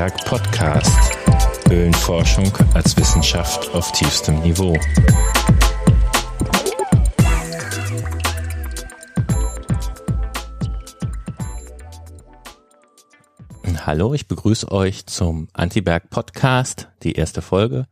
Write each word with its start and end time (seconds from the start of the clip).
Antiberg 0.00 0.24
Podcast. 0.24 1.18
Höhlenforschung 1.68 2.50
als 2.72 2.96
Wissenschaft 2.96 3.68
auf 3.74 3.92
tiefstem 3.92 4.40
Niveau. 4.40 4.74
Hallo, 13.84 14.14
ich 14.14 14.26
begrüße 14.26 14.72
euch 14.72 15.04
zum 15.04 15.48
Antiberg 15.52 16.08
Podcast, 16.08 16.88
die 17.02 17.12
erste 17.12 17.42
Folge. 17.42 17.86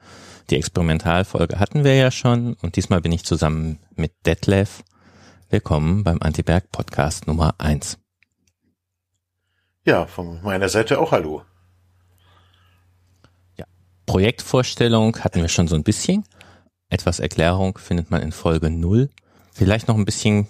Die 0.48 0.56
Experimentalfolge 0.56 1.60
hatten 1.60 1.84
wir 1.84 1.94
ja 1.94 2.10
schon 2.10 2.54
und 2.62 2.76
diesmal 2.76 3.02
bin 3.02 3.12
ich 3.12 3.26
zusammen 3.26 3.80
mit 3.96 4.12
Detlef. 4.24 4.82
Willkommen 5.50 6.04
beim 6.04 6.22
Antiberg 6.22 6.72
Podcast 6.72 7.26
Nummer 7.26 7.56
eins. 7.58 7.98
Ja, 9.84 10.06
von 10.06 10.42
meiner 10.42 10.70
Seite 10.70 11.00
auch 11.00 11.12
Hallo. 11.12 11.42
Projektvorstellung 14.08 15.18
hatten 15.20 15.42
wir 15.42 15.48
schon 15.48 15.68
so 15.68 15.76
ein 15.76 15.84
bisschen. 15.84 16.24
Etwas 16.88 17.20
Erklärung 17.20 17.78
findet 17.78 18.10
man 18.10 18.22
in 18.22 18.32
Folge 18.32 18.70
null. 18.70 19.10
Vielleicht 19.52 19.86
noch 19.86 19.96
ein 19.96 20.06
bisschen 20.06 20.48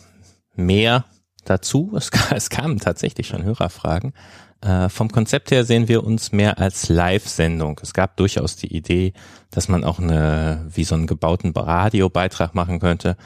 mehr 0.54 1.04
dazu. 1.44 1.92
Es, 1.96 2.10
es 2.34 2.50
kamen 2.50 2.78
tatsächlich 2.78 3.26
schon 3.26 3.42
Hörerfragen. 3.42 4.14
Äh, 4.60 4.88
vom 4.88 5.10
Konzept 5.10 5.50
her 5.50 5.64
sehen 5.64 5.88
wir 5.88 6.04
uns 6.04 6.30
mehr 6.30 6.58
als 6.58 6.88
Live-Sendung. 6.88 7.80
Es 7.82 7.92
gab 7.92 8.16
durchaus 8.16 8.54
die 8.56 8.74
Idee, 8.74 9.12
dass 9.50 9.68
man 9.68 9.82
auch 9.82 9.98
eine, 9.98 10.64
wie 10.72 10.84
so 10.84 10.94
einen 10.94 11.08
gebauten 11.08 11.50
Radiobeitrag 11.50 12.54
machen 12.54 12.78
könnte. 12.78 13.16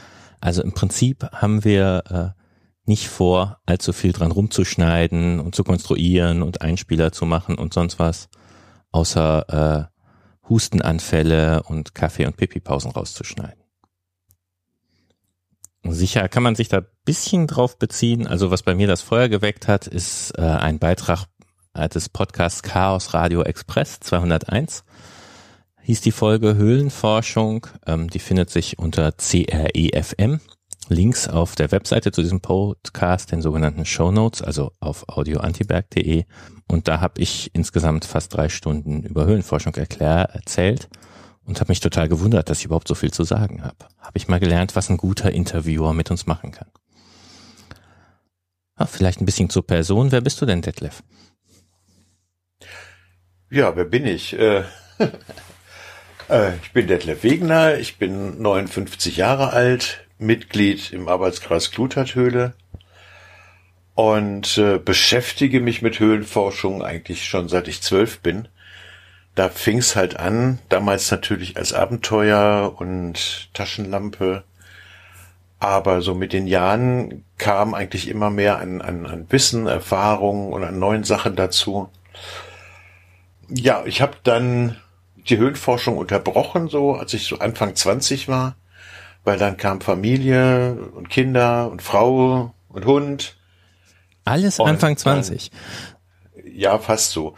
Also 0.41 0.63
im 0.63 0.73
Prinzip 0.73 1.29
haben 1.31 1.63
wir 1.63 2.03
äh, 2.35 2.41
nicht 2.85 3.07
vor, 3.07 3.59
allzu 3.67 3.93
viel 3.93 4.13
dran 4.13 4.31
rumzuschneiden 4.31 5.39
und 5.39 5.53
zu 5.53 5.63
konstruieren 5.63 6.41
und 6.41 6.61
Einspieler 6.61 7.11
zu 7.11 7.25
machen 7.25 7.55
und 7.55 7.73
sonst 7.73 7.99
was, 7.99 8.29
außer 8.91 9.89
äh, 9.89 9.92
Hustenanfälle 10.49 11.63
und 11.63 11.95
Kaffee- 11.95 12.25
und 12.25 12.37
Pipi-Pausen 12.37 12.91
rauszuschneiden. 12.91 13.63
Sicher 15.85 16.29
kann 16.29 16.43
man 16.43 16.55
sich 16.55 16.69
da 16.69 16.81
bisschen 17.05 17.47
drauf 17.47 17.77
beziehen. 17.77 18.27
Also 18.27 18.51
was 18.51 18.63
bei 18.63 18.73
mir 18.73 18.87
das 18.87 19.01
Feuer 19.01 19.27
geweckt 19.27 19.67
hat, 19.67 19.87
ist 19.87 20.31
äh, 20.37 20.41
ein 20.41 20.79
Beitrag 20.79 21.25
des 21.93 22.07
Podcasts 22.07 22.61
Chaos 22.61 23.13
Radio 23.13 23.41
Express 23.41 23.99
201. 23.99 24.83
Hieß 25.81 26.01
die 26.01 26.11
Folge 26.11 26.55
Höhlenforschung. 26.55 27.67
Ähm, 27.85 28.09
die 28.09 28.19
findet 28.19 28.49
sich 28.49 28.79
unter 28.79 29.11
CREFM 29.11 30.39
Links 30.89 31.27
auf 31.27 31.55
der 31.55 31.71
Webseite 31.71 32.11
zu 32.11 32.21
diesem 32.21 32.41
Podcast, 32.41 33.31
den 33.31 33.41
sogenannten 33.41 33.85
Show 33.85 34.11
Notes, 34.11 34.41
also 34.41 34.71
auf 34.79 35.07
audioantiberg.de. 35.09 36.25
Und 36.67 36.87
da 36.87 37.01
habe 37.01 37.21
ich 37.21 37.51
insgesamt 37.53 38.05
fast 38.05 38.33
drei 38.33 38.49
Stunden 38.49 39.03
über 39.03 39.25
Höhlenforschung 39.25 39.75
erklär, 39.75 40.29
erzählt 40.33 40.89
und 41.45 41.59
habe 41.59 41.71
mich 41.71 41.79
total 41.79 42.07
gewundert, 42.07 42.49
dass 42.49 42.59
ich 42.59 42.65
überhaupt 42.65 42.87
so 42.87 42.95
viel 42.95 43.11
zu 43.11 43.23
sagen 43.23 43.63
habe. 43.63 43.77
Habe 43.99 44.17
ich 44.17 44.27
mal 44.27 44.39
gelernt, 44.39 44.75
was 44.75 44.89
ein 44.89 44.97
guter 44.97 45.31
Interviewer 45.31 45.93
mit 45.93 46.11
uns 46.11 46.25
machen 46.25 46.51
kann. 46.51 46.67
Ah, 48.75 48.85
vielleicht 48.85 49.21
ein 49.21 49.25
bisschen 49.25 49.49
zur 49.49 49.65
Person. 49.65 50.11
Wer 50.11 50.21
bist 50.21 50.41
du 50.41 50.45
denn, 50.45 50.61
Detlef? 50.61 51.03
Ja, 53.49 53.75
wer 53.75 53.85
bin 53.85 54.07
ich? 54.07 54.33
Äh, 54.33 54.63
äh, 56.29 56.55
ich 56.63 56.71
bin 56.73 56.87
Detlef 56.87 57.23
Wegner, 57.23 57.77
ich 57.77 57.97
bin 57.97 58.41
59 58.41 59.17
Jahre 59.17 59.51
alt, 59.51 60.02
Mitglied 60.17 60.91
im 60.91 61.07
Arbeitskreis 61.07 61.71
Klutathöhle 61.71 62.53
und 63.95 64.57
äh, 64.57 64.79
beschäftige 64.79 65.59
mich 65.59 65.81
mit 65.81 65.99
Höhlenforschung 65.99 66.83
eigentlich 66.83 67.25
schon 67.25 67.49
seit 67.49 67.67
ich 67.67 67.81
zwölf 67.81 68.19
bin. 68.19 68.47
Da 69.35 69.49
fing's 69.49 69.95
halt 69.95 70.17
an, 70.17 70.59
damals 70.69 71.09
natürlich 71.09 71.57
als 71.57 71.73
Abenteuer 71.73 72.75
und 72.77 73.49
Taschenlampe, 73.53 74.43
aber 75.59 76.01
so 76.01 76.13
mit 76.13 76.33
den 76.33 76.45
Jahren 76.45 77.23
kam 77.37 77.73
eigentlich 77.73 78.07
immer 78.09 78.29
mehr 78.29 78.59
an, 78.59 78.81
an, 78.81 79.05
an 79.05 79.25
Wissen, 79.29 79.65
Erfahrungen 79.65 80.53
und 80.53 80.63
an 80.63 80.77
neuen 80.77 81.03
Sachen 81.03 81.35
dazu. 81.35 81.89
Ja, 83.49 83.83
ich 83.85 84.01
habe 84.01 84.17
dann 84.23 84.77
die 85.15 85.37
Höhlenforschung 85.37 85.97
unterbrochen, 85.97 86.67
so 86.67 86.95
als 86.95 87.13
ich 87.13 87.25
so 87.25 87.39
Anfang 87.39 87.75
20 87.75 88.27
war 88.27 88.55
weil 89.23 89.37
dann 89.37 89.57
kam 89.57 89.81
Familie 89.81 90.73
und 90.95 91.09
Kinder 91.09 91.69
und 91.71 91.81
Frau 91.81 92.53
und 92.69 92.85
Hund. 92.85 93.37
Alles 94.25 94.59
und 94.59 94.69
Anfang 94.69 94.97
20. 94.97 95.49
Dann, 95.49 95.59
ja, 96.55 96.77
fast 96.77 97.11
so. 97.11 97.35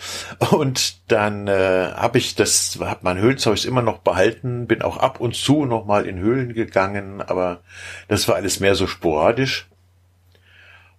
Und 0.51 1.11
dann 1.11 1.47
äh, 1.47 1.91
habe 1.95 2.17
ich 2.17 2.35
das, 2.35 2.77
habe 2.81 2.99
mein 3.03 3.17
Höhlenzeug 3.17 3.63
immer 3.65 3.81
noch 3.81 3.99
behalten, 3.99 4.67
bin 4.67 4.81
auch 4.81 4.97
ab 4.97 5.19
und 5.19 5.35
zu 5.35 5.65
noch 5.65 5.85
mal 5.85 6.05
in 6.05 6.19
Höhlen 6.19 6.53
gegangen, 6.53 7.21
aber 7.21 7.61
das 8.07 8.27
war 8.27 8.35
alles 8.35 8.59
mehr 8.59 8.75
so 8.75 8.87
sporadisch. 8.87 9.67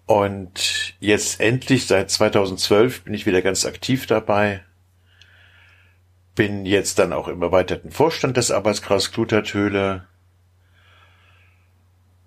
Und 0.06 0.94
jetzt 1.00 1.40
endlich 1.40 1.86
seit 1.86 2.10
2012 2.10 3.02
bin 3.02 3.14
ich 3.14 3.26
wieder 3.26 3.42
ganz 3.42 3.66
aktiv 3.66 4.06
dabei. 4.06 4.62
Bin 6.36 6.64
jetzt 6.64 6.98
dann 6.98 7.12
auch 7.12 7.28
im 7.28 7.42
erweiterten 7.42 7.90
Vorstand 7.90 8.36
des 8.36 8.50
Arbeitskreis 8.50 9.10
Klutertöle 9.10 10.06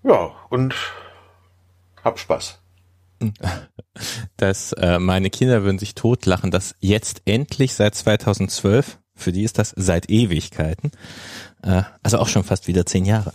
ja, 0.09 0.31
und 0.49 0.73
hab 2.03 2.19
Spaß. 2.19 2.59
Dass 4.37 4.73
äh, 4.73 4.97
meine 4.97 5.29
Kinder 5.29 5.63
würden 5.63 5.77
sich 5.77 5.93
totlachen, 5.93 6.51
dass 6.51 6.75
jetzt 6.79 7.21
endlich 7.25 7.73
seit 7.75 7.95
2012, 7.95 8.97
für 9.15 9.31
die 9.31 9.43
ist 9.43 9.59
das 9.59 9.73
seit 9.75 10.09
Ewigkeiten, 10.09 10.91
äh, 11.61 11.83
also 12.01 12.17
auch 12.17 12.27
schon 12.27 12.43
fast 12.43 12.67
wieder 12.67 12.85
zehn 12.85 13.05
Jahre. 13.05 13.33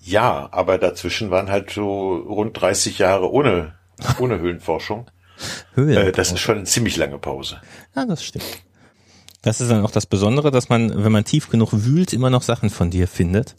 Ja, 0.00 0.48
aber 0.52 0.78
dazwischen 0.78 1.30
waren 1.30 1.50
halt 1.50 1.70
so 1.70 2.16
rund 2.16 2.60
30 2.60 2.98
Jahre 2.98 3.30
ohne, 3.30 3.74
ohne 4.18 4.38
Höhlenforschung. 4.38 5.10
Höhlenforschung. 5.74 6.08
Äh, 6.08 6.12
das 6.12 6.32
ist 6.32 6.40
schon 6.40 6.56
eine 6.56 6.64
ziemlich 6.64 6.96
lange 6.96 7.18
Pause. 7.18 7.60
Ja, 7.94 8.04
das 8.04 8.24
stimmt. 8.24 8.44
Das 9.42 9.60
ist 9.60 9.70
dann 9.70 9.84
auch 9.84 9.92
das 9.92 10.06
Besondere, 10.06 10.50
dass 10.50 10.68
man, 10.68 11.04
wenn 11.04 11.12
man 11.12 11.24
tief 11.24 11.48
genug 11.48 11.70
wühlt, 11.72 12.12
immer 12.12 12.28
noch 12.28 12.42
Sachen 12.42 12.70
von 12.70 12.90
dir 12.90 13.06
findet 13.06 13.54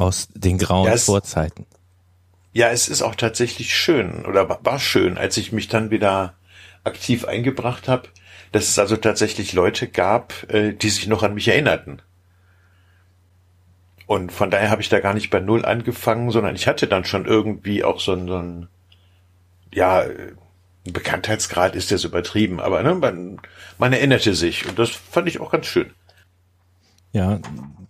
aus 0.00 0.28
den 0.34 0.58
grauen 0.58 0.86
ja, 0.86 0.94
es, 0.94 1.04
Vorzeiten. 1.04 1.66
Ja, 2.52 2.70
es 2.70 2.88
ist 2.88 3.02
auch 3.02 3.14
tatsächlich 3.14 3.74
schön 3.74 4.24
oder 4.24 4.48
war 4.64 4.78
schön, 4.78 5.18
als 5.18 5.36
ich 5.36 5.52
mich 5.52 5.68
dann 5.68 5.90
wieder 5.90 6.34
aktiv 6.82 7.26
eingebracht 7.26 7.86
habe, 7.86 8.08
dass 8.52 8.68
es 8.68 8.78
also 8.78 8.96
tatsächlich 8.96 9.52
Leute 9.52 9.86
gab, 9.86 10.50
äh, 10.50 10.72
die 10.72 10.88
sich 10.88 11.06
noch 11.06 11.22
an 11.22 11.34
mich 11.34 11.48
erinnerten. 11.48 12.00
Und 14.06 14.32
von 14.32 14.50
daher 14.50 14.70
habe 14.70 14.82
ich 14.82 14.88
da 14.88 14.98
gar 14.98 15.14
nicht 15.14 15.30
bei 15.30 15.38
Null 15.38 15.64
angefangen, 15.64 16.30
sondern 16.30 16.56
ich 16.56 16.66
hatte 16.66 16.88
dann 16.88 17.04
schon 17.04 17.26
irgendwie 17.26 17.84
auch 17.84 18.00
so 18.00 18.12
ein, 18.12 18.26
so 18.26 18.38
ein 18.38 18.68
ja, 19.72 20.00
ein 20.00 20.92
Bekanntheitsgrad 20.92 21.76
ist 21.76 21.90
jetzt 21.90 22.04
übertrieben, 22.04 22.58
aber 22.58 22.82
ne, 22.82 22.94
man, 22.94 23.40
man 23.78 23.92
erinnerte 23.92 24.34
sich 24.34 24.66
und 24.66 24.78
das 24.78 24.90
fand 24.90 25.28
ich 25.28 25.40
auch 25.40 25.52
ganz 25.52 25.66
schön. 25.66 25.92
Ja, 27.12 27.38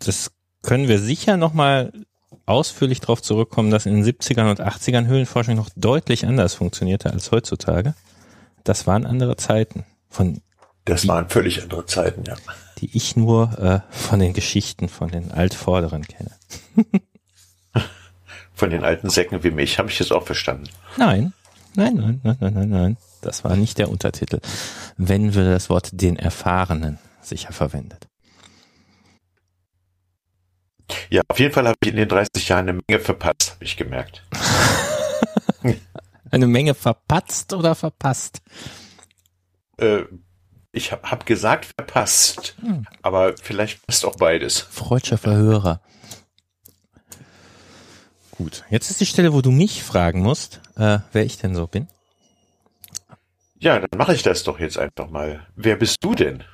das 0.04 0.30
können 0.62 0.88
wir 0.88 0.98
sicher 0.98 1.36
nochmal 1.36 1.92
ausführlich 2.46 3.00
darauf 3.00 3.22
zurückkommen, 3.22 3.70
dass 3.70 3.86
in 3.86 3.94
den 3.94 4.04
70ern 4.04 4.50
und 4.50 4.60
80ern 4.60 5.06
Höhlenforschung 5.06 5.56
noch 5.56 5.70
deutlich 5.76 6.26
anders 6.26 6.54
funktionierte 6.54 7.12
als 7.12 7.30
heutzutage. 7.30 7.94
Das 8.64 8.86
waren 8.86 9.06
andere 9.06 9.36
Zeiten. 9.36 9.84
Von 10.08 10.42
das 10.84 11.02
die, 11.02 11.08
waren 11.08 11.28
völlig 11.28 11.62
andere 11.62 11.86
Zeiten, 11.86 12.24
ja. 12.24 12.36
Die 12.78 12.96
ich 12.96 13.16
nur 13.16 13.58
äh, 13.58 13.80
von 13.90 14.18
den 14.18 14.32
Geschichten 14.32 14.88
von 14.88 15.10
den 15.10 15.30
Altvorderen 15.30 16.06
kenne. 16.06 16.32
von 18.54 18.70
den 18.70 18.84
alten 18.84 19.10
Säcken 19.10 19.44
wie 19.44 19.50
mich, 19.50 19.78
habe 19.78 19.88
ich 19.88 19.98
das 19.98 20.12
auch 20.12 20.24
verstanden. 20.24 20.68
Nein, 20.96 21.32
nein, 21.74 21.94
nein, 21.94 22.20
nein, 22.22 22.36
nein, 22.40 22.54
nein, 22.54 22.68
nein. 22.68 22.96
Das 23.22 23.44
war 23.44 23.54
nicht 23.54 23.78
der 23.78 23.90
Untertitel. 23.90 24.40
Wenn 24.96 25.34
wir 25.34 25.44
das 25.44 25.70
Wort 25.70 25.90
den 25.92 26.16
Erfahrenen 26.16 26.98
sicher 27.20 27.52
verwendet. 27.52 28.09
Ja, 31.08 31.22
auf 31.28 31.38
jeden 31.38 31.52
Fall 31.52 31.66
habe 31.66 31.76
ich 31.82 31.90
in 31.90 31.96
den 31.96 32.08
30 32.08 32.48
Jahren 32.48 32.68
eine 32.68 32.80
Menge 32.86 33.00
verpasst, 33.00 33.52
habe 33.52 33.64
ich 33.64 33.76
gemerkt. 33.76 34.22
eine 36.30 36.46
Menge 36.46 36.74
verpatzt 36.74 37.52
oder 37.52 37.74
verpasst? 37.74 38.40
Äh, 39.78 40.02
ich 40.72 40.92
habe 40.92 41.10
hab 41.10 41.26
gesagt 41.26 41.66
verpasst, 41.76 42.56
hm. 42.60 42.86
aber 43.02 43.34
vielleicht 43.36 43.86
passt 43.86 44.04
auch 44.04 44.16
beides. 44.16 44.60
Freudscher 44.60 45.18
Verhörer. 45.18 45.80
Gut, 48.36 48.64
jetzt 48.70 48.90
ist 48.90 49.00
die 49.00 49.06
Stelle, 49.06 49.32
wo 49.32 49.42
du 49.42 49.50
mich 49.50 49.82
fragen 49.82 50.22
musst, 50.22 50.60
äh, 50.76 51.00
wer 51.12 51.24
ich 51.24 51.38
denn 51.38 51.54
so 51.54 51.66
bin. 51.66 51.88
Ja, 53.58 53.78
dann 53.78 53.98
mache 53.98 54.14
ich 54.14 54.22
das 54.22 54.44
doch 54.44 54.58
jetzt 54.58 54.78
einfach 54.78 55.10
mal. 55.10 55.46
Wer 55.54 55.76
bist 55.76 55.96
du 56.00 56.14
denn? 56.14 56.44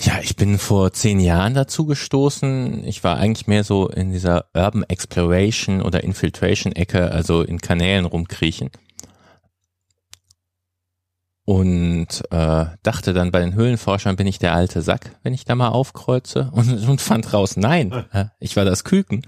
Ja, 0.00 0.20
ich 0.22 0.36
bin 0.36 0.58
vor 0.58 0.92
zehn 0.92 1.18
Jahren 1.18 1.54
dazu 1.54 1.84
gestoßen. 1.84 2.84
Ich 2.84 3.02
war 3.02 3.16
eigentlich 3.16 3.48
mehr 3.48 3.64
so 3.64 3.88
in 3.88 4.12
dieser 4.12 4.46
Urban 4.54 4.84
Exploration 4.84 5.82
oder 5.82 6.04
Infiltration 6.04 6.72
Ecke, 6.72 7.10
also 7.10 7.42
in 7.42 7.60
Kanälen 7.60 8.04
rumkriechen. 8.04 8.70
und 11.48 12.24
äh, 12.30 12.66
dachte 12.82 13.14
dann 13.14 13.30
bei 13.30 13.40
den 13.40 13.54
Höhlenforschern 13.54 14.16
bin 14.16 14.26
ich 14.26 14.38
der 14.38 14.52
alte 14.52 14.82
Sack, 14.82 15.16
wenn 15.22 15.32
ich 15.32 15.46
da 15.46 15.54
mal 15.54 15.70
aufkreuze 15.70 16.50
und, 16.52 16.86
und 16.86 17.00
fand 17.00 17.32
raus, 17.32 17.56
nein, 17.56 17.90
äh, 18.12 18.26
ich 18.38 18.54
war 18.56 18.66
das 18.66 18.84
Küken, 18.84 19.22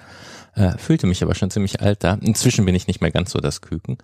äh, 0.53 0.77
fühlte 0.77 1.07
mich 1.07 1.23
aber 1.23 1.35
schon 1.35 1.51
ziemlich 1.51 1.81
alt 1.81 2.05
da. 2.05 2.19
Inzwischen 2.21 2.67
bin 2.67 2.75
ich 2.75 2.87
nicht 2.87 3.01
mehr 3.01 3.11
ganz 3.11 3.31
so 3.31 3.39
das 3.39 3.63
Küken. 3.63 3.97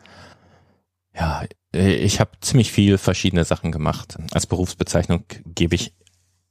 Ja, 1.14 1.44
äh, 1.74 1.92
ich 1.96 2.18
habe 2.18 2.30
ziemlich 2.40 2.72
viel 2.72 2.96
verschiedene 2.96 3.44
Sachen 3.44 3.70
gemacht. 3.70 4.16
Als 4.32 4.46
Berufsbezeichnung 4.46 5.24
gebe 5.44 5.74
ich 5.74 5.92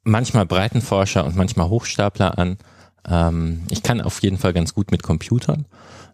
manchmal 0.05 0.45
Breitenforscher 0.45 1.25
und 1.25 1.35
manchmal 1.35 1.67
Hochstapler 1.67 2.37
an. 2.37 2.57
Ähm, 3.07 3.63
ich 3.69 3.83
kann 3.83 3.99
auf 3.99 4.21
jeden 4.21 4.37
Fall 4.37 4.53
ganz 4.53 4.73
gut 4.73 4.91
mit 4.91 5.03
Computern. 5.03 5.65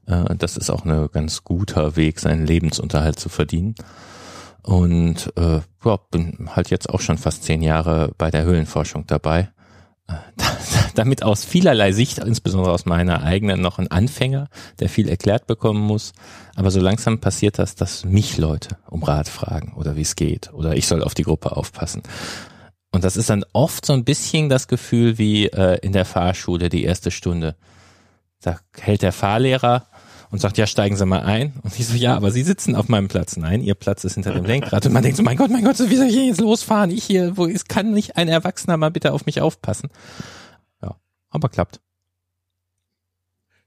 Äh, 0.07 0.35
das 0.35 0.57
ist 0.57 0.71
auch 0.71 0.85
ein 0.85 1.09
ganz 1.11 1.43
guter 1.43 1.95
Weg, 1.95 2.19
seinen 2.19 2.47
Lebensunterhalt 2.47 3.19
zu 3.19 3.29
verdienen. 3.29 3.75
Und 4.63 5.31
äh, 5.38 5.61
ja, 5.85 5.99
bin 6.11 6.49
halt 6.55 6.69
jetzt 6.69 6.89
auch 6.89 7.01
schon 7.01 7.17
fast 7.17 7.43
zehn 7.43 7.61
Jahre 7.61 8.11
bei 8.17 8.31
der 8.31 8.43
Höhlenforschung 8.43 9.05
dabei. 9.07 9.49
Damit 10.95 11.23
aus 11.23 11.45
vielerlei 11.45 11.93
Sicht, 11.93 12.19
insbesondere 12.19 12.73
aus 12.73 12.85
meiner 12.85 13.23
eigenen, 13.23 13.61
noch 13.61 13.79
ein 13.79 13.89
Anfänger, 13.89 14.49
der 14.79 14.89
viel 14.89 15.07
erklärt 15.09 15.47
bekommen 15.47 15.81
muss. 15.81 16.11
Aber 16.55 16.69
so 16.69 16.79
langsam 16.79 17.19
passiert 17.19 17.59
das, 17.59 17.75
dass 17.75 18.05
mich 18.05 18.38
Leute 18.38 18.77
um 18.89 19.03
Rat 19.03 19.29
fragen 19.29 19.73
oder 19.75 19.95
wie 19.95 20.01
es 20.01 20.15
geht 20.15 20.53
oder 20.53 20.75
ich 20.75 20.88
soll 20.88 21.03
auf 21.03 21.13
die 21.13 21.23
Gruppe 21.23 21.55
aufpassen. 21.55 22.03
Und 22.91 23.03
das 23.03 23.15
ist 23.15 23.29
dann 23.29 23.45
oft 23.53 23.85
so 23.85 23.93
ein 23.93 24.03
bisschen 24.03 24.49
das 24.49 24.67
Gefühl 24.67 25.17
wie 25.17 25.47
äh, 25.47 25.79
in 25.81 25.93
der 25.93 26.05
Fahrschule 26.05 26.69
die 26.69 26.83
erste 26.83 27.09
Stunde. 27.09 27.55
Da 28.41 28.59
hält 28.77 29.01
der 29.01 29.13
Fahrlehrer 29.13 29.88
und 30.29 30.39
sagt, 30.39 30.57
ja, 30.57 30.67
steigen 30.67 30.97
Sie 30.97 31.05
mal 31.05 31.21
ein. 31.21 31.53
Und 31.63 31.77
ich 31.77 31.88
so, 31.88 31.95
ja, 31.95 32.15
aber 32.15 32.31
Sie 32.31 32.43
sitzen 32.43 32.75
auf 32.75 32.89
meinem 32.89 33.07
Platz. 33.07 33.38
Nein, 33.38 33.61
Ihr 33.61 33.75
Platz 33.75 34.03
ist 34.03 34.15
hinter 34.15 34.33
dem 34.33 34.45
Lenkrad. 34.45 34.85
Und 34.85 34.93
man 34.93 35.03
denkt 35.03 35.17
so, 35.17 35.23
mein 35.23 35.38
Gott, 35.38 35.51
mein 35.51 35.63
Gott, 35.63 35.77
wie 35.79 35.95
soll 35.95 36.07
ich 36.07 36.13
hier 36.13 36.25
jetzt 36.25 36.41
losfahren? 36.41 36.89
Ich 36.91 37.03
hier, 37.03 37.38
wo 37.38 37.45
ist, 37.45 37.69
kann 37.69 37.91
nicht 37.91 38.17
ein 38.17 38.27
Erwachsener 38.27 38.77
mal 38.77 38.91
bitte 38.91 39.13
auf 39.13 39.25
mich 39.25 39.41
aufpassen? 39.41 39.89
Ja, 40.81 40.95
aber 41.29 41.49
klappt. 41.49 41.79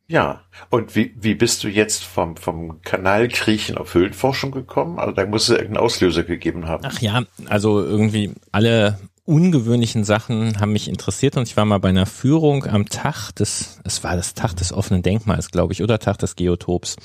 Ja, 0.06 0.42
und 0.68 0.94
wie, 0.96 1.14
wie 1.18 1.34
bist 1.34 1.64
du 1.64 1.68
jetzt 1.68 2.04
vom, 2.04 2.36
vom 2.36 2.82
Kanal 2.82 3.28
Kriechen 3.28 3.78
auf 3.78 3.94
Höhlenforschung 3.94 4.50
gekommen? 4.50 4.98
Also 4.98 5.12
da 5.12 5.24
muss 5.24 5.44
es 5.44 5.56
irgendeinen 5.56 5.84
Auslöser 5.84 6.24
gegeben 6.24 6.66
haben. 6.66 6.84
Ach 6.86 7.00
ja, 7.00 7.22
also 7.46 7.82
irgendwie 7.82 8.34
alle 8.52 8.98
ungewöhnlichen 9.24 10.04
Sachen 10.04 10.60
haben 10.60 10.72
mich 10.72 10.88
interessiert 10.88 11.36
und 11.36 11.44
ich 11.44 11.56
war 11.56 11.64
mal 11.64 11.78
bei 11.78 11.88
einer 11.88 12.06
Führung 12.06 12.66
am 12.66 12.88
Tag 12.88 13.32
des, 13.32 13.80
es 13.84 14.04
war 14.04 14.16
das 14.16 14.34
Tag 14.34 14.54
des 14.56 14.72
offenen 14.72 15.02
Denkmals, 15.02 15.50
glaube 15.50 15.72
ich, 15.72 15.82
oder 15.82 15.98
Tag 15.98 16.18
des 16.18 16.36
Geotops, 16.36 16.96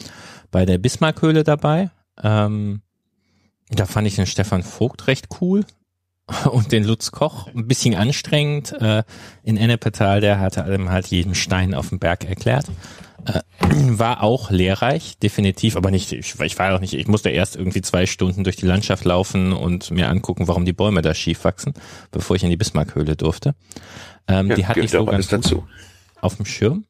bei 0.51 0.65
der 0.65 0.77
Bismarckhöhle 0.77 1.43
dabei. 1.43 1.91
Ähm, 2.21 2.81
da 3.69 3.85
fand 3.85 4.07
ich 4.07 4.15
den 4.15 4.25
Stefan 4.25 4.63
Vogt 4.63 5.07
recht 5.07 5.27
cool 5.39 5.63
und 6.51 6.71
den 6.71 6.83
Lutz 6.83 7.11
Koch 7.11 7.47
ein 7.47 7.67
bisschen 7.67 7.95
anstrengend. 7.95 8.73
Äh, 8.73 9.03
in 9.43 9.57
Ennepetal, 9.57 10.19
der 10.19 10.39
hatte 10.39 10.63
allem 10.63 10.89
halt 10.89 11.07
jeden 11.07 11.35
Stein 11.35 11.73
auf 11.73 11.89
dem 11.89 11.99
Berg 11.99 12.25
erklärt. 12.25 12.65
Äh, 13.25 13.41
war 13.99 14.23
auch 14.23 14.49
lehrreich, 14.51 15.17
definitiv, 15.19 15.75
aber 15.75 15.91
nicht, 15.91 16.11
ich, 16.11 16.39
ich 16.39 16.59
war 16.59 16.75
auch 16.75 16.79
nicht, 16.79 16.93
ich 16.93 17.07
musste 17.07 17.29
erst 17.29 17.55
irgendwie 17.55 17.81
zwei 17.81 18.05
Stunden 18.05 18.43
durch 18.43 18.55
die 18.55 18.65
Landschaft 18.65 19.05
laufen 19.05 19.53
und 19.53 19.91
mir 19.91 20.09
angucken, 20.09 20.47
warum 20.47 20.65
die 20.65 20.73
Bäume 20.73 21.01
da 21.01 21.13
schief 21.13 21.43
wachsen, 21.43 21.73
bevor 22.11 22.35
ich 22.35 22.43
in 22.43 22.49
die 22.49 22.57
Bismarckhöhle 22.57 23.15
durfte. 23.15 23.55
Ähm, 24.27 24.49
ja, 24.49 24.55
die 24.55 24.67
hatte 24.67 24.79
ich 24.79 24.91
so 24.91 25.05
ganz 25.05 25.27
dazu. 25.27 25.67
auf 26.21 26.35
dem 26.35 26.45
Schirm. 26.45 26.85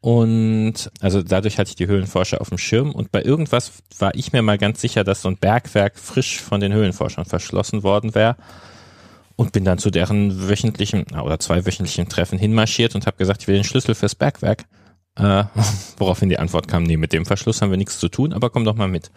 Und 0.00 0.90
also 1.00 1.22
dadurch 1.22 1.58
hatte 1.58 1.68
ich 1.68 1.76
die 1.76 1.86
Höhlenforscher 1.86 2.40
auf 2.40 2.48
dem 2.48 2.56
Schirm 2.56 2.92
und 2.92 3.12
bei 3.12 3.22
irgendwas 3.22 3.72
war 3.98 4.14
ich 4.14 4.32
mir 4.32 4.40
mal 4.40 4.56
ganz 4.56 4.80
sicher, 4.80 5.04
dass 5.04 5.20
so 5.20 5.28
ein 5.28 5.36
Bergwerk 5.36 5.98
frisch 5.98 6.40
von 6.40 6.60
den 6.60 6.72
Höhlenforschern 6.72 7.26
verschlossen 7.26 7.82
worden 7.82 8.14
wäre 8.14 8.36
und 9.36 9.52
bin 9.52 9.64
dann 9.64 9.78
zu 9.78 9.90
deren 9.90 10.48
wöchentlichen 10.48 11.04
oder 11.22 11.38
zweiwöchentlichen 11.38 12.08
Treffen 12.08 12.38
hinmarschiert 12.38 12.94
und 12.94 13.06
habe 13.06 13.18
gesagt, 13.18 13.42
ich 13.42 13.48
will 13.48 13.56
den 13.56 13.64
Schlüssel 13.64 13.94
fürs 13.94 14.14
Bergwerk. 14.14 14.64
Äh, 15.20 15.44
woraufhin 15.98 16.28
die 16.28 16.38
Antwort 16.38 16.68
kam, 16.68 16.84
nee, 16.84 16.96
mit 16.96 17.12
dem 17.12 17.26
Verschluss 17.26 17.60
haben 17.60 17.70
wir 17.70 17.76
nichts 17.76 17.98
zu 17.98 18.08
tun, 18.08 18.32
aber 18.32 18.50
komm 18.50 18.64
doch 18.64 18.76
mal 18.76 18.88
mit. 18.88 19.10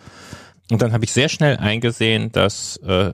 Und 0.70 0.82
dann 0.82 0.94
habe 0.94 1.06
ich 1.06 1.12
sehr 1.12 1.30
schnell 1.30 1.58
eingesehen, 1.58 2.32
dass 2.32 2.78
äh, 2.78 3.12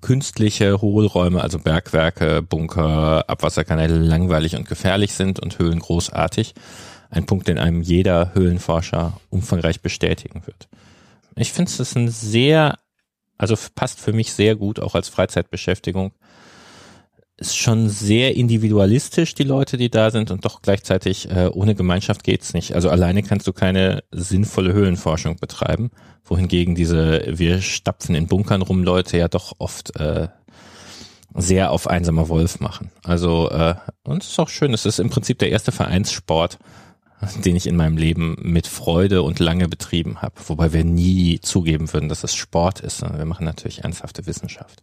künstliche 0.00 0.80
Hohlräume, 0.80 1.42
also 1.42 1.58
Bergwerke, 1.58 2.42
Bunker, 2.42 3.28
Abwasserkanäle 3.28 3.98
langweilig 3.98 4.56
und 4.56 4.68
gefährlich 4.68 5.12
sind 5.12 5.40
und 5.40 5.58
Höhlen 5.58 5.78
großartig. 5.78 6.54
Ein 7.10 7.26
Punkt, 7.26 7.48
den 7.48 7.58
einem 7.58 7.82
jeder 7.82 8.34
Höhlenforscher 8.34 9.20
umfangreich 9.30 9.82
bestätigen 9.82 10.46
wird. 10.46 10.68
Ich 11.36 11.52
finde 11.52 11.70
es 11.70 11.96
ein 11.96 12.08
sehr, 12.08 12.78
also 13.36 13.56
passt 13.74 14.00
für 14.00 14.12
mich 14.12 14.32
sehr 14.32 14.56
gut 14.56 14.80
auch 14.80 14.94
als 14.94 15.08
Freizeitbeschäftigung, 15.08 16.12
ist 17.40 17.56
schon 17.56 17.88
sehr 17.88 18.36
individualistisch, 18.36 19.34
die 19.34 19.44
Leute, 19.44 19.78
die 19.78 19.88
da 19.88 20.10
sind, 20.10 20.30
und 20.30 20.44
doch 20.44 20.60
gleichzeitig 20.60 21.30
äh, 21.30 21.48
ohne 21.50 21.74
Gemeinschaft 21.74 22.22
geht's 22.22 22.52
nicht. 22.52 22.74
Also 22.74 22.90
alleine 22.90 23.22
kannst 23.22 23.46
du 23.46 23.54
keine 23.54 24.04
sinnvolle 24.12 24.74
Höhlenforschung 24.74 25.36
betreiben, 25.36 25.90
wohingegen 26.22 26.74
diese 26.74 27.24
wir 27.26 27.62
stapfen 27.62 28.14
in 28.14 28.26
Bunkern 28.26 28.60
rum 28.60 28.84
Leute 28.84 29.16
ja 29.16 29.28
doch 29.28 29.54
oft 29.58 29.98
äh, 29.98 30.28
sehr 31.34 31.70
auf 31.72 31.86
einsamer 31.86 32.28
Wolf 32.28 32.60
machen. 32.60 32.90
Also 33.04 33.48
äh, 33.50 33.74
und 34.04 34.22
es 34.22 34.30
ist 34.30 34.38
auch 34.38 34.50
schön, 34.50 34.74
es 34.74 34.84
ist 34.84 35.00
im 35.00 35.08
Prinzip 35.08 35.38
der 35.38 35.50
erste 35.50 35.72
Vereinssport, 35.72 36.58
den 37.44 37.56
ich 37.56 37.66
in 37.66 37.76
meinem 37.76 37.96
Leben 37.96 38.36
mit 38.42 38.66
Freude 38.66 39.22
und 39.22 39.38
lange 39.38 39.66
betrieben 39.66 40.20
habe, 40.20 40.34
wobei 40.46 40.74
wir 40.74 40.84
nie 40.84 41.40
zugeben 41.40 41.90
würden, 41.92 42.10
dass 42.10 42.22
es 42.22 42.34
Sport 42.34 42.80
ist. 42.80 43.02
Wir 43.02 43.24
machen 43.24 43.46
natürlich 43.46 43.82
ernsthafte 43.82 44.26
Wissenschaft. 44.26 44.82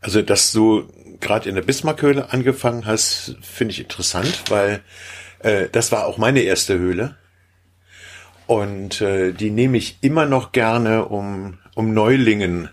Also, 0.00 0.22
dass 0.22 0.52
du 0.52 0.88
gerade 1.20 1.48
in 1.48 1.54
der 1.54 1.62
Bismarckhöhle 1.62 2.32
angefangen 2.32 2.86
hast, 2.86 3.36
finde 3.42 3.72
ich 3.72 3.80
interessant, 3.80 4.44
weil 4.48 4.82
äh, 5.40 5.68
das 5.70 5.92
war 5.92 6.06
auch 6.06 6.18
meine 6.18 6.40
erste 6.40 6.78
Höhle. 6.78 7.16
Und 8.46 9.00
äh, 9.00 9.32
die 9.32 9.50
nehme 9.50 9.78
ich 9.78 9.98
immer 10.02 10.26
noch 10.26 10.52
gerne, 10.52 11.06
um, 11.06 11.58
um 11.74 11.94
Neulingen 11.94 12.68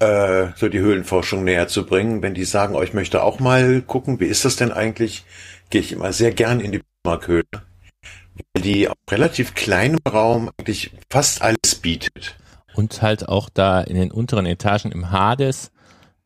äh, 0.00 0.48
so 0.56 0.68
die 0.68 0.80
Höhlenforschung 0.80 1.44
näher 1.44 1.68
zu 1.68 1.86
bringen. 1.86 2.22
Wenn 2.22 2.34
die 2.34 2.44
sagen, 2.44 2.74
oh, 2.74 2.82
ich 2.82 2.92
möchte 2.92 3.22
auch 3.22 3.38
mal 3.38 3.82
gucken, 3.82 4.18
wie 4.20 4.26
ist 4.26 4.44
das 4.44 4.56
denn 4.56 4.72
eigentlich, 4.72 5.24
gehe 5.70 5.80
ich 5.80 5.92
immer 5.92 6.12
sehr 6.12 6.32
gern 6.32 6.60
in 6.60 6.72
die 6.72 6.82
Bismarckhöhle, 7.02 7.44
weil 7.52 8.62
die 8.62 8.88
auf 8.88 8.96
relativ 9.10 9.54
kleinem 9.54 10.00
Raum 10.08 10.50
eigentlich 10.58 10.90
fast 11.10 11.42
alles 11.42 11.76
bietet. 11.80 12.36
Und 12.74 13.02
halt 13.02 13.28
auch 13.28 13.48
da 13.48 13.80
in 13.80 13.94
den 13.94 14.10
unteren 14.10 14.46
Etagen 14.46 14.90
im 14.90 15.12
Hades 15.12 15.70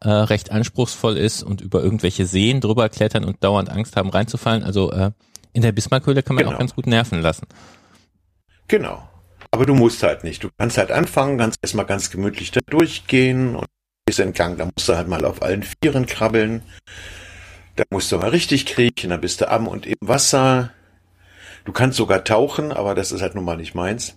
äh, 0.01 0.11
recht 0.11 0.53
anspruchsvoll 0.53 1.17
ist 1.17 1.43
und 1.43 1.61
über 1.61 1.83
irgendwelche 1.83 2.27
Seen 2.27 2.61
drüber 2.61 2.89
klettern 2.89 3.25
und 3.25 3.43
dauernd 3.43 3.71
Angst 3.71 3.97
haben 3.97 4.11
reinzufallen. 4.11 4.63
Also 4.63 4.93
äh, 4.93 5.11
in 5.53 5.63
der 5.63 5.73
Bismarckhöhle 5.73 6.23
kann 6.23 6.37
man 6.37 6.45
genau. 6.45 6.55
auch 6.55 6.59
ganz 6.59 6.75
gut 6.75 6.87
nerven 6.87 7.21
lassen. 7.21 7.47
Genau. 8.69 9.09
Aber 9.51 9.67
du 9.67 9.75
musst 9.75 10.03
halt 10.03 10.25
nicht. 10.25 10.45
Du 10.45 10.51
kannst 10.57 10.79
halt 10.79 10.93
anfangen, 10.93 11.39
kannst 11.39 11.59
erstmal 11.63 11.87
ganz 11.87 12.11
gemütlich 12.11 12.51
da 12.51 12.61
durchgehen 12.67 13.57
und 13.57 13.67
bis 14.07 14.19
entlang, 14.19 14.57
da 14.57 14.67
musst 14.67 14.89
du 14.89 14.97
halt 14.97 15.09
mal 15.09 15.25
auf 15.25 15.43
allen 15.43 15.63
Vieren 15.63 16.07
krabbeln. 16.07 16.63
Da 17.77 17.85
musst 17.91 18.11
du 18.11 18.19
mal 18.19 18.31
richtig 18.31 18.67
kriechen, 18.67 19.11
dann 19.11 19.21
bist 19.21 19.41
du 19.41 19.51
am 19.51 19.69
und 19.69 19.87
im 19.87 19.97
Wasser. 20.01 20.71
Du 21.65 21.73
kannst 21.73 21.97
sogar 21.97 22.25
tauchen, 22.25 22.73
aber 22.73 22.95
das 22.95 23.13
ist 23.13 23.23
halt 23.23 23.35
nun 23.35 23.45
mal 23.45 23.57
nicht 23.57 23.75
meins. 23.75 24.17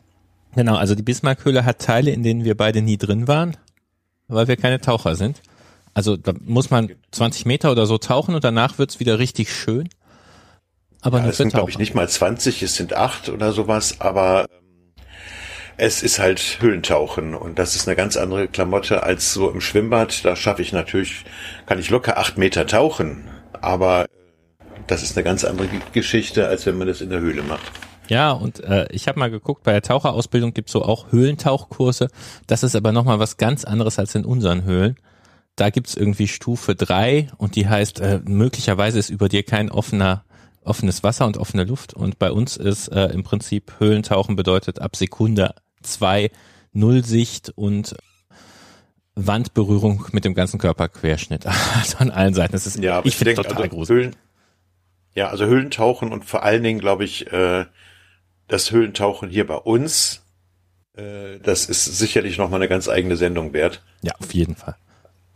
Genau, 0.56 0.76
also 0.76 0.96
die 0.96 1.04
Bismarckhöhle 1.04 1.66
hat 1.66 1.80
Teile, 1.80 2.12
in 2.12 2.24
denen 2.24 2.44
wir 2.44 2.56
beide 2.56 2.82
nie 2.82 2.98
drin 2.98 3.28
waren, 3.28 3.58
weil 4.28 4.48
wir 4.48 4.58
keine 4.58 4.82
Taucher 4.82 5.16
sind. 5.16 5.42
Also 5.94 6.18
da 6.18 6.34
muss 6.40 6.70
man 6.70 6.92
20 7.12 7.46
Meter 7.46 7.72
oder 7.72 7.86
so 7.86 7.98
tauchen 7.98 8.36
und 8.36 8.44
danach 8.44 8.78
wird's 8.78 9.00
wieder 9.00 9.20
richtig 9.20 9.54
schön. 9.54 9.90
Aber 11.02 11.20
ja, 11.20 11.28
es 11.28 11.38
sind, 11.38 11.54
glaube 11.54 11.72
ich, 11.72 11.78
nicht 11.78 11.96
mal 11.96 12.08
20, 12.08 12.62
es 12.64 12.76
sind 12.76 12.94
acht 12.94 13.30
oder 13.30 13.52
sowas, 13.52 14.00
aber 14.00 14.46
ähm, 14.50 15.04
es 15.78 16.04
ist 16.04 16.20
halt 16.20 16.60
Höhlentauchen 16.62 17.34
und 17.34 17.58
das 17.58 17.76
ist 17.76 17.88
eine 17.88 17.96
ganz 17.96 18.18
andere 18.18 18.48
Klamotte 18.48 19.04
als 19.04 19.34
so 19.34 19.50
im 19.50 19.62
Schwimmbad. 19.62 20.24
Da 20.24 20.36
schaffe 20.36 20.62
ich 20.62 20.72
natürlich, 20.74 21.26
kann 21.66 21.80
ich 21.80 21.90
locker 21.90 22.18
acht 22.18 22.38
Meter 22.38 22.68
tauchen, 22.68 23.28
aber 23.60 24.06
äh, 24.06 24.08
das 24.88 25.02
ist 25.02 25.18
eine 25.18 25.24
ganz 25.24 25.44
andere 25.44 25.68
Geschichte, 25.92 26.48
als 26.48 26.66
wenn 26.68 26.78
man 26.78 26.88
das 26.88 27.02
in 27.02 27.10
der 27.10 27.20
Höhle 27.20 27.42
macht. 27.42 27.72
Ja, 28.08 28.32
und 28.32 28.64
äh, 28.64 28.88
ich 28.92 29.08
habe 29.08 29.20
mal 29.20 29.32
geguckt, 29.32 29.64
bei 29.64 29.72
der 29.72 29.82
Taucherausbildung 29.82 30.54
gibt's 30.54 30.72
so 30.72 30.84
auch 30.84 31.12
Höhlentauchkurse. 31.12 32.10
Das 32.46 32.62
ist 32.62 32.76
aber 32.76 32.92
nochmal 32.92 33.20
was 33.20 33.38
ganz 33.38 33.64
anderes 33.64 33.98
als 33.98 34.14
in 34.16 34.26
unseren 34.26 34.64
Höhlen 34.64 34.98
da 35.56 35.70
gibt's 35.70 35.96
irgendwie 35.96 36.28
Stufe 36.28 36.76
drei 36.76 37.30
und 37.38 37.56
die 37.56 37.68
heißt, 37.68 38.00
äh, 38.00 38.22
möglicherweise 38.26 39.00
ist 39.00 39.10
über 39.10 39.30
dir 39.30 39.44
kein 39.44 39.70
offener, 39.70 40.24
offenes 40.64 41.04
Wasser 41.04 41.26
und 41.26 41.38
offene 41.38 41.64
Luft. 41.64 41.94
Und 41.94 42.20
bei 42.20 42.32
uns 42.32 42.58
ist 42.58 42.88
äh, 42.88 43.08
im 43.08 43.24
Prinzip 43.24 43.74
Höhlentauchen 43.80 44.36
bedeutet 44.36 44.80
ab 44.80 44.96
Sekunde 44.96 45.56
zwei 45.82 46.32
Nullsicht 46.74 47.52
und 47.56 47.96
Wandberührung 49.16 50.06
mit 50.14 50.24
dem 50.26 50.34
ganzen 50.34 50.60
Körperquerschnitt. 50.60 51.46
Also 51.76 51.98
an 51.98 52.12
allen 52.12 52.34
Seiten. 52.34 52.54
Das 52.54 52.66
ist, 52.66 52.80
ja, 52.80 53.00
ich, 53.00 53.08
ich 53.08 53.16
finde 53.18 53.36
total 53.36 53.64
also 53.64 53.70
gruselig. 53.76 54.06
Höhlen, 54.06 54.16
ja, 55.16 55.28
also 55.30 55.46
Höhlentauchen 55.46 56.12
und 56.12 56.26
vor 56.26 56.44
allen 56.44 56.64
Dingen, 56.64 56.80
glaube 56.80 57.04
ich, 57.04 57.32
äh, 57.32 57.66
das 58.48 58.72
Höhlentauchen 58.72 59.30
hier 59.30 59.46
bei 59.48 59.56
uns 59.56 60.22
Äh, 60.96 61.40
das 61.40 61.66
ist 61.66 61.86
sicherlich 61.86 62.38
nochmal 62.38 62.60
eine 62.60 62.68
ganz 62.68 62.90
eigene 62.90 63.16
Sendung 63.16 63.54
wert. 63.54 63.82
Ja, 64.02 64.14
auf 64.20 64.34
jeden 64.34 64.56
Fall. 64.56 64.76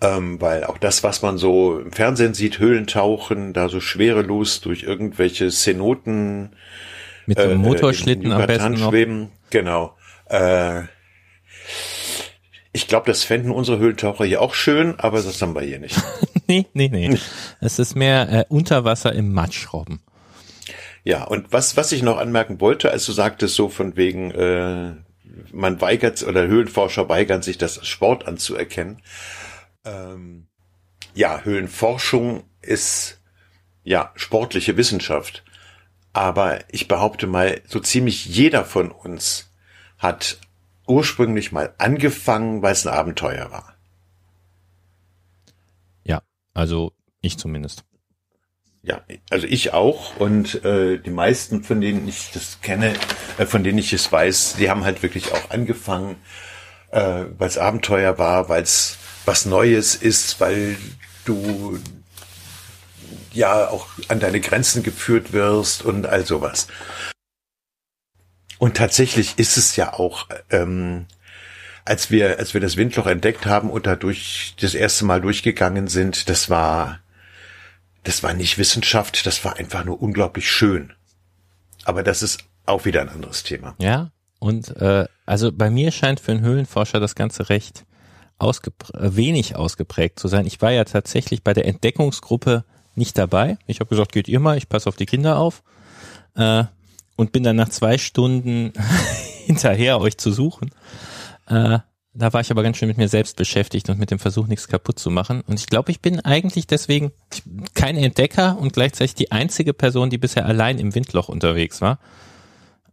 Ähm, 0.06 0.42
weil 0.42 0.64
auch 0.66 0.78
das, 0.78 1.04
was 1.04 1.22
man 1.22 1.38
so 1.38 1.80
im 1.80 1.92
Fernsehen 1.92 2.34
sieht, 2.34 2.60
Höhlentauchen, 2.60 3.54
da 3.54 3.70
so 3.70 3.80
schwerelos 3.80 4.62
durch 4.62 4.84
irgendwelche 4.84 5.50
Cenoten 5.50 6.56
mit 7.26 7.38
so 7.38 7.46
einem 7.46 7.64
äh, 7.64 7.68
Motorschlitten 7.68 8.32
am 8.32 8.46
besten 8.46 8.74
noch. 8.74 8.90
schweben, 8.90 9.30
genau. 9.50 9.96
Äh, 10.30 10.84
ich 12.72 12.88
glaube, 12.88 13.08
das 13.08 13.24
fänden 13.24 13.52
unsere 13.52 13.80
Höhlentaucher 13.80 14.26
hier 14.26 14.42
auch 14.42 14.54
schön, 14.54 15.00
aber 15.00 15.22
das 15.22 15.42
haben 15.42 15.56
wir 15.56 15.62
hier 15.62 15.80
nicht. 15.80 15.96
nee, 16.48 16.66
nee, 16.74 16.90
nee. 16.90 17.18
Es 17.62 17.80
ist 17.80 17.96
mehr 17.96 18.30
äh, 18.30 18.46
Unterwasser 18.50 19.14
im 19.14 19.34
Matschrobben. 19.34 20.02
Ja, 21.06 21.24
und 21.24 21.54
was, 21.54 21.78
was 21.78 21.92
ich 21.92 22.04
noch 22.04 22.18
anmerken 22.18 22.60
wollte, 22.60 22.92
als 22.92 23.06
du 23.06 23.12
sagtest, 23.12 23.56
so 23.56 23.70
von 23.70 23.96
wegen, 23.96 24.32
äh, 24.32 24.92
man 25.54 25.80
weigert 25.80 26.22
oder 26.24 26.48
Höhlenforscher 26.48 27.08
weigern 27.08 27.42
sich, 27.42 27.58
das 27.58 27.86
Sport 27.88 28.28
anzuerkennen. 28.28 29.02
Ähm, 29.86 30.48
ja, 31.14 31.42
Höhlenforschung 31.42 32.44
ist 32.62 33.22
ja 33.84 34.12
sportliche 34.16 34.78
Wissenschaft. 34.78 35.44
Aber 36.14 36.60
ich 36.74 36.88
behaupte 36.88 37.28
mal, 37.28 37.62
so 37.68 37.80
ziemlich 37.80 38.26
jeder 38.26 38.66
von 38.66 38.92
uns 38.92 39.52
hat 39.98 40.40
ursprünglich 40.88 41.52
mal 41.52 41.74
angefangen, 41.78 42.62
weil 42.62 42.74
es 42.74 42.86
ein 42.86 42.94
Abenteuer 42.94 43.52
war. 43.52 43.76
Ja, 46.04 46.22
also 46.54 46.94
ich 47.22 47.38
zumindest. 47.38 47.84
Ja, 48.84 49.02
also 49.32 49.48
ich 49.48 49.74
auch 49.74 50.16
und 50.18 50.64
äh, 50.64 51.00
die 51.00 51.10
meisten, 51.10 51.64
von 51.64 51.82
denen 51.82 52.08
ich 52.08 52.30
das 52.34 52.62
kenne, 52.62 52.94
äh, 53.40 53.48
von 53.48 53.64
denen 53.64 53.80
ich 53.80 53.92
es 53.94 54.12
weiß, 54.12 54.58
die 54.60 54.70
haben 54.70 54.84
halt 54.84 55.02
wirklich 55.02 55.32
auch 55.34 55.50
angefangen, 55.50 56.18
äh, 56.92 57.26
weil 57.38 57.48
es 57.48 57.58
Abenteuer 57.58 58.20
war, 58.20 58.48
weil 58.48 58.62
es 58.62 59.00
was 59.26 59.46
Neues 59.46 59.96
ist, 59.96 60.40
weil 60.40 60.78
du 61.26 61.80
ja 63.34 63.68
auch 63.68 63.88
an 64.08 64.20
deine 64.20 64.40
Grenzen 64.40 64.84
geführt 64.84 65.34
wirst 65.34 65.84
und 65.84 66.06
all 66.06 66.26
sowas. 66.26 66.68
Und 68.58 68.78
tatsächlich 68.78 69.38
ist 69.38 69.58
es 69.58 69.76
ja 69.76 69.94
auch, 69.94 70.28
ähm, 70.50 71.06
als 71.84 72.10
wir, 72.10 72.40
als 72.40 72.54
wir 72.54 72.62
das 72.62 72.78
Windloch 72.78 73.06
entdeckt 73.06 73.46
haben 73.46 73.70
und 73.70 73.86
dadurch 73.86 74.56
das 74.60 74.74
erste 74.74 75.06
Mal 75.06 75.22
durchgegangen 75.22 75.88
sind, 75.88 76.30
das 76.30 76.50
war, 76.50 77.00
das 78.04 78.24
war 78.24 78.34
nicht 78.34 78.58
Wissenschaft, 78.58 79.26
das 79.26 79.44
war 79.44 79.58
einfach 79.58 79.84
nur 79.84 80.02
unglaublich 80.02 80.50
schön. 80.50 80.94
Aber 81.84 82.02
das 82.02 82.24
ist 82.24 82.40
auch 82.66 82.86
wieder 82.86 83.02
ein 83.02 83.10
anderes 83.10 83.44
Thema. 83.44 83.76
Ja, 83.78 84.12
und 84.40 84.76
äh, 84.78 85.06
also 85.26 85.52
bei 85.52 85.70
mir 85.70 85.92
scheint 85.92 86.20
für 86.20 86.32
einen 86.32 86.42
Höhlenforscher 86.42 87.00
das 87.00 87.16
Ganze 87.16 87.50
recht 87.50 87.86
ausgeprä 88.38 88.98
äh, 88.98 89.16
wenig 89.16 89.56
ausgeprägt 89.56 90.20
zu 90.20 90.28
sein. 90.28 90.46
Ich 90.46 90.62
war 90.62 90.72
ja 90.72 90.84
tatsächlich 90.84 91.44
bei 91.44 91.54
der 91.54 91.68
Entdeckungsgruppe 91.68 92.66
nicht 92.96 93.18
dabei. 93.18 93.58
Ich 93.68 93.80
habe 93.80 93.90
gesagt, 93.90 94.12
geht 94.12 94.28
ihr 94.28 94.40
mal, 94.40 94.58
ich 94.58 94.70
passe 94.70 94.90
auf 94.90 94.96
die 94.96 95.06
Kinder 95.06 95.38
auf. 95.38 95.64
Äh, 96.36 96.66
und 97.18 97.32
bin 97.32 97.44
dann 97.44 97.56
nach 97.56 97.70
zwei 97.70 97.98
Stunden 97.98 98.74
hinterher, 99.46 100.00
euch 100.02 100.18
zu 100.18 100.32
suchen. 100.32 100.72
Äh, 101.48 101.80
da 102.18 102.32
war 102.32 102.42
ich 102.42 102.50
aber 102.50 102.64
ganz 102.64 102.78
schön 102.78 102.88
mit 102.88 102.98
mir 102.98 103.10
selbst 103.10 103.36
beschäftigt 103.36 103.90
und 103.90 104.00
mit 104.00 104.10
dem 104.10 104.20
Versuch, 104.20 104.48
nichts 104.48 104.68
kaputt 104.68 105.00
zu 105.00 105.12
machen. 105.12 105.42
Und 105.48 105.60
ich 105.60 105.68
glaube, 105.68 105.92
ich 105.92 106.02
bin 106.02 106.22
eigentlich 106.22 106.66
deswegen 106.66 107.12
kein 107.74 107.98
Entdecker 107.98 108.58
und 108.58 108.74
gleichzeitig 108.74 109.16
die 109.16 109.32
einzige 109.32 109.74
Person, 109.74 110.10
die 110.10 110.18
bisher 110.18 110.46
allein 110.46 110.80
im 110.80 110.96
Windloch 110.96 111.28
unterwegs 111.28 111.82
war. 111.82 112.00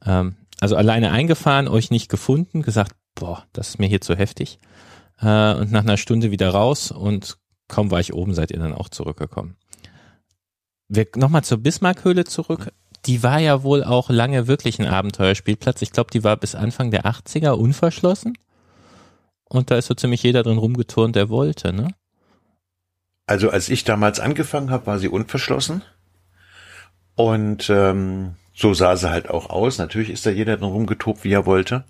Ähm, 0.05 0.37
also 0.61 0.77
alleine 0.77 1.13
eingefahren, 1.13 1.69
euch 1.69 1.91
nicht 1.91 2.09
gefunden, 2.09 2.63
gesagt, 2.63 2.93
boah, 3.15 3.45
das 3.53 3.71
ist 3.71 3.79
mir 3.79 3.89
hier 3.89 4.01
zu 4.01 4.17
heftig. 4.17 4.59
Äh, 5.23 5.55
und 5.55 5.73
nach 5.73 5.83
einer 5.83 5.97
Stunde 5.97 6.31
wieder 6.31 6.51
raus 6.51 6.91
und 6.91 7.39
kaum 7.69 7.91
war 7.91 8.01
ich 8.01 8.13
oben, 8.13 8.35
seid 8.35 8.51
ihr 8.51 8.59
dann 8.59 8.75
auch 8.75 8.89
zurückgekommen. 8.89 9.57
Nochmal 11.17 11.45
zur 11.45 11.59
Bismarckhöhle 11.59 12.25
zurück. 12.25 12.71
Die 13.07 13.23
war 13.23 13.39
ja 13.39 13.63
wohl 13.63 13.83
auch 13.83 14.11
lange 14.11 14.47
wirklich 14.47 14.79
ein 14.79 14.87
Abenteuerspielplatz. 14.87 15.81
Ich 15.81 15.91
glaube, 15.91 16.11
die 16.11 16.23
war 16.23 16.37
bis 16.37 16.55
Anfang 16.55 16.91
der 16.91 17.07
80er 17.07 17.53
unverschlossen. 17.53 18.37
Und 19.45 19.71
da 19.71 19.77
ist 19.77 19.87
so 19.87 19.95
ziemlich 19.95 20.23
jeder 20.23 20.43
drin 20.43 20.59
rumgeturnt, 20.59 21.17
der 21.17 21.29
wollte, 21.29 21.73
ne? 21.73 21.95
Also 23.27 23.51
als 23.51 23.69
ich 23.69 23.85
damals 23.85 24.21
angefangen 24.21 24.71
habe, 24.71 24.87
war 24.87 24.99
sie 24.99 25.09
unverschlossen. 25.09 25.83
Und 27.15 27.71
ähm, 27.71 28.37
so 28.55 28.75
sah 28.75 28.97
sie 28.97 29.11
halt 29.11 29.31
auch 29.31 29.49
aus. 29.51 29.79
Natürlich 29.79 30.11
ist 30.11 30.27
da 30.27 30.31
jeder 30.31 30.57
drin 30.57 30.69
rumgetobt, 30.69 31.25
wie 31.25 31.33
er 31.33 31.47
wollte. 31.47 31.85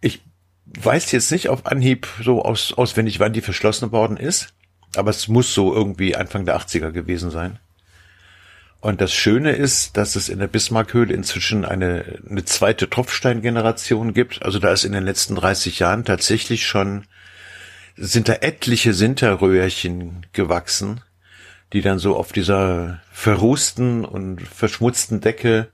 Ich 0.00 0.22
weiß 0.66 1.12
jetzt 1.12 1.30
nicht 1.30 1.48
auf 1.48 1.66
Anhieb 1.66 2.06
so 2.22 2.42
aus, 2.42 2.72
auswendig, 2.72 3.20
wann 3.20 3.32
die 3.32 3.40
verschlossen 3.40 3.92
worden 3.92 4.16
ist. 4.16 4.54
Aber 4.96 5.10
es 5.10 5.28
muss 5.28 5.52
so 5.52 5.74
irgendwie 5.74 6.16
Anfang 6.16 6.44
der 6.44 6.58
80er 6.58 6.90
gewesen 6.90 7.30
sein. 7.30 7.58
Und 8.80 9.00
das 9.00 9.12
Schöne 9.12 9.52
ist, 9.52 9.96
dass 9.96 10.16
es 10.16 10.28
in 10.28 10.38
der 10.38 10.46
Bismarckhöhle 10.46 11.12
inzwischen 11.12 11.64
eine, 11.64 12.20
eine 12.28 12.44
zweite 12.44 12.88
Tropfsteingeneration 12.88 14.14
gibt. 14.14 14.42
Also 14.42 14.58
da 14.58 14.72
ist 14.72 14.84
in 14.84 14.92
den 14.92 15.04
letzten 15.04 15.34
30 15.34 15.78
Jahren 15.78 16.04
tatsächlich 16.04 16.66
schon, 16.66 17.04
sind 17.96 18.28
da 18.28 18.34
etliche 18.34 18.92
Sinterröhrchen 18.92 20.26
gewachsen, 20.32 21.00
die 21.72 21.80
dann 21.80 21.98
so 21.98 22.16
auf 22.16 22.32
dieser 22.32 23.00
verrußten 23.12 24.04
und 24.04 24.42
verschmutzten 24.42 25.20
Decke 25.20 25.68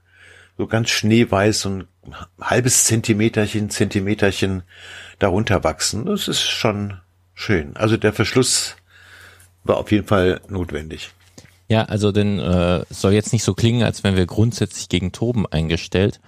so 0.57 0.67
ganz 0.67 0.91
schneeweiß 0.91 1.67
und 1.67 1.89
halbes 2.41 2.85
Zentimeterchen, 2.85 3.71
Zentimeterchen 3.71 4.63
darunter 5.19 5.65
wachsen. 5.65 6.07
Das 6.07 6.29
ist 6.29 6.43
schon 6.43 7.01
schön. 7.35 7.77
Also 7.77 7.97
der 7.97 8.13
Verschluss 8.13 8.77
war 9.65 9.77
auf 9.77 9.93
jeden 9.93 10.07
Fall 10.07 10.41
notwendig. 10.49 11.11
Ja, 11.69 11.85
also 11.85 12.13
denn 12.13 12.39
äh, 12.39 12.85
soll 12.91 13.13
jetzt 13.13 13.33
nicht 13.33 13.45
so 13.45 13.55
klingen, 13.55 13.83
als 13.83 14.05
wenn 14.05 14.17
wir 14.17 14.27
grundsätzlich 14.27 14.89
gegen 14.89 15.13
Toben 15.13 15.47
eingestellt. 15.47 16.21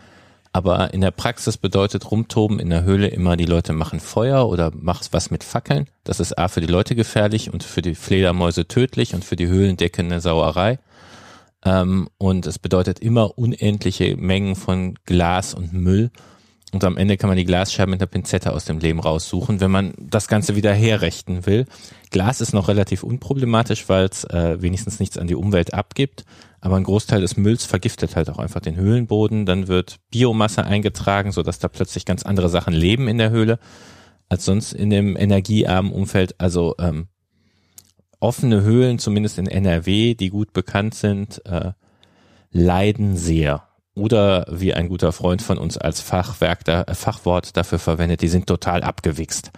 Aber 0.52 0.94
in 0.94 1.00
der 1.00 1.10
Praxis 1.10 1.56
bedeutet 1.56 2.12
Rumtoben 2.12 2.60
in 2.60 2.70
der 2.70 2.84
Höhle 2.84 3.08
immer, 3.08 3.36
die 3.36 3.44
Leute 3.44 3.72
machen 3.72 3.98
Feuer 3.98 4.48
oder 4.48 4.70
machst 4.72 5.12
was 5.12 5.32
mit 5.32 5.42
Fackeln. 5.42 5.88
Das 6.04 6.20
ist 6.20 6.38
A 6.38 6.46
für 6.46 6.60
die 6.60 6.68
Leute 6.68 6.94
gefährlich 6.94 7.52
und 7.52 7.64
für 7.64 7.82
die 7.82 7.96
Fledermäuse 7.96 8.68
tödlich 8.68 9.14
und 9.14 9.24
für 9.24 9.34
die 9.34 9.48
Höhlendecke 9.48 10.02
eine 10.02 10.20
Sauerei. 10.20 10.78
Ähm, 11.64 12.08
und 12.18 12.46
es 12.46 12.58
bedeutet 12.58 12.98
immer 12.98 13.38
unendliche 13.38 14.16
Mengen 14.16 14.56
von 14.56 14.94
Glas 15.04 15.54
und 15.54 15.72
Müll. 15.72 16.10
Und 16.72 16.82
am 16.82 16.96
Ende 16.96 17.16
kann 17.16 17.28
man 17.28 17.36
die 17.36 17.44
Glasscheiben 17.44 17.92
mit 17.92 18.00
einer 18.00 18.08
Pinzette 18.08 18.52
aus 18.52 18.64
dem 18.64 18.80
Lehm 18.80 18.98
raussuchen, 18.98 19.60
wenn 19.60 19.70
man 19.70 19.94
das 19.96 20.26
Ganze 20.26 20.56
wieder 20.56 20.74
herrichten 20.74 21.46
will. 21.46 21.66
Glas 22.10 22.40
ist 22.40 22.52
noch 22.52 22.66
relativ 22.66 23.04
unproblematisch, 23.04 23.88
weil 23.88 24.06
es 24.06 24.24
äh, 24.24 24.60
wenigstens 24.60 24.98
nichts 24.98 25.16
an 25.16 25.28
die 25.28 25.36
Umwelt 25.36 25.72
abgibt. 25.72 26.24
Aber 26.60 26.76
ein 26.76 26.82
Großteil 26.82 27.20
des 27.20 27.36
Mülls 27.36 27.64
vergiftet 27.64 28.16
halt 28.16 28.28
auch 28.28 28.38
einfach 28.38 28.60
den 28.60 28.74
Höhlenboden. 28.74 29.46
Dann 29.46 29.68
wird 29.68 29.98
Biomasse 30.10 30.64
eingetragen, 30.64 31.30
sodass 31.30 31.60
da 31.60 31.68
plötzlich 31.68 32.06
ganz 32.06 32.24
andere 32.24 32.48
Sachen 32.48 32.74
leben 32.74 33.06
in 33.06 33.18
der 33.18 33.30
Höhle 33.30 33.60
als 34.28 34.44
sonst 34.44 34.72
in 34.72 34.90
dem 34.90 35.16
energiearmen 35.16 35.92
Umfeld. 35.92 36.40
Also 36.40 36.74
ähm, 36.80 37.06
offene 38.24 38.62
Höhlen, 38.62 38.98
zumindest 38.98 39.38
in 39.38 39.46
NRW, 39.46 40.14
die 40.14 40.30
gut 40.30 40.52
bekannt 40.52 40.94
sind, 40.94 41.44
äh, 41.46 41.72
leiden 42.50 43.16
sehr 43.16 43.68
oder 43.94 44.46
wie 44.50 44.74
ein 44.74 44.88
guter 44.88 45.12
Freund 45.12 45.42
von 45.42 45.58
uns 45.58 45.78
als 45.78 46.00
Fachwerk 46.00 46.64
da, 46.64 46.82
äh, 46.82 46.94
Fachwort 46.94 47.56
dafür 47.56 47.78
verwendet, 47.78 48.22
die 48.22 48.28
sind 48.28 48.46
total 48.46 48.82
abgewichst. 48.82 49.52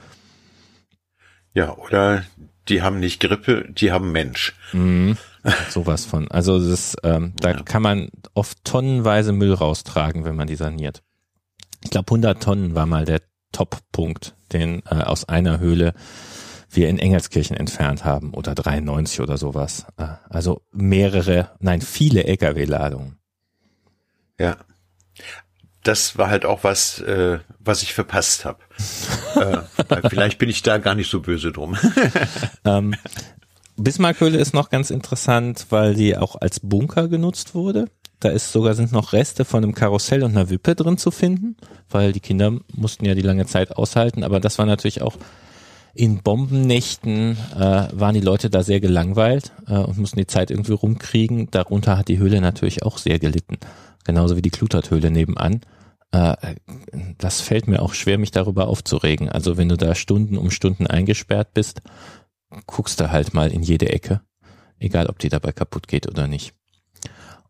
Ja, 1.54 1.74
oder 1.76 2.24
die 2.68 2.82
haben 2.82 2.98
nicht 2.98 3.20
Grippe, 3.20 3.66
die 3.70 3.92
haben 3.92 4.12
Mensch. 4.12 4.54
Mhm, 4.72 5.16
sowas 5.70 6.04
von. 6.04 6.28
Also 6.28 6.58
das, 6.58 6.96
ähm, 7.04 7.32
da 7.36 7.52
ja. 7.52 7.62
kann 7.62 7.82
man 7.82 8.10
oft 8.34 8.64
tonnenweise 8.64 9.32
Müll 9.32 9.54
raustragen, 9.54 10.24
wenn 10.24 10.36
man 10.36 10.48
die 10.48 10.56
saniert. 10.56 11.02
Ich 11.84 11.90
glaube, 11.90 12.10
100 12.10 12.42
Tonnen 12.42 12.74
war 12.74 12.86
mal 12.86 13.04
der 13.04 13.22
Top-Punkt, 13.52 14.34
den 14.52 14.82
äh, 14.90 14.96
aus 14.96 15.28
einer 15.28 15.60
Höhle 15.60 15.94
wir 16.76 16.88
in 16.88 16.98
Engelskirchen 16.98 17.56
entfernt 17.56 18.04
haben 18.04 18.32
oder 18.34 18.54
93 18.54 19.20
oder 19.20 19.36
sowas. 19.36 19.86
Äh, 19.96 20.06
also 20.28 20.62
mehrere, 20.72 21.50
nein, 21.58 21.80
viele 21.80 22.24
LKW-Ladungen. 22.24 23.18
Ja. 24.38 24.56
Das 25.82 26.18
war 26.18 26.28
halt 26.28 26.44
auch 26.44 26.64
was, 26.64 27.00
äh, 27.00 27.38
was 27.60 27.82
ich 27.82 27.94
verpasst 27.94 28.44
habe. 28.44 28.58
äh, 29.36 30.08
vielleicht 30.08 30.38
bin 30.38 30.48
ich 30.48 30.62
da 30.62 30.78
gar 30.78 30.94
nicht 30.94 31.10
so 31.10 31.20
böse 31.20 31.52
drum. 31.52 31.76
ähm, 32.64 32.94
Bismarckhöhle 33.76 34.38
ist 34.38 34.54
noch 34.54 34.70
ganz 34.70 34.90
interessant, 34.90 35.66
weil 35.70 35.94
die 35.94 36.16
auch 36.16 36.36
als 36.40 36.60
Bunker 36.60 37.08
genutzt 37.08 37.54
wurde. 37.54 37.86
Da 38.20 38.30
ist 38.30 38.50
sogar 38.50 38.74
sind 38.74 38.92
noch 38.92 39.12
Reste 39.12 39.44
von 39.44 39.62
einem 39.62 39.74
Karussell 39.74 40.22
und 40.22 40.30
einer 40.30 40.48
Wippe 40.48 40.74
drin 40.74 40.96
zu 40.96 41.10
finden, 41.10 41.56
weil 41.90 42.12
die 42.12 42.20
Kinder 42.20 42.58
mussten 42.72 43.04
ja 43.04 43.14
die 43.14 43.22
lange 43.22 43.46
Zeit 43.46 43.76
aushalten. 43.76 44.24
Aber 44.24 44.40
das 44.40 44.58
war 44.58 44.66
natürlich 44.66 45.02
auch 45.02 45.16
in 45.96 46.22
Bombennächten 46.22 47.36
äh, 47.54 47.88
waren 47.92 48.14
die 48.14 48.20
Leute 48.20 48.50
da 48.50 48.62
sehr 48.62 48.80
gelangweilt 48.80 49.52
äh, 49.66 49.78
und 49.78 49.98
mussten 49.98 50.18
die 50.18 50.26
Zeit 50.26 50.50
irgendwie 50.50 50.72
rumkriegen. 50.72 51.50
Darunter 51.50 51.96
hat 51.98 52.08
die 52.08 52.18
Höhle 52.18 52.40
natürlich 52.40 52.82
auch 52.82 52.98
sehr 52.98 53.18
gelitten 53.18 53.58
genauso 54.06 54.36
wie 54.36 54.42
die 54.42 54.50
Kluterthöhle 54.50 55.10
nebenan. 55.10 55.60
Äh, 56.12 56.54
das 57.18 57.42
fällt 57.42 57.68
mir 57.68 57.82
auch 57.82 57.92
schwer, 57.92 58.16
mich 58.16 58.30
darüber 58.30 58.68
aufzuregen. 58.68 59.28
Also 59.28 59.58
wenn 59.58 59.68
du 59.68 59.76
da 59.76 59.94
Stunden 59.94 60.38
um 60.38 60.50
Stunden 60.50 60.86
eingesperrt 60.86 61.52
bist, 61.52 61.82
guckst 62.66 63.00
du 63.00 63.10
halt 63.10 63.34
mal 63.34 63.52
in 63.52 63.62
jede 63.62 63.90
Ecke, 63.90 64.22
egal 64.78 65.08
ob 65.08 65.18
die 65.18 65.28
dabei 65.28 65.52
kaputt 65.52 65.88
geht 65.88 66.08
oder 66.08 66.26
nicht. 66.26 66.54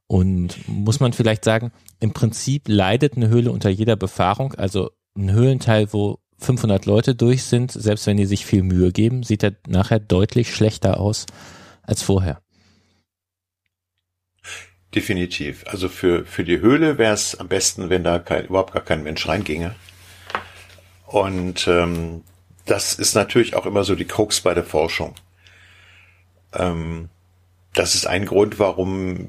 Und 0.08 0.56
muss 0.68 1.00
man 1.00 1.12
vielleicht 1.12 1.44
sagen, 1.44 1.72
im 2.00 2.12
Prinzip 2.12 2.68
leidet 2.68 3.16
eine 3.16 3.28
Höhle 3.28 3.52
unter 3.52 3.70
jeder 3.70 3.96
Befahrung. 3.96 4.54
Also 4.54 4.90
ein 5.16 5.32
Höhlenteil, 5.32 5.92
wo 5.92 6.20
500 6.38 6.86
Leute 6.86 7.14
durch 7.14 7.44
sind, 7.44 7.72
selbst 7.72 8.06
wenn 8.06 8.16
die 8.16 8.26
sich 8.26 8.44
viel 8.44 8.62
Mühe 8.62 8.92
geben, 8.92 9.22
sieht 9.22 9.42
er 9.42 9.52
nachher 9.66 9.98
deutlich 9.98 10.54
schlechter 10.54 11.00
aus 11.00 11.26
als 11.82 12.02
vorher. 12.02 12.40
Definitiv. 14.94 15.64
Also 15.66 15.88
für, 15.88 16.24
für 16.24 16.44
die 16.44 16.60
Höhle 16.60 16.98
wäre 16.98 17.14
es 17.14 17.38
am 17.38 17.48
besten, 17.48 17.90
wenn 17.90 18.04
da 18.04 18.18
kein, 18.18 18.46
überhaupt 18.46 18.72
gar 18.72 18.82
kein 18.82 19.02
Mensch 19.02 19.26
reinginge. 19.28 19.74
Und 21.06 21.68
ähm, 21.68 22.22
das 22.64 22.94
ist 22.94 23.14
natürlich 23.14 23.54
auch 23.54 23.66
immer 23.66 23.84
so 23.84 23.94
die 23.94 24.06
Krux 24.06 24.40
bei 24.40 24.54
der 24.54 24.64
Forschung. 24.64 25.14
Ähm, 26.52 27.08
das 27.74 27.94
ist 27.94 28.06
ein 28.06 28.26
Grund, 28.26 28.58
warum 28.58 29.28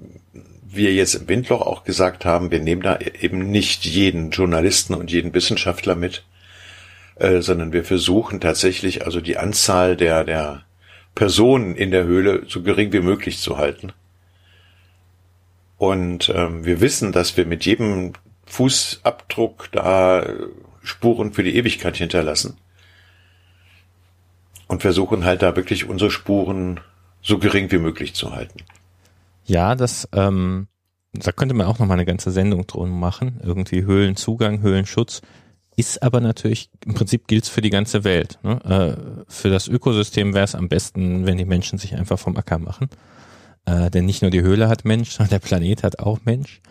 wir 0.63 0.93
jetzt 0.93 1.15
im 1.15 1.27
Windloch 1.27 1.61
auch 1.61 1.83
gesagt 1.83 2.23
haben, 2.23 2.51
wir 2.51 2.59
nehmen 2.59 2.81
da 2.81 2.99
eben 2.99 3.51
nicht 3.51 3.85
jeden 3.85 4.31
Journalisten 4.31 4.93
und 4.93 5.11
jeden 5.11 5.33
Wissenschaftler 5.33 5.95
mit, 5.95 6.23
äh, 7.19 7.41
sondern 7.41 7.74
wir 7.74 7.83
versuchen 7.83 8.39
tatsächlich 8.39 9.05
also 9.05 9.21
die 9.21 9.38
Anzahl 9.38 9.95
der, 9.95 10.24
der 10.24 10.63
Personen 11.15 11.75
in 11.75 11.91
der 11.91 12.03
Höhle 12.03 12.43
so 12.47 12.62
gering 12.62 12.93
wie 12.93 13.00
möglich 13.00 13.39
zu 13.39 13.57
halten. 13.57 13.91
Und 15.77 16.31
ähm, 16.36 16.65
wir 16.65 16.81
wissen, 16.81 17.12
dass 17.12 17.38
wir 17.38 17.45
mit 17.45 17.65
jedem 17.65 18.13
Fußabdruck 18.45 19.69
da 19.71 20.25
Spuren 20.83 21.33
für 21.33 21.43
die 21.43 21.55
Ewigkeit 21.55 21.97
hinterlassen. 21.97 22.57
Und 24.67 24.81
versuchen 24.81 25.24
halt 25.24 25.41
da 25.41 25.55
wirklich 25.55 25.88
unsere 25.88 26.12
Spuren 26.12 26.79
so 27.21 27.38
gering 27.38 27.71
wie 27.71 27.77
möglich 27.77 28.13
zu 28.15 28.33
halten. 28.33 28.59
Ja, 29.45 29.75
das, 29.75 30.09
ähm, 30.13 30.67
da 31.13 31.31
könnte 31.31 31.55
man 31.55 31.67
auch 31.67 31.79
noch 31.79 31.88
mal 31.88 31.93
eine 31.93 32.05
ganze 32.05 32.31
Sendung 32.31 32.67
drum 32.67 33.00
machen. 33.00 33.39
Irgendwie 33.43 33.83
Höhlenzugang, 33.83 34.62
Höhlenschutz. 34.62 35.21
Ist 35.77 36.03
aber 36.03 36.19
natürlich, 36.19 36.69
im 36.86 36.96
Prinzip 36.96 37.27
gilt 37.27 37.43
es 37.46 37.50
für 37.50 37.62
die 37.62 37.69
ganze 37.69 38.03
Welt. 38.03 38.39
Ne? 38.43 38.60
Äh, 38.65 39.24
für 39.31 39.50
das 39.50 39.69
Ökosystem 39.69 40.34
wäre 40.34 40.43
es 40.43 40.55
am 40.55 40.67
besten, 40.67 41.25
wenn 41.25 41.38
die 41.38 41.46
Menschen 41.46 41.79
sich 41.79 41.96
einfach 41.96 42.19
vom 42.19 42.36
Acker 42.36 42.57
machen. 42.57 42.89
Äh, 43.65 43.89
denn 43.89 44.05
nicht 44.05 44.22
nur 44.22 44.31
die 44.31 44.41
Höhle 44.41 44.67
hat 44.67 44.84
Mensch, 44.84 45.12
sondern 45.17 45.29
der 45.29 45.48
Planet 45.48 45.84
hat 45.84 46.00
auch 46.00 46.19
Mensch. 46.25 46.62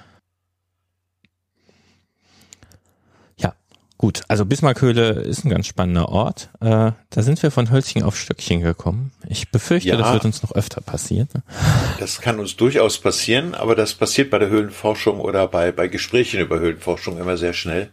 Gut, 3.99 4.23
also 4.29 4.45
Bismarckhöhle 4.45 5.23
ist 5.23 5.45
ein 5.45 5.49
ganz 5.49 5.67
spannender 5.67 6.11
Ort. 6.11 6.51
Äh, 6.61 6.93
da 7.09 7.23
sind 7.23 7.43
wir 7.43 7.51
von 7.51 7.71
Hölzchen 7.71 8.03
auf 8.03 8.15
Stöckchen 8.19 8.61
gekommen. 8.61 9.11
Ich 9.27 9.51
befürchte, 9.51 9.89
ja, 9.89 9.97
das 9.97 10.13
wird 10.13 10.27
uns 10.27 10.43
noch 10.43 10.53
öfter 10.53 10.83
passieren. 10.83 11.29
Das 11.99 12.21
kann 12.21 12.39
uns 12.39 12.57
durchaus 12.57 12.99
passieren, 12.99 13.55
aber 13.55 13.75
das 13.75 13.95
passiert 13.95 14.29
bei 14.29 14.39
der 14.39 14.51
Höhlenforschung 14.51 15.19
oder 15.19 15.49
bei, 15.49 15.73
bei 15.73 15.89
Gesprächen 15.89 16.41
über 16.41 16.59
Höhlenforschung 16.59 17.19
immer 17.19 17.39
sehr 17.39 17.55
schnell, 17.55 17.91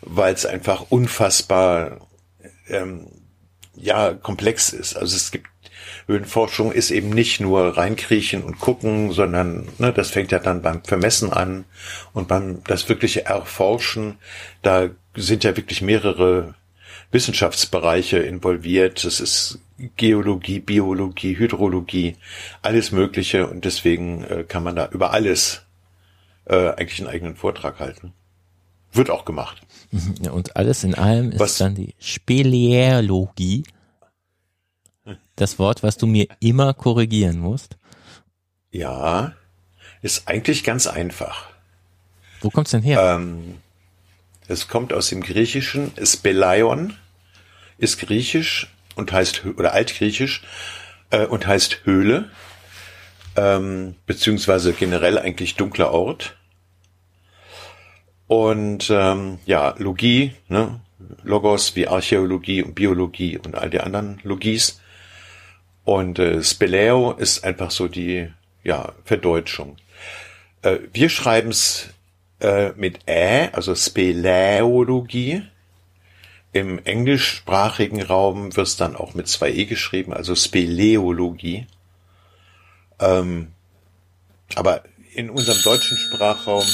weil 0.00 0.34
es 0.34 0.46
einfach 0.46 0.86
unfassbar 0.90 2.08
ähm, 2.68 3.08
ja 3.74 4.14
komplex 4.14 4.72
ist. 4.72 4.96
Also 4.96 5.16
es 5.16 5.30
gibt 5.30 5.48
Höhenforschung 6.06 6.72
ist 6.72 6.90
eben 6.90 7.10
nicht 7.10 7.40
nur 7.40 7.76
reinkriechen 7.76 8.42
und 8.42 8.60
gucken, 8.60 9.12
sondern 9.12 9.68
ne, 9.78 9.92
das 9.92 10.10
fängt 10.10 10.30
ja 10.30 10.38
dann 10.38 10.62
beim 10.62 10.82
Vermessen 10.84 11.32
an 11.32 11.64
und 12.12 12.28
beim 12.28 12.62
das 12.64 12.88
wirkliche 12.88 13.26
Erforschen, 13.26 14.18
da 14.62 14.88
sind 15.14 15.44
ja 15.44 15.56
wirklich 15.56 15.82
mehrere 15.82 16.54
Wissenschaftsbereiche 17.10 18.18
involviert. 18.18 19.04
Es 19.04 19.20
ist 19.20 19.58
Geologie, 19.96 20.60
Biologie, 20.60 21.36
Hydrologie, 21.36 22.16
alles 22.62 22.92
Mögliche 22.92 23.46
und 23.46 23.64
deswegen 23.64 24.24
äh, 24.24 24.44
kann 24.44 24.62
man 24.62 24.76
da 24.76 24.88
über 24.88 25.12
alles 25.12 25.62
äh, 26.46 26.70
eigentlich 26.70 27.00
einen 27.00 27.10
eigenen 27.10 27.36
Vortrag 27.36 27.80
halten. 27.80 28.12
Wird 28.92 29.10
auch 29.10 29.24
gemacht. 29.24 29.65
Mhm. 29.90 30.30
Und 30.30 30.56
alles 30.56 30.84
in 30.84 30.94
allem 30.94 31.32
ist 31.32 31.40
Was? 31.40 31.58
dann 31.58 31.74
die 31.74 31.94
Speleologie. 31.98 33.64
Das 35.36 35.58
Wort, 35.58 35.82
was 35.82 35.98
du 35.98 36.06
mir 36.06 36.26
immer 36.40 36.72
korrigieren 36.74 37.38
musst. 37.38 37.76
Ja, 38.70 39.34
ist 40.02 40.28
eigentlich 40.28 40.64
ganz 40.64 40.86
einfach. 40.86 41.48
Wo 42.40 42.50
kommt's 42.50 42.70
denn 42.70 42.82
her? 42.82 43.16
Ähm, 43.16 43.58
es 44.48 44.68
kommt 44.68 44.92
aus 44.92 45.08
dem 45.08 45.22
Griechischen. 45.22 45.92
Speleion 46.02 46.96
ist 47.78 47.98
griechisch 47.98 48.68
und 48.94 49.12
heißt, 49.12 49.44
oder 49.56 49.72
altgriechisch, 49.72 50.42
äh, 51.10 51.26
und 51.26 51.46
heißt 51.46 51.84
Höhle, 51.84 52.30
ähm, 53.36 53.96
beziehungsweise 54.06 54.72
generell 54.72 55.18
eigentlich 55.18 55.56
dunkler 55.56 55.92
Ort. 55.92 56.36
Und 58.28 58.90
ähm, 58.90 59.38
ja, 59.46 59.74
Logie, 59.78 60.32
ne? 60.48 60.80
Logos 61.22 61.76
wie 61.76 61.86
Archäologie 61.86 62.62
und 62.62 62.74
Biologie 62.74 63.38
und 63.38 63.54
all 63.54 63.70
die 63.70 63.80
anderen 63.80 64.18
Logies. 64.22 64.80
Und 65.84 66.18
äh, 66.18 66.42
Speleo 66.42 67.12
ist 67.12 67.44
einfach 67.44 67.70
so 67.70 67.86
die 67.86 68.28
ja, 68.64 68.92
Verdeutschung. 69.04 69.76
Äh, 70.62 70.78
wir 70.92 71.08
schreiben 71.08 71.50
es 71.50 71.90
äh, 72.40 72.70
mit 72.70 73.06
Ä, 73.06 73.50
also 73.52 73.74
Speleologie. 73.74 75.42
Im 76.52 76.84
englischsprachigen 76.84 78.02
Raum 78.02 78.56
wird 78.56 78.66
es 78.66 78.76
dann 78.76 78.96
auch 78.96 79.14
mit 79.14 79.28
zwei 79.28 79.50
E 79.50 79.66
geschrieben, 79.66 80.12
also 80.12 80.34
Speleologie. 80.34 81.66
Ähm, 82.98 83.52
aber 84.54 84.82
in 85.14 85.30
unserem 85.30 85.62
deutschen 85.62 85.98
Sprachraum, 85.98 86.64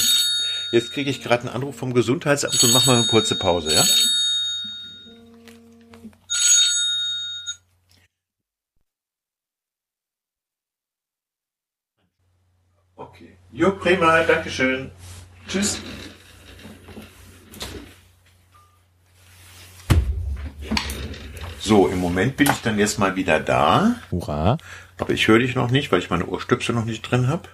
jetzt 0.73 0.91
kriege 0.91 1.09
ich 1.09 1.21
gerade 1.21 1.43
einen 1.43 1.55
Anruf 1.55 1.75
vom 1.75 1.93
Gesundheitsamt 1.93 2.61
und 2.63 2.73
machen 2.73 2.87
wir 2.87 2.97
eine 2.97 3.07
kurze 3.07 3.37
Pause, 3.37 3.73
ja? 3.73 3.83
Okay. 12.95 13.37
Jo, 13.51 13.71
prima, 13.71 14.23
Dankeschön. 14.23 14.91
Tschüss. 15.47 15.79
So, 21.59 21.87
im 21.87 21.99
Moment 21.99 22.35
bin 22.35 22.49
ich 22.49 22.61
dann 22.61 22.79
jetzt 22.79 22.97
mal 22.97 23.15
wieder 23.15 23.39
da. 23.39 23.95
Hurra. 24.09 24.57
Aber 24.97 25.13
ich 25.13 25.27
höre 25.27 25.39
dich 25.39 25.55
noch 25.55 25.69
nicht, 25.69 25.91
weil 25.91 25.99
ich 25.99 26.09
meine 26.09 26.25
Ohrstöpsel 26.25 26.73
noch 26.73 26.85
nicht 26.85 27.03
drin 27.03 27.27
habe. 27.27 27.47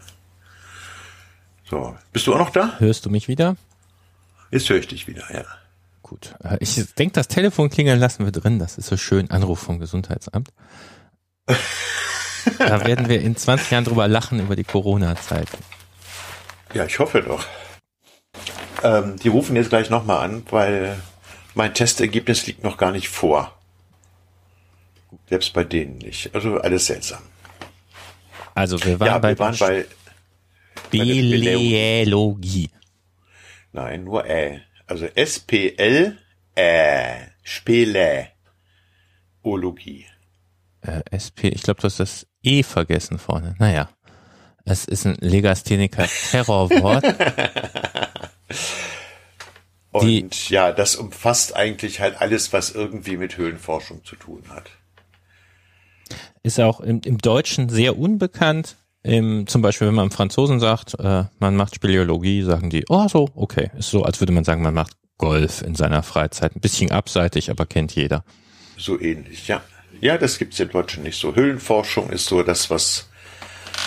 So, 1.70 1.96
bist 2.12 2.26
du 2.26 2.34
auch 2.34 2.40
noch 2.40 2.50
da? 2.50 2.74
Hörst 2.80 3.06
du 3.06 3.10
mich 3.10 3.28
wieder? 3.28 3.56
Jetzt 4.52 4.70
höre 4.70 4.78
ich 4.78 4.88
dich 4.88 5.08
wieder, 5.08 5.24
ja. 5.32 5.46
Gut. 6.02 6.34
Äh, 6.44 6.58
ich 6.60 6.76
denke, 6.96 7.14
das 7.14 7.28
Telefon 7.28 7.70
klingeln 7.70 8.00
lassen 8.00 8.26
wir 8.26 8.32
drin. 8.32 8.58
Das 8.58 8.78
ist 8.80 8.88
so 8.88 8.98
schön. 8.98 9.30
Anruf 9.30 9.60
vom 9.60 9.80
Gesundheitsamt. 9.80 10.50
da 12.58 12.86
werden 12.86 13.08
wir 13.10 13.22
in 13.22 13.36
20 13.36 13.70
Jahren 13.70 13.86
drüber 13.86 14.08
lachen 14.08 14.40
über 14.40 14.56
die 14.56 14.64
Corona-Zeit. 14.64 15.48
Ja, 16.74 16.86
ich 16.86 16.98
hoffe 16.98 17.22
doch. 17.22 17.46
Ähm, 18.82 19.18
die 19.18 19.28
rufen 19.28 19.56
jetzt 19.56 19.70
gleich 19.70 19.92
nochmal 19.92 20.26
an, 20.26 20.44
weil 20.50 21.00
mein 21.54 21.74
Testergebnis 21.74 22.48
liegt 22.48 22.64
noch 22.64 22.78
gar 22.78 22.92
nicht 22.92 23.10
vor. 23.10 23.54
Selbst 25.28 25.54
bei 25.54 25.64
denen 25.64 26.00
nicht. 26.00 26.34
Also 26.34 26.58
alles 26.60 26.88
seltsam. 26.88 27.22
Also 28.56 28.84
wir 28.84 29.00
waren 29.00 29.08
ja, 29.08 29.18
bei, 29.20 29.30
wir 29.30 29.40
waren 29.40 29.58
bei 29.58 29.86
Biologie. 30.92 32.70
Nein, 33.72 34.04
nur 34.04 34.26
Ä. 34.26 34.62
Also 34.88 35.06
S-P-L 35.06 36.18
Ä. 36.58 37.32
Spele. 37.44 38.28
Ologie. 39.44 40.06
Äh, 40.82 41.02
SP, 41.12 41.50
ich 41.50 41.64
glaube, 41.64 41.82
du 41.82 41.86
hast 41.86 42.00
das 42.00 42.28
E 42.44 42.64
vergessen 42.64 43.20
vorne. 43.20 43.56
Naja. 43.60 43.90
Es 44.66 44.86
ist 44.86 45.06
ein 45.06 45.18
Legastheniker 45.20 46.08
Terrorwort. 46.32 47.04
Und 49.92 50.06
die, 50.06 50.30
ja, 50.50 50.72
das 50.72 50.96
umfasst 50.96 51.56
eigentlich 51.56 52.00
halt 52.00 52.22
alles, 52.22 52.54
was 52.54 52.70
irgendwie 52.72 53.18
mit 53.18 53.38
Höhlenforschung 53.38 54.06
zu 54.06 54.16
tun 54.16 54.44
hat. 54.50 54.70
Ist 56.44 56.60
auch 56.60 56.80
im, 56.80 57.02
im 57.04 57.18
Deutschen 57.18 57.70
sehr 57.70 57.98
unbekannt. 57.98 58.76
Im, 59.02 59.48
zum 59.48 59.62
Beispiel, 59.62 59.88
wenn 59.88 59.96
man 59.96 60.12
Franzosen 60.12 60.60
sagt, 60.60 61.00
äh, 61.00 61.24
man 61.40 61.56
macht 61.56 61.76
Speleologie, 61.76 62.44
sagen 62.44 62.70
die, 62.70 62.86
oh 62.90 63.08
so, 63.08 63.30
okay. 63.36 63.72
Ist 63.78 63.92
so, 63.92 64.04
als 64.04 64.20
würde 64.20 64.34
man 64.34 64.44
sagen, 64.44 64.62
man 64.62 64.74
macht 64.74 64.94
Golf 65.18 65.62
in 65.62 65.76
seiner 65.76 66.04
Freizeit. 66.04 66.56
Ein 66.56 66.62
bisschen 66.62 66.92
abseitig, 66.92 67.50
aber 67.50 67.66
kennt 67.66 67.96
jeder. 67.96 68.24
So 68.78 69.00
ähnlich, 69.00 69.48
ja. 69.48 69.62
Ja, 70.02 70.18
das 70.18 70.38
gibt's 70.38 70.60
im 70.60 70.70
Deutschen 70.70 71.04
nicht 71.04 71.20
so. 71.20 71.36
Höhlenforschung 71.36 72.10
ist 72.10 72.26
so 72.26 72.44
das, 72.44 72.70
was 72.70 73.10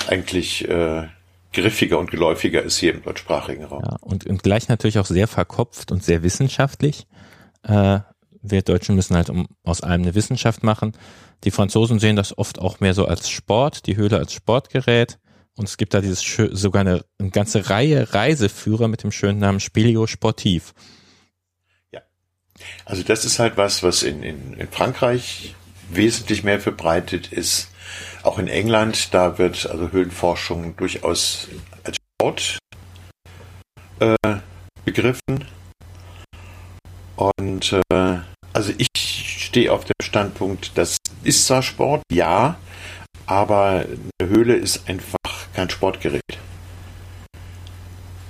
eigentlich 0.08 0.68
äh, 0.68 1.08
griffiger 1.52 1.98
und 1.98 2.10
geläufiger 2.10 2.62
ist 2.62 2.78
hier 2.78 2.94
im 2.94 3.02
deutschsprachigen 3.02 3.64
Raum. 3.64 3.82
Ja, 3.84 3.96
und, 4.00 4.26
und 4.26 4.42
gleich 4.42 4.68
natürlich 4.68 4.98
auch 4.98 5.06
sehr 5.06 5.28
verkopft 5.28 5.92
und 5.92 6.02
sehr 6.02 6.22
wissenschaftlich. 6.22 7.06
Äh, 7.62 8.00
wir 8.42 8.62
Deutschen 8.62 8.96
müssen 8.96 9.16
halt 9.16 9.30
um, 9.30 9.46
aus 9.62 9.80
allem 9.80 10.02
eine 10.02 10.14
Wissenschaft 10.14 10.62
machen. 10.62 10.92
Die 11.44 11.50
Franzosen 11.50 11.98
sehen 11.98 12.16
das 12.16 12.36
oft 12.36 12.58
auch 12.58 12.80
mehr 12.80 12.94
so 12.94 13.06
als 13.06 13.30
Sport, 13.30 13.86
die 13.86 13.96
Höhle 13.96 14.18
als 14.18 14.32
Sportgerät. 14.32 15.18
Und 15.56 15.68
es 15.68 15.76
gibt 15.76 15.94
da 15.94 16.00
dieses 16.00 16.22
sogar 16.52 16.80
eine, 16.80 17.04
eine 17.18 17.30
ganze 17.30 17.68
Reihe 17.68 18.14
Reiseführer 18.14 18.88
mit 18.88 19.02
dem 19.02 19.12
schönen 19.12 19.38
Namen 19.38 19.60
Spelio 19.60 20.06
Sportiv. 20.06 20.72
Ja. 21.90 22.00
Also 22.84 23.02
das 23.02 23.24
ist 23.24 23.38
halt 23.38 23.56
was, 23.56 23.82
was 23.82 24.02
in, 24.02 24.22
in, 24.22 24.54
in 24.54 24.68
Frankreich 24.68 25.54
wesentlich 25.90 26.42
mehr 26.42 26.60
verbreitet 26.60 27.32
ist. 27.32 27.68
Auch 28.22 28.38
in 28.38 28.48
England, 28.48 29.12
da 29.12 29.38
wird 29.38 29.68
also 29.68 29.90
Höhlenforschung 29.90 30.76
durchaus 30.76 31.48
als 31.84 31.96
Sport 31.96 32.58
äh, 34.00 34.36
begriffen. 34.84 35.44
Und 37.16 37.74
äh, 37.92 38.20
also 38.52 38.72
ich 38.78 38.88
stehe 38.96 39.72
auf 39.72 39.84
dem 39.84 39.94
Standpunkt, 40.02 40.72
das 40.76 40.96
ist 41.24 41.46
zwar 41.46 41.62
Sport, 41.62 42.02
ja, 42.12 42.58
aber 43.26 43.84
eine 44.20 44.30
Höhle 44.30 44.54
ist 44.54 44.88
einfach 44.88 45.52
kein 45.54 45.70
Sportgerät. 45.70 46.22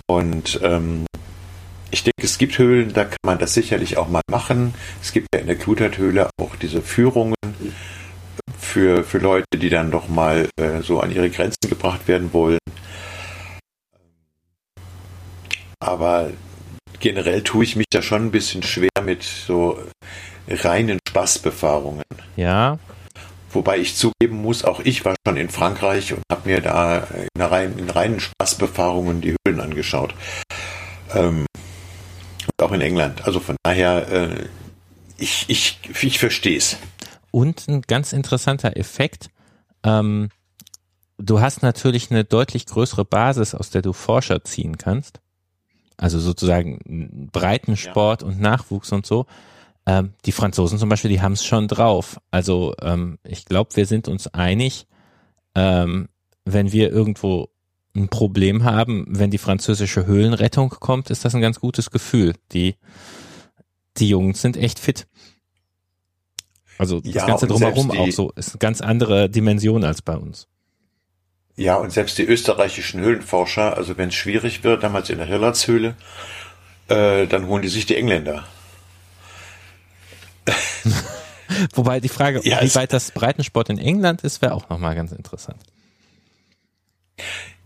Und 0.08 0.60
ähm, 0.62 1.06
ich 1.90 2.02
denke, 2.02 2.22
es 2.22 2.38
gibt 2.38 2.58
Höhlen, 2.58 2.92
da 2.92 3.04
kann 3.04 3.16
man 3.24 3.38
das 3.38 3.54
sicherlich 3.54 3.96
auch 3.96 4.08
mal 4.08 4.22
machen. 4.30 4.74
Es 5.00 5.12
gibt 5.12 5.28
ja 5.34 5.40
in 5.40 5.46
der 5.46 5.56
Kluterthöhle 5.56 6.30
auch 6.40 6.56
diese 6.56 6.82
Führungen 6.82 7.34
für, 8.58 9.04
für 9.04 9.18
Leute, 9.18 9.46
die 9.56 9.68
dann 9.68 9.90
doch 9.90 10.08
mal 10.08 10.48
äh, 10.56 10.82
so 10.82 11.00
an 11.00 11.12
ihre 11.12 11.30
Grenzen 11.30 11.68
gebracht 11.68 12.08
werden 12.08 12.32
wollen. 12.32 12.58
Aber 15.80 16.30
generell 17.02 17.42
tue 17.42 17.64
ich 17.64 17.76
mich 17.76 17.86
da 17.90 18.00
schon 18.00 18.26
ein 18.26 18.30
bisschen 18.30 18.62
schwer 18.62 19.02
mit 19.04 19.22
so 19.22 19.78
reinen 20.48 20.98
Spaßbefahrungen. 21.06 22.04
Ja. 22.36 22.78
Wobei 23.50 23.78
ich 23.78 23.96
zugeben 23.96 24.40
muss, 24.40 24.64
auch 24.64 24.80
ich 24.80 25.04
war 25.04 25.14
schon 25.26 25.36
in 25.36 25.50
Frankreich 25.50 26.14
und 26.14 26.22
habe 26.30 26.48
mir 26.48 26.62
da 26.62 27.06
in, 27.34 27.42
rein, 27.42 27.78
in 27.78 27.90
reinen 27.90 28.20
Spaßbefahrungen 28.20 29.20
die 29.20 29.36
Höhlen 29.46 29.60
angeschaut. 29.60 30.14
Ähm, 31.14 31.44
und 32.46 32.66
auch 32.66 32.72
in 32.72 32.80
England. 32.80 33.26
Also 33.26 33.40
von 33.40 33.56
daher, 33.62 34.08
äh, 34.10 34.46
ich, 35.18 35.44
ich, 35.48 35.80
ich 36.00 36.18
verstehe 36.18 36.56
es. 36.56 36.78
Und 37.30 37.68
ein 37.68 37.82
ganz 37.82 38.12
interessanter 38.12 38.76
Effekt, 38.76 39.28
ähm, 39.84 40.30
du 41.18 41.40
hast 41.40 41.62
natürlich 41.62 42.10
eine 42.10 42.24
deutlich 42.24 42.66
größere 42.66 43.04
Basis, 43.04 43.54
aus 43.54 43.70
der 43.70 43.82
du 43.82 43.92
Forscher 43.92 44.44
ziehen 44.44 44.78
kannst. 44.78 45.20
Also 45.96 46.18
sozusagen 46.18 47.28
Breitensport 47.32 48.22
ja. 48.22 48.28
und 48.28 48.40
Nachwuchs 48.40 48.92
und 48.92 49.06
so. 49.06 49.26
Ähm, 49.84 50.14
die 50.24 50.32
Franzosen 50.32 50.78
zum 50.78 50.88
Beispiel, 50.88 51.10
die 51.10 51.20
haben 51.20 51.32
es 51.32 51.44
schon 51.44 51.68
drauf. 51.68 52.20
Also 52.30 52.74
ähm, 52.80 53.18
ich 53.24 53.44
glaube, 53.44 53.74
wir 53.74 53.86
sind 53.86 54.08
uns 54.08 54.28
einig, 54.28 54.86
ähm, 55.54 56.08
wenn 56.44 56.72
wir 56.72 56.90
irgendwo 56.90 57.48
ein 57.94 58.08
Problem 58.08 58.64
haben, 58.64 59.06
wenn 59.08 59.30
die 59.30 59.38
französische 59.38 60.06
Höhlenrettung 60.06 60.70
kommt, 60.70 61.10
ist 61.10 61.24
das 61.24 61.34
ein 61.34 61.40
ganz 61.40 61.60
gutes 61.60 61.90
Gefühl. 61.90 62.34
Die, 62.52 62.76
die 63.98 64.08
Jungs 64.08 64.40
sind 64.40 64.56
echt 64.56 64.78
fit. 64.78 65.06
Also 66.78 67.00
das 67.00 67.14
ja, 67.14 67.26
Ganze 67.26 67.46
drumherum 67.46 67.90
auch 67.90 68.10
so, 68.10 68.30
ist 68.32 68.52
eine 68.52 68.58
ganz 68.58 68.80
andere 68.80 69.28
Dimension 69.28 69.84
als 69.84 70.00
bei 70.00 70.16
uns. 70.16 70.48
Ja, 71.56 71.76
und 71.76 71.92
selbst 71.92 72.16
die 72.18 72.24
österreichischen 72.24 73.00
Höhlenforscher, 73.00 73.76
also 73.76 73.98
wenn 73.98 74.08
es 74.08 74.14
schwierig 74.14 74.64
wird, 74.64 74.82
damals 74.82 75.10
in 75.10 75.18
der 75.18 75.26
Hirlatshöhle, 75.26 75.96
äh, 76.88 77.26
dann 77.26 77.46
holen 77.46 77.62
die 77.62 77.68
sich 77.68 77.86
die 77.86 77.96
Engländer. 77.96 78.44
Wobei 81.74 82.00
die 82.00 82.08
Frage, 82.08 82.40
ja, 82.44 82.62
wie 82.62 82.74
weit 82.74 82.92
das 82.92 83.10
Breitensport 83.10 83.68
in 83.68 83.78
England 83.78 84.22
ist, 84.22 84.40
wäre 84.42 84.54
auch 84.54 84.68
nochmal 84.70 84.94
ganz 84.94 85.12
interessant. 85.12 85.60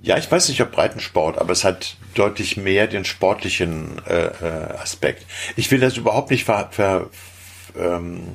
Ja, 0.00 0.18
ich 0.18 0.30
weiß 0.30 0.48
nicht, 0.48 0.60
ob 0.60 0.72
Breitensport, 0.72 1.38
aber 1.38 1.52
es 1.52 1.64
hat 1.64 1.96
deutlich 2.14 2.56
mehr 2.56 2.86
den 2.86 3.04
sportlichen 3.04 4.04
äh, 4.06 4.26
äh, 4.26 4.76
Aspekt. 4.78 5.24
Ich 5.56 5.70
will 5.70 5.80
das 5.80 5.96
überhaupt 5.96 6.30
nicht 6.30 6.44
ver, 6.44 6.68
ver, 6.70 7.08
ähm, 7.78 8.34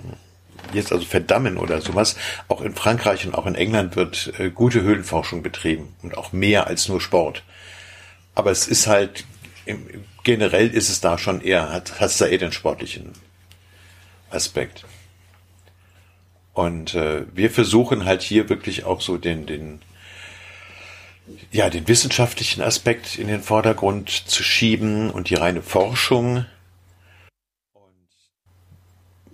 jetzt 0.73 0.91
also 0.91 1.05
verdammen 1.05 1.57
oder 1.57 1.81
sowas. 1.81 2.15
Auch 2.47 2.61
in 2.61 2.75
Frankreich 2.75 3.25
und 3.25 3.35
auch 3.35 3.45
in 3.45 3.55
England 3.55 3.95
wird 3.95 4.33
äh, 4.39 4.49
gute 4.49 4.81
Höhlenforschung 4.81 5.43
betrieben 5.43 5.95
und 6.01 6.17
auch 6.17 6.31
mehr 6.31 6.67
als 6.67 6.87
nur 6.87 7.01
Sport. 7.01 7.43
Aber 8.35 8.51
es 8.51 8.67
ist 8.67 8.87
halt, 8.87 9.25
generell 10.23 10.69
ist 10.69 10.89
es 10.89 11.01
da 11.01 11.17
schon 11.17 11.41
eher, 11.41 11.69
hat, 11.71 11.93
es 11.99 12.17
da 12.17 12.25
eher 12.25 12.37
den 12.37 12.51
sportlichen 12.51 13.13
Aspekt. 14.29 14.85
Und 16.53 16.95
äh, 16.95 17.25
wir 17.33 17.49
versuchen 17.49 18.05
halt 18.05 18.21
hier 18.21 18.49
wirklich 18.49 18.83
auch 18.83 19.01
so 19.01 19.17
den, 19.17 19.45
den, 19.45 19.81
ja, 21.51 21.69
den 21.69 21.87
wissenschaftlichen 21.87 22.61
Aspekt 22.61 23.17
in 23.17 23.27
den 23.27 23.41
Vordergrund 23.41 24.09
zu 24.09 24.43
schieben 24.43 25.09
und 25.11 25.29
die 25.29 25.35
reine 25.35 25.61
Forschung. 25.61 26.45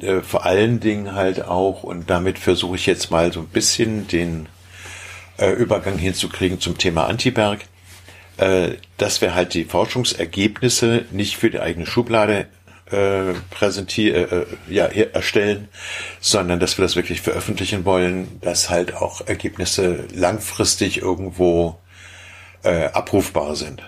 Äh, 0.02 0.22
vor 0.22 0.46
allen 0.46 0.80
Dingen 0.80 1.16
halt 1.16 1.46
auch, 1.46 1.84
und 1.84 2.10
damit 2.10 2.40
versuche 2.40 2.76
ich 2.76 2.86
jetzt 2.86 3.12
mal 3.12 3.32
so 3.34 3.40
ein 3.40 3.48
bisschen 3.48 4.08
den 4.08 4.48
äh, 5.38 5.52
Übergang 5.52 5.98
hinzukriegen 5.98 6.60
zum 6.60 6.78
Thema 6.78 7.08
Antiberg, 7.08 7.62
äh, 8.38 8.74
dass 8.98 9.22
wir 9.22 9.34
halt 9.34 9.54
die 9.54 9.66
Forschungsergebnisse 9.66 11.06
nicht 11.12 11.38
für 11.38 11.50
die 11.50 11.60
eigene 11.60 11.86
Schublade 11.86 12.48
äh, 12.92 13.34
präsentieren, 13.50 14.32
äh, 14.70 14.74
ja, 14.74 14.86
erstellen, 14.86 15.68
sondern 16.20 16.60
dass 16.60 16.78
wir 16.78 16.84
das 16.84 16.96
wirklich 16.96 17.22
veröffentlichen 17.22 17.84
wollen, 17.84 18.40
dass 18.42 18.70
halt 18.70 18.96
auch 18.96 19.28
Ergebnisse 19.28 20.06
langfristig 20.14 21.02
irgendwo 21.02 21.80
äh, 22.64 22.86
abrufbar 22.86 23.56
sind. 23.56 23.82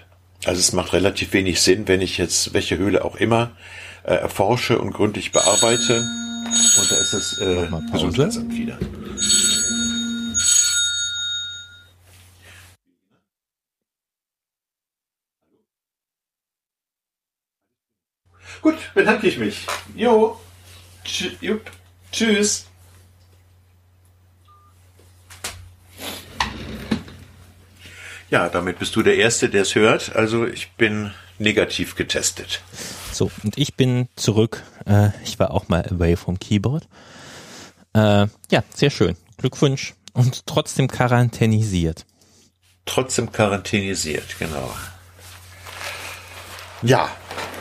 Also 0.45 0.59
es 0.59 0.73
macht 0.73 0.93
relativ 0.93 1.33
wenig 1.33 1.61
Sinn, 1.61 1.87
wenn 1.87 2.01
ich 2.01 2.17
jetzt 2.17 2.53
welche 2.53 2.77
Höhle 2.77 3.05
auch 3.05 3.15
immer 3.15 3.51
äh, 4.03 4.15
erforsche 4.15 4.79
und 4.79 4.91
gründlich 4.91 5.31
bearbeite. 5.31 6.01
Und 6.79 6.91
da 6.91 6.97
ist 6.97 7.13
das 7.13 7.37
äh, 7.39 7.67
Gesundheitsamt 7.91 8.51
wieder. 8.53 8.77
Gut, 18.61 18.75
bedanke 18.93 19.27
ich 19.27 19.37
mich. 19.37 19.65
Jo. 19.95 20.39
Tsch 21.05 21.31
jupp. 21.41 21.71
Tschüss. 22.11 22.65
Ja, 28.29 28.47
damit 28.49 28.77
bist 28.77 28.95
du 28.95 29.01
der 29.01 29.17
Erste, 29.17 29.49
der 29.49 29.63
es 29.63 29.75
hört. 29.75 30.15
Also 30.15 30.45
ich 30.45 30.71
bin 30.73 31.13
negativ 31.39 31.95
getestet. 31.95 32.61
So, 33.19 33.29
und 33.43 33.57
ich 33.57 33.75
bin 33.75 34.07
zurück. 34.15 34.63
Äh, 34.85 35.09
ich 35.25 35.37
war 35.39 35.51
auch 35.51 35.67
mal 35.67 35.85
away 35.91 36.15
vom 36.15 36.39
Keyboard. 36.39 36.87
Äh, 37.93 38.27
ja, 38.49 38.63
sehr 38.73 38.89
schön. 38.89 39.17
Glückwunsch. 39.35 39.93
Und 40.13 40.45
trotzdem 40.45 40.87
quarantänisiert. 40.87 42.05
Trotzdem 42.85 43.29
quarantänisiert, 43.29 44.39
genau. 44.39 44.71
Ja, 46.81 47.09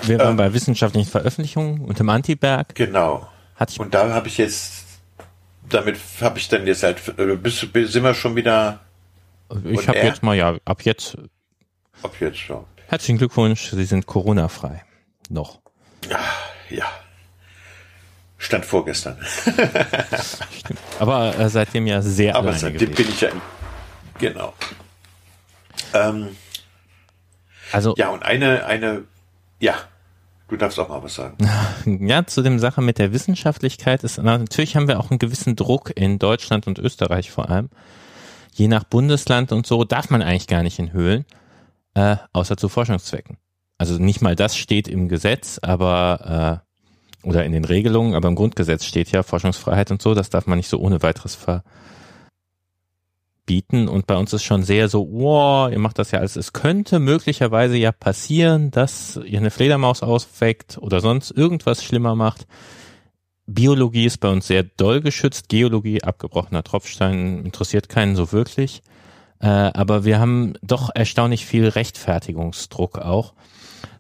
wir 0.03 0.21
waren 0.21 0.31
ähm, 0.31 0.37
bei 0.37 0.53
wissenschaftlichen 0.55 1.11
Veröffentlichungen 1.11 1.81
und 1.81 1.99
im 1.99 2.09
Antiberg. 2.09 2.77
Genau. 2.77 3.27
Hatte 3.57 3.73
ich 3.73 3.81
und 3.81 3.92
da 3.92 4.14
habe 4.14 4.29
ich 4.29 4.38
jetzt, 4.38 4.85
damit 5.68 5.99
habe 6.21 6.38
ich 6.38 6.47
dann 6.47 6.68
jetzt 6.68 6.85
halt, 6.85 7.03
äh, 7.18 7.35
bis, 7.35 7.59
sind 7.59 8.05
wir 8.05 8.14
schon 8.14 8.37
wieder. 8.37 8.79
Ich 9.64 9.88
habe 9.88 9.99
jetzt 9.99 10.23
mal, 10.23 10.37
ja, 10.37 10.57
ab 10.64 10.83
jetzt. 10.83 11.18
Ab 12.05 12.14
jetzt 12.21 12.38
schon. 12.38 12.64
Herzlichen 12.87 13.18
Glückwunsch, 13.18 13.71
Sie 13.71 13.85
sind 13.85 14.07
Corona-frei. 14.07 14.85
Noch. 15.28 15.60
Ja. 16.70 16.86
Stand 18.38 18.64
vorgestern. 18.64 19.18
Aber 20.98 21.36
äh, 21.38 21.48
seitdem 21.48 21.86
ja 21.86 22.00
sehr 22.02 22.36
Aber 22.36 22.52
seitdem 22.52 22.90
gewesen. 22.90 22.94
bin 22.94 23.08
ich 23.08 23.20
ja. 23.20 23.30
Genau. 24.18 24.54
Ähm, 25.92 26.36
also. 27.72 27.94
Ja, 27.96 28.10
und 28.10 28.22
eine, 28.22 28.64
eine 28.64 29.04
ja, 29.58 29.74
du 30.48 30.56
darfst 30.56 30.78
auch 30.78 30.88
mal 30.88 31.02
was 31.02 31.14
sagen. 31.14 31.36
Ja, 32.06 32.26
zu 32.26 32.42
dem 32.42 32.58
Sache 32.58 32.80
mit 32.80 32.98
der 32.98 33.12
Wissenschaftlichkeit 33.12 34.04
ist, 34.04 34.18
natürlich 34.18 34.76
haben 34.76 34.88
wir 34.88 35.00
auch 35.00 35.10
einen 35.10 35.18
gewissen 35.18 35.56
Druck 35.56 35.92
in 35.94 36.18
Deutschland 36.18 36.66
und 36.66 36.78
Österreich 36.78 37.30
vor 37.30 37.50
allem. 37.50 37.70
Je 38.52 38.68
nach 38.68 38.84
Bundesland 38.84 39.52
und 39.52 39.66
so 39.66 39.84
darf 39.84 40.10
man 40.10 40.22
eigentlich 40.22 40.46
gar 40.46 40.62
nicht 40.62 40.78
in 40.78 40.92
Höhlen, 40.92 41.24
äh, 41.94 42.16
außer 42.32 42.56
zu 42.56 42.68
Forschungszwecken. 42.68 43.36
Also 43.78 43.98
nicht 43.98 44.20
mal 44.20 44.34
das 44.34 44.56
steht 44.56 44.88
im 44.88 45.08
Gesetz, 45.08 45.58
aber 45.62 46.62
äh, 47.22 47.26
oder 47.26 47.44
in 47.44 47.52
den 47.52 47.64
Regelungen, 47.64 48.14
aber 48.14 48.28
im 48.28 48.34
Grundgesetz 48.34 48.84
steht 48.84 49.10
ja 49.10 49.22
Forschungsfreiheit 49.22 49.90
und 49.90 50.02
so, 50.02 50.14
das 50.14 50.30
darf 50.30 50.46
man 50.46 50.58
nicht 50.58 50.68
so 50.68 50.78
ohne 50.78 51.02
weiteres 51.02 51.34
ver 51.34 51.62
bieten 53.46 53.88
und 53.88 54.06
bei 54.06 54.16
uns 54.16 54.32
ist 54.34 54.44
schon 54.44 54.62
sehr 54.62 54.88
so, 54.88 55.08
wow, 55.10 55.72
ihr 55.72 55.78
macht 55.78 55.98
das 55.98 56.10
ja 56.10 56.18
alles. 56.18 56.36
Es 56.36 56.52
könnte 56.52 56.98
möglicherweise 56.98 57.78
ja 57.78 57.92
passieren, 57.92 58.70
dass 58.70 59.18
ihr 59.24 59.38
eine 59.38 59.50
Fledermaus 59.50 60.02
ausweckt 60.02 60.76
oder 60.78 61.00
sonst 61.00 61.30
irgendwas 61.30 61.82
schlimmer 61.82 62.14
macht. 62.14 62.46
Biologie 63.46 64.04
ist 64.04 64.18
bei 64.18 64.28
uns 64.28 64.46
sehr 64.46 64.64
doll 64.64 65.00
geschützt. 65.00 65.48
Geologie, 65.48 66.02
abgebrochener 66.02 66.62
Tropfstein, 66.62 67.42
interessiert 67.42 67.88
keinen 67.88 68.14
so 68.14 68.32
wirklich. 68.32 68.82
Äh, 69.40 69.46
aber 69.46 70.04
wir 70.04 70.20
haben 70.20 70.52
doch 70.60 70.90
erstaunlich 70.94 71.46
viel 71.46 71.66
Rechtfertigungsdruck 71.66 72.98
auch. 72.98 73.32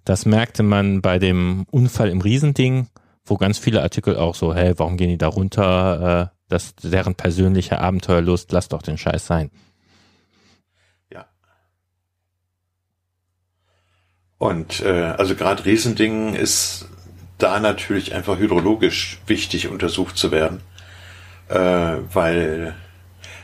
Das 0.08 0.24
merkte 0.24 0.62
man 0.62 1.02
bei 1.02 1.18
dem 1.18 1.66
Unfall 1.70 2.08
im 2.08 2.22
Riesending, 2.22 2.88
wo 3.26 3.36
ganz 3.36 3.58
viele 3.58 3.82
Artikel 3.82 4.16
auch 4.16 4.34
so, 4.34 4.54
hey, 4.54 4.72
warum 4.78 4.96
gehen 4.96 5.10
die 5.10 5.18
da 5.18 5.28
runter? 5.28 6.30
Äh, 6.32 6.36
das 6.48 6.74
deren 6.76 7.14
persönliche 7.14 7.78
Abenteuerlust, 7.78 8.50
lass 8.52 8.68
doch 8.68 8.80
den 8.80 8.96
Scheiß 8.96 9.26
sein. 9.26 9.50
Ja. 11.12 11.26
Und 14.38 14.80
äh, 14.80 15.14
also 15.18 15.34
gerade 15.34 15.66
Riesending 15.66 16.34
ist 16.34 16.88
da 17.36 17.60
natürlich 17.60 18.14
einfach 18.14 18.38
hydrologisch 18.38 19.20
wichtig 19.26 19.68
untersucht 19.68 20.16
zu 20.16 20.30
werden, 20.30 20.62
äh, 21.50 21.98
weil 22.14 22.74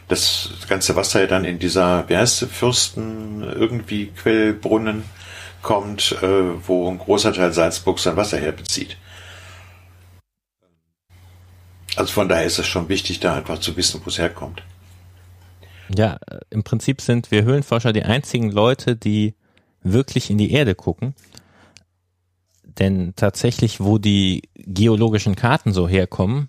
das 0.08 0.48
ganze 0.66 0.96
Wasser 0.96 1.20
ja 1.20 1.26
dann 1.26 1.44
in 1.44 1.58
dieser, 1.58 2.08
wie 2.08 2.16
heißt 2.16 2.40
es, 2.40 2.50
Fürsten 2.50 3.42
irgendwie 3.42 4.06
Quellbrunnen 4.06 5.04
kommt, 5.64 6.12
äh, 6.22 6.66
wo 6.68 6.88
ein 6.88 6.98
großer 6.98 7.32
Teil 7.32 7.52
Salzburg 7.52 7.98
sein 7.98 8.16
Wasser 8.16 8.38
herbezieht. 8.38 8.96
Also 11.96 12.12
von 12.12 12.28
daher 12.28 12.44
ist 12.44 12.58
es 12.58 12.66
schon 12.66 12.88
wichtig, 12.88 13.18
da 13.18 13.34
einfach 13.34 13.58
zu 13.58 13.76
wissen, 13.76 14.00
wo 14.04 14.08
es 14.08 14.18
herkommt. 14.18 14.62
Ja, 15.94 16.18
im 16.50 16.62
Prinzip 16.62 17.00
sind 17.00 17.30
wir 17.30 17.44
Höhlenforscher 17.44 17.92
die 17.92 18.04
einzigen 18.04 18.50
Leute, 18.50 18.96
die 18.96 19.34
wirklich 19.82 20.30
in 20.30 20.38
die 20.38 20.52
Erde 20.52 20.74
gucken. 20.74 21.14
Denn 22.62 23.12
tatsächlich, 23.16 23.80
wo 23.80 23.98
die 23.98 24.48
geologischen 24.54 25.36
Karten 25.36 25.72
so 25.72 25.88
herkommen, 25.88 26.48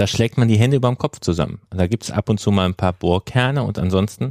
da 0.00 0.06
schlägt 0.06 0.38
man 0.38 0.48
die 0.48 0.58
Hände 0.58 0.76
über 0.76 0.88
dem 0.88 0.98
Kopf 0.98 1.20
zusammen. 1.20 1.60
Da 1.70 1.86
gibt's 1.86 2.10
ab 2.10 2.28
und 2.28 2.40
zu 2.40 2.50
mal 2.50 2.66
ein 2.66 2.74
paar 2.74 2.92
Bohrkerne 2.92 3.62
und 3.62 3.78
ansonsten 3.78 4.30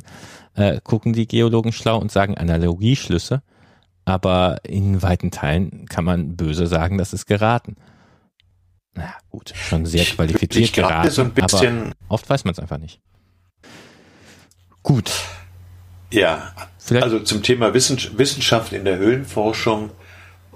äh, 0.55 0.79
gucken 0.83 1.13
die 1.13 1.27
Geologen 1.27 1.71
schlau 1.71 1.97
und 1.97 2.11
sagen 2.11 2.37
Analogieschlüsse. 2.37 3.41
Aber 4.05 4.57
in 4.63 5.01
weiten 5.01 5.29
Teilen 5.29 5.85
kann 5.85 6.03
man 6.03 6.35
böse 6.35 6.65
sagen, 6.65 6.97
das 6.97 7.13
ist 7.13 7.25
geraten 7.27 7.75
na 8.99 9.13
gut, 9.29 9.53
schon 9.55 9.85
sehr 9.85 10.03
qualifiziert 10.05 10.55
ich, 10.55 10.69
ich 10.69 10.73
geraten, 10.73 11.09
so 11.09 11.21
ein 11.21 11.31
bisschen, 11.31 11.81
aber 11.83 11.95
oft 12.09 12.29
weiß 12.29 12.43
man 12.43 12.53
es 12.53 12.59
einfach 12.59 12.77
nicht. 12.77 12.99
Gut. 14.83 15.11
Ja, 16.11 16.53
Vielleicht? 16.79 17.03
also 17.03 17.19
zum 17.19 17.43
Thema 17.43 17.73
Wissenschaft 17.73 18.73
in 18.73 18.85
der 18.85 18.97
Höhlenforschung. 18.97 19.91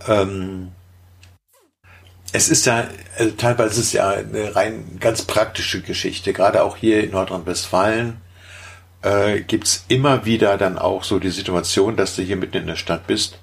Ähm, 0.07 0.71
es 2.33 2.49
ist 2.49 2.65
ja, 2.65 2.87
also 3.17 3.31
teilweise 3.37 3.79
ist 3.79 3.87
es 3.87 3.93
ja 3.93 4.09
eine 4.09 4.55
rein 4.55 4.97
ganz 4.99 5.21
praktische 5.21 5.81
Geschichte. 5.81 6.33
Gerade 6.33 6.63
auch 6.63 6.75
hier 6.75 7.03
in 7.03 7.11
Nordrhein-Westfalen 7.11 8.17
äh, 9.03 9.41
gibt 9.41 9.83
immer 9.87 10.25
wieder 10.25 10.57
dann 10.57 10.79
auch 10.79 11.03
so 11.03 11.19
die 11.19 11.29
Situation, 11.29 11.95
dass 11.95 12.15
du 12.15 12.23
hier 12.23 12.35
mitten 12.35 12.57
in 12.57 12.67
der 12.67 12.75
Stadt 12.75 13.05
bist 13.05 13.39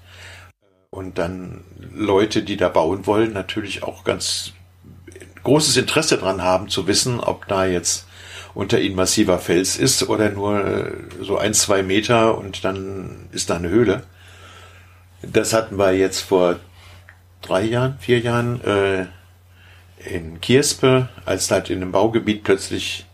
und 0.91 1.19
dann 1.19 1.63
Leute, 1.95 2.43
die 2.43 2.57
da 2.57 2.69
bauen 2.69 3.07
wollen, 3.07 3.33
natürlich 3.33 3.85
auch 3.85 4.03
ganz 4.03 4.53
großes 5.45 5.77
Interesse 5.77 6.19
dran 6.19 6.43
haben 6.43 6.69
zu 6.69 6.89
wissen, 6.89 7.21
ob 7.21 7.47
da 7.47 7.67
jetzt 7.67 8.07
unter 8.55 8.81
ihnen 8.81 8.97
massiver 8.97 9.39
Fels 9.39 9.77
ist 9.77 10.09
oder 10.09 10.31
nur 10.31 10.65
äh, 10.67 10.93
so 11.21 11.39
ein, 11.39 11.55
zwei 11.55 11.85
Meter 11.85 12.37
und 12.37 12.65
dann 12.65 13.29
ist 13.31 13.51
da 13.51 13.57
eine 13.57 13.69
Höhle. 13.69 14.03
Das 15.23 15.53
hatten 15.53 15.79
wir 15.79 15.93
jetzt 15.93 16.21
vor 16.21 16.57
drei 17.43 17.63
Jahren, 17.63 17.97
vier 17.99 18.21
Jahren 18.21 18.61
äh, 18.65 19.07
in 20.05 20.41
Kierspe, 20.41 21.09
als 21.25 21.51
halt 21.51 21.71
in 21.71 21.83
einem 21.83 21.93
Baugebiet 21.93 22.45
plötzlich 22.45 23.07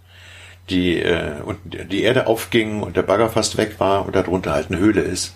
die, 0.70 1.00
äh, 1.00 1.40
und 1.42 1.58
die 1.64 2.02
Erde 2.02 2.26
aufging 2.26 2.82
und 2.82 2.96
der 2.96 3.02
Bagger 3.02 3.28
fast 3.28 3.56
weg 3.56 3.78
war 3.78 4.06
und 4.06 4.16
darunter 4.16 4.52
halt 4.52 4.70
eine 4.70 4.78
Höhle 4.78 5.02
ist. 5.02 5.34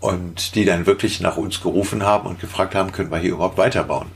Und 0.00 0.54
die 0.54 0.64
dann 0.64 0.86
wirklich 0.86 1.20
nach 1.20 1.36
uns 1.36 1.60
gerufen 1.60 2.04
haben 2.04 2.28
und 2.28 2.40
gefragt 2.40 2.74
haben, 2.74 2.92
können 2.92 3.10
wir 3.10 3.18
hier 3.18 3.32
überhaupt 3.32 3.58
weiterbauen? 3.58 4.08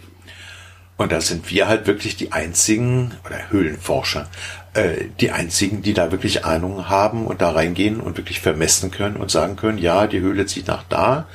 Und 0.96 1.10
da 1.10 1.20
sind 1.20 1.50
wir 1.50 1.66
halt 1.66 1.88
wirklich 1.88 2.16
die 2.16 2.30
einzigen, 2.30 3.14
oder 3.26 3.50
Höhlenforscher, 3.50 4.28
äh, 4.74 5.06
die 5.18 5.32
einzigen, 5.32 5.82
die 5.82 5.94
da 5.94 6.12
wirklich 6.12 6.44
Ahnung 6.44 6.88
haben 6.88 7.26
und 7.26 7.40
da 7.42 7.50
reingehen 7.50 8.00
und 8.00 8.16
wirklich 8.16 8.40
vermessen 8.40 8.92
können 8.92 9.16
und 9.16 9.30
sagen 9.30 9.56
können, 9.56 9.78
ja, 9.78 10.06
die 10.06 10.20
Höhle 10.20 10.46
zieht 10.46 10.68
nach 10.68 10.84
da 10.88 11.26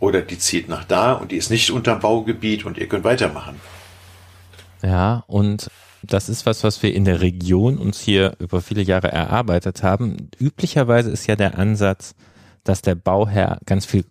oder 0.00 0.22
die 0.22 0.38
zieht 0.38 0.68
nach 0.68 0.84
da 0.84 1.12
und 1.12 1.32
die 1.32 1.36
ist 1.36 1.50
nicht 1.50 1.70
unterm 1.70 2.00
Baugebiet 2.00 2.64
und 2.64 2.78
ihr 2.78 2.88
könnt 2.88 3.04
weitermachen. 3.04 3.60
Ja, 4.82 5.24
und 5.26 5.70
das 6.02 6.28
ist 6.28 6.46
was, 6.46 6.62
was 6.62 6.82
wir 6.82 6.94
in 6.94 7.04
der 7.04 7.20
Region 7.20 7.78
uns 7.78 8.00
hier 8.00 8.36
über 8.38 8.60
viele 8.60 8.82
Jahre 8.82 9.10
erarbeitet 9.10 9.82
haben. 9.82 10.30
Üblicherweise 10.38 11.10
ist 11.10 11.26
ja 11.26 11.36
der 11.36 11.58
Ansatz, 11.58 12.14
dass 12.62 12.82
der 12.82 12.94
Bauherr 12.94 13.58
ganz 13.66 13.86
viel 13.86 14.04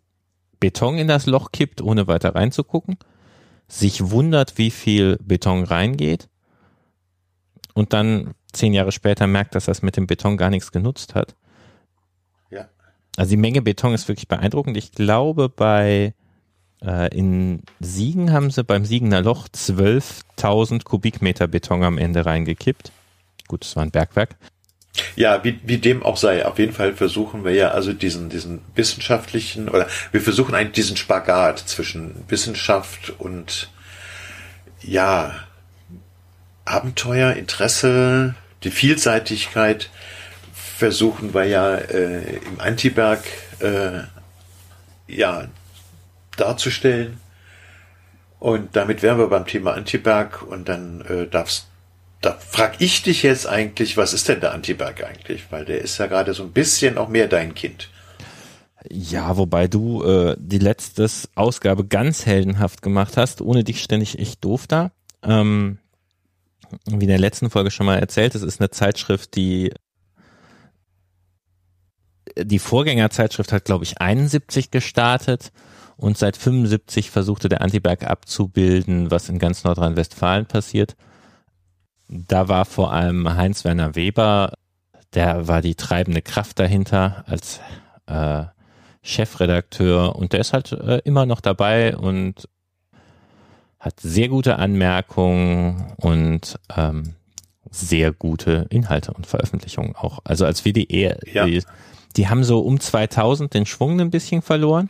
Beton 0.60 0.98
in 0.98 1.08
das 1.08 1.26
Loch 1.26 1.52
kippt, 1.52 1.82
ohne 1.82 2.08
weiter 2.08 2.36
reinzugucken 2.36 2.98
sich 3.68 4.10
wundert, 4.10 4.58
wie 4.58 4.72
viel 4.72 5.18
Beton 5.22 5.64
reingeht 5.64 6.30
und 7.74 7.94
dann 7.94 8.34
zehn 8.54 8.74
Jahre 8.74 8.92
später 8.92 9.28
merkt, 9.28 9.56
dass 9.56 9.66
das 9.66 9.82
mit 9.82 9.98
dem 9.98 10.08
Beton 10.08 10.38
gar 10.38 10.50
nichts 10.50 10.72
genutzt 10.72 11.16
hat. 11.16 11.36
Also 13.18 13.32
die 13.32 13.38
Menge 13.38 13.62
Beton 13.62 13.94
ist 13.94 14.08
wirklich 14.08 14.28
beeindruckend. 14.28 14.78
Ich 14.78 14.92
glaube, 14.92 15.50
bei 15.50 16.14
äh, 16.86 17.14
in 17.16 17.64
Siegen 17.80 18.32
haben 18.32 18.52
sie 18.52 18.64
beim 18.64 18.86
Siegener 18.86 19.22
Loch 19.22 19.48
12.000 19.50 20.84
Kubikmeter 20.84 21.48
Beton 21.48 21.84
am 21.84 21.98
Ende 21.98 22.26
reingekippt. 22.26 22.92
Gut, 23.48 23.64
das 23.64 23.76
war 23.76 23.84
ein 23.84 23.92
Bergwerk. 23.92 24.36
Ja, 25.16 25.44
wie, 25.44 25.60
wie 25.64 25.78
dem 25.78 26.04
auch 26.04 26.18
sei, 26.18 26.46
auf 26.46 26.60
jeden 26.60 26.74
Fall 26.74 26.94
versuchen 26.94 27.44
wir 27.44 27.54
ja 27.54 27.70
also 27.70 27.94
diesen, 27.94 28.30
diesen 28.30 28.62
wissenschaftlichen 28.76 29.70
oder 29.70 29.88
wir 30.12 30.22
versuchen 30.22 30.56
eigentlich 30.56 30.74
diesen 30.74 30.98
Spagat 30.98 31.60
zwischen 31.60 32.24
Wissenschaft 32.28 33.14
und 33.20 33.70
ja, 34.82 35.36
Abenteuer, 36.66 37.34
Interesse, 37.34 38.36
die 38.64 38.72
Vielseitigkeit 38.72 39.90
versuchen 40.78 41.34
wir 41.34 41.46
ja 41.46 41.76
äh, 41.76 42.38
im 42.38 42.60
Antiberg 42.60 43.24
äh, 43.60 44.02
ja 45.08 45.48
darzustellen. 46.38 47.18
Und 48.40 48.76
damit 48.76 49.02
wären 49.02 49.18
wir 49.18 49.28
beim 49.28 49.48
Thema 49.48 49.74
Antiberg 49.74 50.44
und 50.44 50.70
dann 50.70 51.02
äh, 51.02 51.26
darfst 51.26 51.68
da 52.22 52.34
frag 52.34 52.82
ich 52.82 53.04
dich 53.04 53.24
jetzt 53.24 53.48
eigentlich, 53.48 53.96
was 53.96 54.14
ist 54.14 54.28
denn 54.28 54.40
der 54.40 54.54
Antiberg 54.54 55.04
eigentlich? 55.04 55.52
Weil 55.52 55.66
der 55.66 55.82
ist 55.82 55.98
ja 56.00 56.08
gerade 56.08 56.34
so 56.34 56.44
ein 56.44 56.52
bisschen 56.52 56.98
auch 56.98 57.10
mehr 57.10 57.28
dein 57.28 57.54
Kind. 57.54 57.90
Ja, 58.90 59.38
wobei 59.38 59.68
du 59.68 60.04
äh, 60.04 60.36
die 60.40 60.58
letzte 60.60 61.08
Ausgabe 61.36 61.86
ganz 61.86 62.26
heldenhaft 62.26 62.82
gemacht 62.82 63.18
hast, 63.18 63.42
ohne 63.42 63.64
dich 63.64 63.84
ständig 63.84 64.18
echt 64.18 64.44
doof 64.44 64.66
da. 64.68 64.92
Ähm, 65.24 65.78
wie 66.86 67.04
in 67.04 67.08
der 67.08 67.20
letzten 67.20 67.50
Folge 67.50 67.72
schon 67.72 67.86
mal 67.86 68.00
erzählt, 68.00 68.36
es 68.36 68.44
ist 68.44 68.60
eine 68.60 68.70
Zeitschrift, 68.70 69.36
die 69.36 69.72
die 72.44 72.60
Vorgängerzeitschrift 72.60 73.52
hat, 73.52 73.66
glaube 73.66 73.84
ich, 73.84 74.02
71 74.02 74.72
gestartet 74.72 75.52
und 75.98 76.18
seit 76.18 76.38
75 76.38 77.10
versuchte 77.10 77.50
der 77.50 77.62
Antiberg 77.62 78.06
abzubilden, 78.06 79.12
was 79.12 79.30
in 79.30 79.40
ganz 79.40 79.64
Nordrhein-Westfalen 79.64 80.46
passiert. 80.46 80.96
Da 82.08 82.48
war 82.48 82.66
vor 82.66 82.94
allem 82.94 83.36
Heinz-Werner 83.36 83.96
Weber, 83.96 84.54
der 85.14 85.48
war 85.48 85.62
die 85.62 85.76
treibende 85.76 86.22
Kraft 86.22 86.60
dahinter 86.60 87.24
als 87.28 87.60
äh, 88.06 88.44
Chefredakteur 89.02 90.16
und 90.16 90.34
der 90.34 90.42
ist 90.42 90.54
halt 90.54 90.72
äh, 90.72 91.00
immer 91.00 91.26
noch 91.26 91.42
dabei 91.42 91.98
und 91.98 92.48
hat 93.80 94.00
sehr 94.00 94.28
gute 94.28 94.58
Anmerkungen 94.58 95.94
und 95.98 96.60
ähm, 96.76 97.16
sehr 97.70 98.12
gute 98.12 98.66
Inhalte 98.70 99.14
und 99.14 99.28
Veröffentlichungen 99.28 99.96
auch. 99.96 100.20
Also 100.24 100.46
als 100.46 100.66
WDR, 100.66 101.20
ja. 101.32 101.46
die, 101.46 101.64
die 102.18 102.28
haben 102.28 102.44
so 102.44 102.60
um 102.60 102.80
2000 102.80 103.54
den 103.54 103.66
Schwung 103.66 104.00
ein 104.02 104.10
bisschen 104.10 104.42
verloren. 104.42 104.90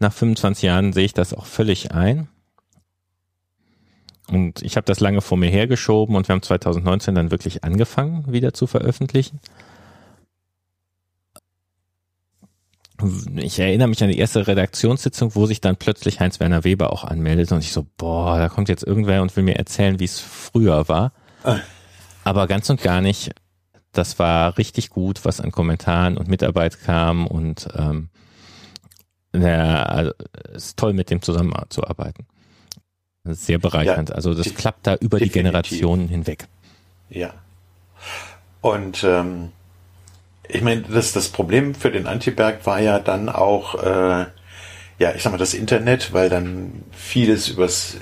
Nach 0.00 0.12
25 0.12 0.62
Jahren 0.62 0.92
sehe 0.92 1.04
ich 1.04 1.14
das 1.14 1.32
auch 1.32 1.46
völlig 1.46 1.92
ein. 1.92 2.28
Und 4.28 4.62
ich 4.62 4.76
habe 4.76 4.84
das 4.84 5.00
lange 5.00 5.22
vor 5.22 5.38
mir 5.38 5.48
hergeschoben 5.48 6.14
und 6.14 6.28
wir 6.28 6.34
haben 6.34 6.42
2019 6.42 7.14
dann 7.14 7.30
wirklich 7.30 7.64
angefangen, 7.64 8.30
wieder 8.30 8.52
zu 8.52 8.66
veröffentlichen. 8.66 9.40
Ich 13.36 13.58
erinnere 13.60 13.88
mich 13.88 14.02
an 14.02 14.10
die 14.10 14.18
erste 14.18 14.46
Redaktionssitzung, 14.46 15.36
wo 15.36 15.46
sich 15.46 15.60
dann 15.60 15.76
plötzlich 15.76 16.18
Heinz-Werner 16.18 16.64
Weber 16.64 16.92
auch 16.92 17.04
anmeldet 17.04 17.52
und 17.52 17.60
ich 17.60 17.72
so, 17.72 17.86
boah, 17.96 18.38
da 18.38 18.48
kommt 18.48 18.68
jetzt 18.68 18.82
irgendwer 18.82 19.22
und 19.22 19.34
will 19.36 19.44
mir 19.44 19.56
erzählen, 19.56 20.00
wie 20.00 20.04
es 20.04 20.18
früher 20.18 20.88
war. 20.88 21.12
Ah. 21.44 21.60
Aber 22.24 22.48
ganz 22.48 22.68
und 22.68 22.82
gar 22.82 23.00
nicht 23.00 23.30
das 23.92 24.18
war 24.18 24.58
richtig 24.58 24.90
gut, 24.90 25.24
was 25.24 25.40
an 25.40 25.50
Kommentaren 25.50 26.16
und 26.16 26.28
Mitarbeit 26.28 26.80
kam 26.80 27.26
und 27.26 27.68
ähm, 27.76 28.08
ja, 29.34 29.82
also, 29.82 30.12
es 30.54 30.66
ist 30.66 30.78
toll, 30.78 30.92
mit 30.92 31.10
dem 31.10 31.22
zusammenzuarbeiten. 31.22 32.26
Sehr 33.24 33.58
bereichernd. 33.58 34.10
Ja, 34.10 34.14
also 34.14 34.32
das 34.34 34.54
klappt 34.54 34.86
da 34.86 34.94
über 34.94 35.18
definitiv. 35.18 35.32
die 35.32 35.38
Generationen 35.38 36.08
hinweg. 36.08 36.46
Ja. 37.10 37.34
Und 38.60 39.04
ähm, 39.04 39.52
ich 40.48 40.62
meine, 40.62 40.82
das, 40.82 41.12
das 41.12 41.28
Problem 41.28 41.74
für 41.74 41.90
den 41.90 42.06
Antiberg 42.06 42.64
war 42.66 42.80
ja 42.80 42.98
dann 42.98 43.28
auch, 43.28 43.74
äh, 43.82 44.26
ja, 44.98 45.14
ich 45.14 45.22
sag 45.22 45.32
mal, 45.32 45.38
das 45.38 45.54
Internet, 45.54 46.12
weil 46.12 46.30
dann 46.30 46.84
vieles 46.90 47.48
übers, 47.48 47.98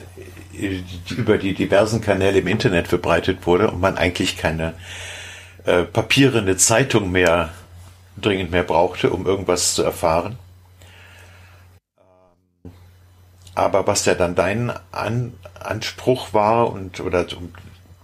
über 1.17 1.39
die 1.39 1.55
diversen 1.55 2.01
Kanäle 2.01 2.39
im 2.39 2.47
Internet 2.47 2.89
verbreitet 2.89 3.47
wurde 3.47 3.71
und 3.71 3.81
man 3.81 3.99
eigentlich 3.99 4.37
keine 4.37 4.75
äh, 5.67 5.83
papierende 5.83 6.57
Zeitung 6.57 7.11
mehr 7.11 7.51
dringend 8.17 8.51
mehr 8.51 8.63
brauchte, 8.63 9.11
um 9.11 9.27
irgendwas 9.27 9.75
zu 9.75 9.83
erfahren. 9.83 10.39
Ähm, 11.99 12.71
aber 13.55 13.87
was 13.87 14.05
ja 14.07 14.15
dann 14.15 14.35
dein 14.35 14.73
An 14.93 15.35
Anspruch 15.61 16.33
war 16.33 16.73
und 16.73 17.01
oder 17.01 17.27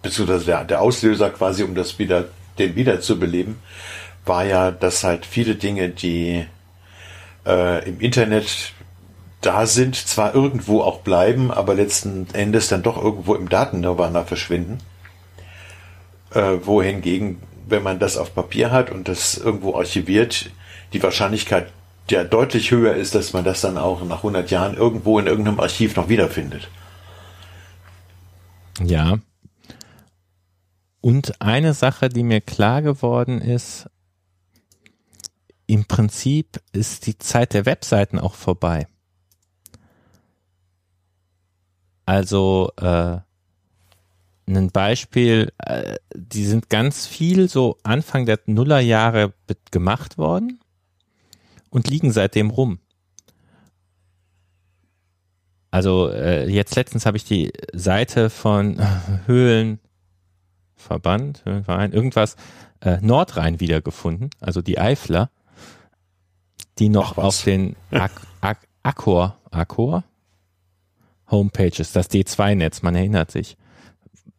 beziehungsweise 0.03 0.45
der, 0.47 0.65
der 0.65 0.81
Auslöser 0.81 1.31
quasi, 1.31 1.63
um 1.63 1.75
das 1.75 1.99
wieder, 1.99 2.25
den 2.59 2.75
wieder 2.75 3.01
zu 3.01 3.19
beleben, 3.19 3.63
war 4.27 4.45
ja, 4.45 4.71
dass 4.73 5.05
halt 5.05 5.25
viele 5.25 5.55
Dinge, 5.55 5.89
die 5.89 6.45
äh, 7.47 7.89
im 7.89 8.01
Internet 8.01 8.73
da 9.41 9.67
sind, 9.67 9.97
zwar 9.97 10.35
irgendwo 10.35 10.83
auch 10.83 11.01
bleiben, 11.01 11.51
aber 11.51 11.75
letzten 11.75 12.27
Endes 12.33 12.69
dann 12.69 12.83
doch 12.83 13.03
irgendwo 13.03 13.35
im 13.35 13.49
Datennirvana 13.49 14.25
verschwinden. 14.25 14.79
Äh, 16.35 16.59
wohingegen, 16.65 17.41
wenn 17.67 17.83
man 17.83 17.99
das 17.99 18.17
auf 18.17 18.35
Papier 18.35 18.71
hat 18.71 18.91
und 18.91 19.09
das 19.09 19.37
irgendwo 19.37 19.77
archiviert, 19.77 20.51
die 20.93 21.03
Wahrscheinlichkeit 21.03 21.73
ja 22.11 22.25
deutlich 22.25 22.71
höher 22.71 22.95
ist, 22.95 23.15
dass 23.15 23.33
man 23.33 23.45
das 23.45 23.61
dann 23.61 23.79
auch 23.79 24.05
nach 24.05 24.19
100 24.19 24.51
Jahren 24.51 24.77
irgendwo 24.77 25.19
in 25.19 25.27
irgendeinem 25.27 25.61
Archiv 25.61 25.97
noch 25.97 26.09
wiederfindet. 26.09 26.69
Ja. 28.83 29.19
Und 31.01 31.41
eine 31.41 31.75
Sache, 31.75 32.09
die 32.09 32.23
mir 32.23 32.41
klar 32.41 32.83
geworden 32.83 33.41
ist, 33.41 33.89
im 35.67 35.87
Prinzip 35.87 36.61
ist 36.73 37.07
die 37.07 37.19
Zeit 37.19 37.55
der 37.55 37.67
Webseiten 37.67 38.19
auch 38.19 38.35
vorbei. 38.35 38.87
Also 42.05 42.73
äh, 42.77 43.19
ein 44.47 44.71
Beispiel, 44.71 45.53
äh, 45.59 45.97
die 46.15 46.45
sind 46.45 46.69
ganz 46.69 47.07
viel 47.07 47.49
so 47.49 47.79
Anfang 47.83 48.27
der 48.27 48.41
Nullerjahre 48.47 49.33
gemacht 49.71 50.19
worden 50.19 50.61
und 51.71 51.89
liegen 51.89 52.13
seitdem 52.13 52.51
rum. 52.51 52.79
Also 55.71 56.11
äh, 56.11 56.49
jetzt 56.49 56.77
letztens 56.77 57.07
habe 57.07 57.17
ich 57.17 57.25
die 57.25 57.53
Seite 57.73 58.31
von 58.31 58.79
Höhlenverband, 59.27 61.45
Höhlenverein, 61.45 61.93
irgendwas, 61.93 62.37
äh, 62.81 62.99
Nordrhein 63.01 63.61
wiedergefunden, 63.61 64.31
also 64.41 64.61
die 64.61 64.79
Eifler, 64.79 65.31
die 66.79 66.89
noch 66.89 67.17
auf 67.17 67.45
den 67.45 67.77
Ak 67.91 68.13
Ak 68.41 68.67
Accor, 68.83 69.39
Accor 69.51 70.05
Homepages, 71.31 71.93
das 71.93 72.11
D2-Netz, 72.11 72.83
man 72.83 72.95
erinnert 72.95 73.31
sich. 73.31 73.57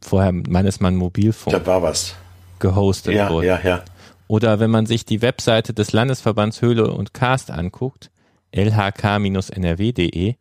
Vorher 0.02 0.32
meines 0.32 0.80
man 0.80 0.96
Mobilfunk. 0.96 1.56
Da 1.56 1.66
war 1.66 1.82
was. 1.82 2.16
Gehostet 2.60 3.16
ja, 3.16 3.30
wurde. 3.30 3.48
Ja, 3.48 3.60
ja. 3.64 3.84
Oder 4.28 4.60
wenn 4.60 4.72
man 4.72 4.86
sich 4.86 5.06
die 5.06 5.22
Webseite 5.22 5.74
des 5.74 5.92
Landesverbands 5.92 6.62
Höhle 6.62 6.92
und 6.92 7.14
Cast 7.14 7.52
anguckt, 7.52 8.10
lhk-nrw.de, 8.54 10.36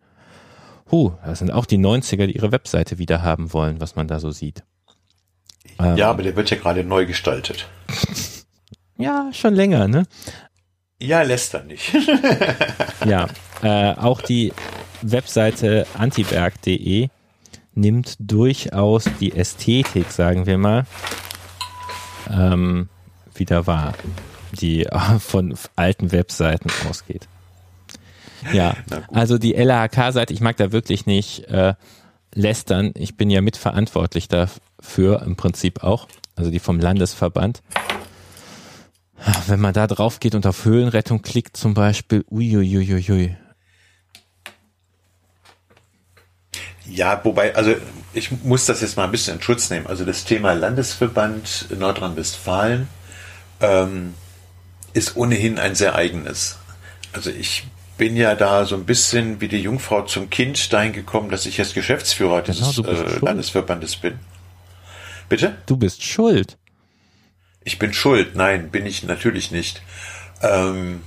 huh, 0.91 1.13
das 1.25 1.39
sind 1.41 1.51
auch 1.51 1.67
die 1.67 1.79
90er, 1.79 2.27
die 2.27 2.37
ihre 2.37 2.53
Webseite 2.53 2.99
wieder 2.99 3.23
haben 3.23 3.53
wollen, 3.53 3.81
was 3.81 3.97
man 3.97 4.09
da 4.09 4.21
so 4.21 4.31
sieht. 4.31 4.63
Ja, 5.79 5.95
ähm, 5.95 6.03
aber 6.03 6.23
der 6.23 6.37
wird 6.37 6.51
ja 6.51 6.57
gerade 6.57 6.85
neu 6.85 7.07
gestaltet. 7.07 7.69
ja, 8.99 9.31
schon 9.33 9.55
länger, 9.55 9.89
ne? 9.89 10.05
Ja, 11.01 11.23
lässt 11.23 11.55
er 11.55 11.65
nicht. 11.65 11.93
ja, 13.05 13.27
äh, 13.63 13.95
auch 13.97 14.21
die 14.21 14.53
Webseite 15.03 15.87
antiberg.de 15.99 17.09
nimmt 17.75 18.17
durchaus 18.19 19.05
die 19.21 19.33
Ästhetik, 19.33 20.11
sagen 20.11 20.47
wir 20.47 20.59
mal, 20.59 20.87
ähm, 22.31 22.89
wieder 23.35 23.67
wahr, 23.67 23.95
die 24.53 24.87
von 25.19 25.55
alten 25.77 26.13
Webseiten 26.13 26.71
ausgeht. 26.89 27.29
Ja, 28.53 28.77
also 29.13 29.39
die 29.39 29.55
LHK-Seite, 29.55 30.33
ich 30.33 30.41
mag 30.41 30.57
da 30.57 30.73
wirklich 30.73 31.07
nicht 31.07 31.45
äh, 31.45 31.75
lästern. 32.35 32.93
Ich 32.95 33.17
bin 33.17 33.31
ja 33.31 33.41
mitverantwortlich 33.41 34.29
dafür, 34.29 35.23
im 35.23 35.37
Prinzip 35.37 35.83
auch, 35.83 36.09
also 36.37 36.51
die 36.51 36.59
vom 36.59 36.81
Landesverband. 36.81 37.63
Wenn 39.47 39.61
man 39.61 39.73
da 39.73 39.87
drauf 39.87 40.19
geht 40.19 40.35
und 40.35 40.47
auf 40.47 40.65
Höhlenrettung 40.65 41.23
klickt 41.23 41.57
zum 41.57 41.75
Beispiel, 41.75 42.25
uiuiuiui, 42.29 43.37
Ja, 46.87 47.21
wobei, 47.25 47.55
also 47.55 47.75
ich 48.13 48.31
muss 48.43 48.67
das 48.67 48.81
jetzt 48.81 48.97
mal 48.97 49.05
ein 49.05 49.11
bisschen 49.11 49.37
in 49.37 49.43
Schutz 49.43 49.71
nehmen. 49.71 49.87
Also 49.87 50.05
das 50.05 50.25
Thema 50.25 50.53
Landesverband 50.53 51.69
Nordrhein-Westfalen 51.79 52.89
ähm, 53.61 54.15
ist 54.93 55.17
ohnehin 55.17 55.59
ein 55.59 55.75
sehr 55.75 55.95
eigenes. 55.95 56.59
Also 57.13 57.31
ich 57.31 57.67
bin 57.97 58.17
ja 58.17 58.35
da 58.35 58.65
so 58.65 58.75
ein 58.75 58.85
bisschen 58.85 59.41
wie 59.41 59.49
die 59.49 59.61
Jungfrau 59.61 60.03
zum 60.03 60.29
Kind 60.29 60.73
dahin 60.73 60.93
gekommen, 60.93 61.31
dass 61.31 61.47
ich 61.47 61.57
jetzt 61.57 61.75
Geschäftsführer 61.75 62.43
genau, 62.43 62.73
dieses 62.73 62.79
äh, 62.79 63.19
Landesverbandes 63.21 63.97
bin. 63.97 64.19
Bitte? 65.29 65.57
Du 65.67 65.77
bist 65.77 66.03
schuld. 66.03 66.59
Ich 67.65 67.79
bin 67.79 67.93
schuld. 67.93 68.35
Nein, 68.35 68.71
bin 68.71 68.87
ich 68.87 69.05
natürlich 69.05 69.51
nicht. 69.51 69.83
Ähm, 70.43 71.03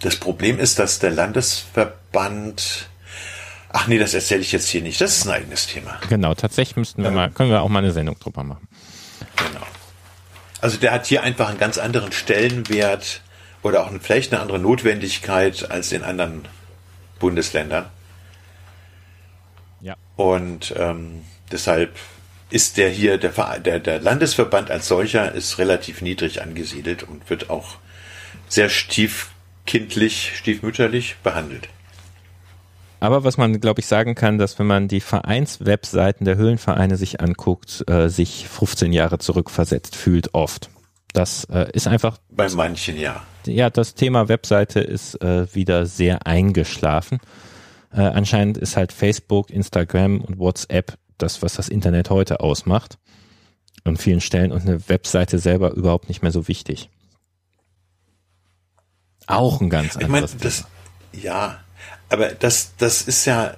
das 0.00 0.16
Problem 0.16 0.58
ist, 0.60 0.78
dass 0.78 1.00
der 1.00 1.10
Landesverband 1.10 2.88
Ach 3.70 3.86
nee, 3.86 3.98
das 3.98 4.14
erzähle 4.14 4.40
ich 4.40 4.52
jetzt 4.52 4.68
hier 4.68 4.82
nicht. 4.82 5.00
Das 5.00 5.16
ist 5.16 5.26
ein 5.26 5.32
eigenes 5.32 5.66
Thema. 5.66 5.98
Genau, 6.08 6.34
tatsächlich 6.34 6.76
müssten 6.76 7.02
wir 7.02 7.10
ja. 7.10 7.16
mal, 7.16 7.30
können 7.30 7.50
wir 7.50 7.62
auch 7.62 7.68
mal 7.68 7.80
eine 7.80 7.92
Sendung 7.92 8.18
drüber 8.18 8.42
machen. 8.42 8.66
Genau. 9.36 9.66
Also 10.60 10.78
der 10.78 10.92
hat 10.92 11.06
hier 11.06 11.22
einfach 11.22 11.48
einen 11.48 11.58
ganz 11.58 11.78
anderen 11.78 12.12
Stellenwert 12.12 13.22
oder 13.62 13.84
auch 13.84 13.92
vielleicht 14.00 14.32
eine 14.32 14.40
andere 14.40 14.58
Notwendigkeit 14.58 15.70
als 15.70 15.92
in 15.92 16.02
anderen 16.02 16.48
Bundesländern. 17.18 17.86
Ja. 19.80 19.96
Und 20.16 20.74
ähm, 20.76 21.22
deshalb 21.52 21.96
ist 22.50 22.78
der 22.78 22.88
hier, 22.88 23.18
der, 23.18 23.32
der, 23.60 23.78
der 23.78 24.00
Landesverband 24.00 24.70
als 24.70 24.88
solcher 24.88 25.32
ist 25.32 25.58
relativ 25.58 26.00
niedrig 26.00 26.40
angesiedelt 26.40 27.02
und 27.02 27.28
wird 27.28 27.50
auch 27.50 27.76
sehr 28.48 28.70
stiefkindlich, 28.70 30.32
stiefmütterlich 30.36 31.16
behandelt. 31.22 31.68
Aber 33.00 33.24
was 33.24 33.36
man, 33.36 33.60
glaube 33.60 33.80
ich, 33.80 33.86
sagen 33.86 34.14
kann, 34.14 34.38
dass 34.38 34.58
wenn 34.58 34.66
man 34.66 34.88
die 34.88 35.00
Vereinswebseiten 35.00 36.24
der 36.24 36.36
Höhlenvereine 36.36 36.96
sich 36.96 37.20
anguckt, 37.20 37.84
äh, 37.88 38.08
sich 38.08 38.48
15 38.48 38.92
Jahre 38.92 39.18
zurückversetzt 39.18 39.94
fühlt 39.94 40.34
oft. 40.34 40.70
Das 41.12 41.44
äh, 41.44 41.70
ist 41.72 41.86
einfach. 41.86 42.18
Bei 42.30 42.48
manchen 42.50 42.98
ja. 42.98 43.22
Ja, 43.46 43.70
das 43.70 43.94
Thema 43.94 44.28
Webseite 44.28 44.80
ist 44.80 45.22
äh, 45.22 45.52
wieder 45.54 45.86
sehr 45.86 46.26
eingeschlafen. 46.26 47.18
Äh, 47.92 48.00
anscheinend 48.02 48.58
ist 48.58 48.76
halt 48.76 48.92
Facebook, 48.92 49.50
Instagram 49.50 50.20
und 50.20 50.38
WhatsApp 50.38 50.98
das, 51.16 51.42
was 51.42 51.54
das 51.54 51.68
Internet 51.68 52.10
heute 52.10 52.40
ausmacht. 52.40 52.98
An 53.84 53.96
vielen 53.96 54.20
Stellen 54.20 54.52
und 54.52 54.62
eine 54.62 54.88
Webseite 54.88 55.38
selber 55.38 55.72
überhaupt 55.72 56.08
nicht 56.08 56.22
mehr 56.22 56.32
so 56.32 56.46
wichtig. 56.48 56.90
Auch 59.26 59.60
ein 59.60 59.70
ganz 59.70 59.96
anderes 59.96 60.34
ich 60.34 60.40
mein, 60.40 60.42
das, 60.42 60.66
Ja, 61.12 61.60
aber 62.08 62.28
das, 62.28 62.74
das 62.76 63.02
ist 63.02 63.24
ja, 63.24 63.54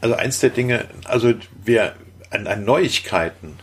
also 0.00 0.14
eins 0.14 0.40
der 0.40 0.50
Dinge, 0.50 0.86
also 1.04 1.34
wir 1.64 1.94
an, 2.30 2.46
an 2.46 2.64
Neuigkeiten 2.64 3.58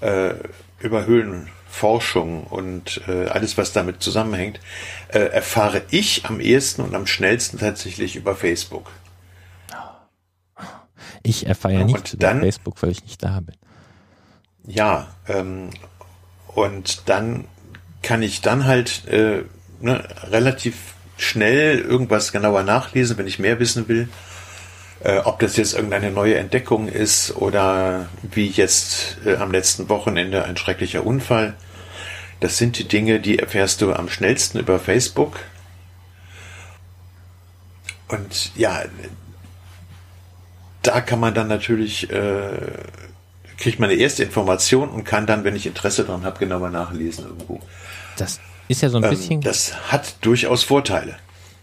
äh, 0.00 0.34
über 0.80 1.06
Höhlenforschung 1.06 2.44
und 2.44 3.00
äh, 3.08 3.26
alles, 3.26 3.56
was 3.56 3.72
damit 3.72 4.02
zusammenhängt, 4.02 4.60
äh, 5.08 5.18
erfahre 5.18 5.82
ich 5.90 6.26
am 6.26 6.40
ehesten 6.40 6.82
und 6.82 6.94
am 6.94 7.06
schnellsten 7.06 7.58
tatsächlich 7.58 8.16
über 8.16 8.34
Facebook. 8.34 8.90
Ich 11.22 11.46
erfahre 11.46 11.74
ja 11.74 11.84
nicht 11.84 12.14
über 12.14 12.34
Facebook, 12.36 12.82
weil 12.82 12.90
ich 12.90 13.02
nicht 13.04 13.22
da 13.22 13.40
bin. 13.40 13.54
Ja, 14.66 15.08
ähm, 15.28 15.70
und 16.48 17.08
dann 17.08 17.46
kann 18.02 18.22
ich 18.22 18.40
dann 18.40 18.64
halt 18.64 19.06
äh, 19.06 19.44
ne, 19.80 20.08
relativ 20.24 20.94
schnell 21.22 21.78
irgendwas 21.78 22.32
genauer 22.32 22.62
nachlesen, 22.62 23.18
wenn 23.18 23.26
ich 23.26 23.38
mehr 23.38 23.58
wissen 23.58 23.88
will. 23.88 24.08
Äh, 25.04 25.18
ob 25.18 25.40
das 25.40 25.56
jetzt 25.56 25.74
irgendeine 25.74 26.12
neue 26.12 26.36
Entdeckung 26.36 26.88
ist 26.88 27.34
oder 27.36 28.08
wie 28.22 28.46
jetzt 28.46 29.16
äh, 29.24 29.34
am 29.34 29.50
letzten 29.50 29.88
Wochenende 29.88 30.44
ein 30.44 30.56
schrecklicher 30.56 31.04
Unfall. 31.04 31.54
Das 32.38 32.56
sind 32.56 32.78
die 32.78 32.86
Dinge, 32.86 33.18
die 33.18 33.38
erfährst 33.38 33.82
du 33.82 33.92
am 33.92 34.08
schnellsten 34.08 34.58
über 34.58 34.78
Facebook. 34.78 35.40
Und 38.08 38.52
ja, 38.56 38.82
da 40.82 41.00
kann 41.00 41.18
man 41.18 41.34
dann 41.34 41.48
natürlich, 41.48 42.10
äh, 42.10 42.50
kriegt 43.56 43.80
man 43.80 43.90
eine 43.90 43.98
erste 43.98 44.22
Information 44.22 44.88
und 44.88 45.04
kann 45.04 45.26
dann, 45.26 45.44
wenn 45.44 45.56
ich 45.56 45.66
Interesse 45.66 46.04
daran 46.04 46.24
habe, 46.24 46.38
genauer 46.38 46.70
nachlesen 46.70 47.26
irgendwo. 47.26 47.60
Das 48.16 48.38
ist 48.68 48.82
ja 48.82 48.88
so 48.88 48.98
ein 48.98 49.04
ähm, 49.04 49.10
bisschen. 49.10 49.40
Das 49.40 49.90
hat 49.90 50.16
durchaus 50.20 50.62
Vorteile. 50.62 51.16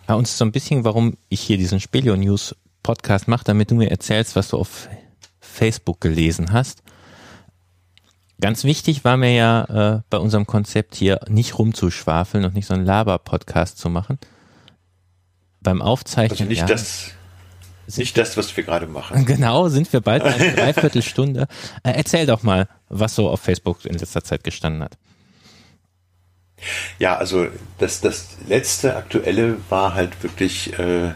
Ja, 0.07 0.15
und 0.15 0.27
so 0.27 0.43
ein 0.43 0.51
bisschen, 0.51 0.83
warum 0.83 1.17
ich 1.29 1.41
hier 1.41 1.57
diesen 1.57 1.79
Spelio 1.79 2.15
News 2.15 2.55
Podcast 2.83 3.27
mache, 3.27 3.43
damit 3.43 3.71
du 3.71 3.75
mir 3.75 3.91
erzählst, 3.91 4.35
was 4.35 4.49
du 4.49 4.57
auf 4.57 4.89
Facebook 5.39 6.01
gelesen 6.01 6.51
hast. 6.51 6.81
Ganz 8.41 8.63
wichtig 8.63 9.03
war 9.03 9.17
mir 9.17 9.33
ja 9.33 9.97
äh, 9.97 10.01
bei 10.09 10.17
unserem 10.17 10.47
Konzept 10.47 10.95
hier 10.95 11.19
nicht 11.27 11.59
rumzuschwafeln 11.59 12.45
und 12.45 12.53
nicht 12.53 12.67
so 12.67 12.73
einen 12.73 12.85
Laber-Podcast 12.85 13.77
zu 13.77 13.89
machen. 13.89 14.17
Beim 15.61 15.81
Aufzeichnen. 15.81 16.31
Also 16.31 16.45
nicht 16.45 16.61
ja, 16.61 16.65
das, 16.65 17.11
nicht 17.97 18.17
das, 18.17 18.37
was 18.37 18.55
wir 18.55 18.63
gerade 18.63 18.87
machen. 18.87 19.25
Genau, 19.29 19.67
sind 19.67 19.91
wir 19.91 19.99
bald 19.99 20.23
eine 20.23 20.53
Dreiviertelstunde. 20.55 21.47
Äh, 21.83 21.91
erzähl 21.91 22.25
doch 22.25 22.43
mal, 22.43 22.69
was 22.87 23.15
so 23.15 23.29
auf 23.29 23.41
Facebook 23.41 23.83
in 23.85 23.97
letzter 23.97 24.23
Zeit 24.23 24.43
gestanden 24.43 24.83
hat. 24.83 24.97
Ja, 26.97 27.15
also 27.15 27.47
das, 27.77 28.01
das 28.01 28.37
letzte 28.47 28.95
aktuelle 28.95 29.57
war 29.69 29.93
halt 29.93 30.21
wirklich 30.23 30.77
äh, 30.77 31.13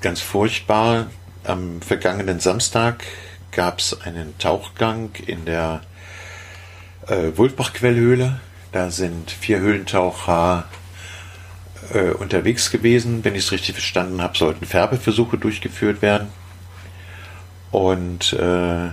ganz 0.00 0.20
furchtbar. 0.20 1.10
Am 1.44 1.80
vergangenen 1.82 2.40
Samstag 2.40 3.04
gab 3.52 3.78
es 3.78 4.00
einen 4.02 4.38
Tauchgang 4.38 5.10
in 5.26 5.44
der 5.44 5.80
äh, 7.06 7.32
Wulfbach-Quellhöhle. 7.36 8.40
Da 8.72 8.90
sind 8.90 9.30
vier 9.30 9.58
Höhlentaucher 9.58 10.66
äh, 11.92 12.10
unterwegs 12.10 12.70
gewesen. 12.70 13.24
Wenn 13.24 13.34
ich 13.34 13.44
es 13.44 13.52
richtig 13.52 13.74
verstanden 13.74 14.22
habe, 14.22 14.38
sollten 14.38 14.64
Färbeversuche 14.64 15.38
durchgeführt 15.38 16.02
werden. 16.02 16.28
Und 17.70 18.32
äh, 18.34 18.90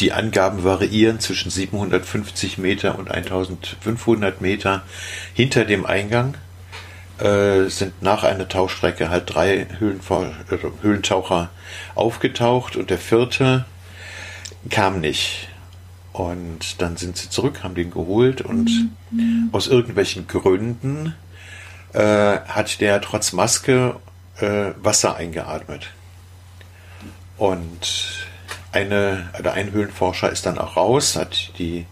die 0.00 0.12
Angaben 0.12 0.64
variieren 0.64 1.20
zwischen 1.20 1.50
750 1.50 2.58
Meter 2.58 2.98
und 2.98 3.10
1500 3.10 4.40
Meter 4.40 4.82
hinter 5.34 5.64
dem 5.64 5.84
Eingang. 5.84 6.36
Äh, 7.18 7.68
sind 7.68 8.00
nach 8.00 8.24
einer 8.24 8.48
Tauchstrecke 8.48 9.10
halt 9.10 9.34
drei 9.34 9.66
Höhlenver 9.78 10.32
äh, 10.50 10.56
Höhlentaucher 10.82 11.50
aufgetaucht 11.94 12.76
und 12.76 12.88
der 12.88 12.96
vierte 12.96 13.66
kam 14.70 15.00
nicht. 15.00 15.48
Und 16.14 16.80
dann 16.80 16.96
sind 16.96 17.18
sie 17.18 17.28
zurück, 17.28 17.62
haben 17.62 17.74
den 17.74 17.90
geholt 17.90 18.40
und 18.40 18.70
mhm. 19.10 19.50
aus 19.52 19.68
irgendwelchen 19.68 20.26
Gründen 20.28 21.14
äh, 21.92 22.38
hat 22.38 22.80
der 22.80 23.02
trotz 23.02 23.32
Maske 23.32 23.96
äh, 24.40 24.70
Wasser 24.82 25.16
eingeatmet. 25.16 25.90
Und 27.36 28.29
eine, 28.72 29.30
oder 29.38 29.52
ein 29.52 29.72
Höhlenforscher 29.72 30.30
ist 30.30 30.46
dann 30.46 30.58
auch 30.58 30.76
raus, 30.76 31.16
hat 31.16 31.58
die 31.58 31.86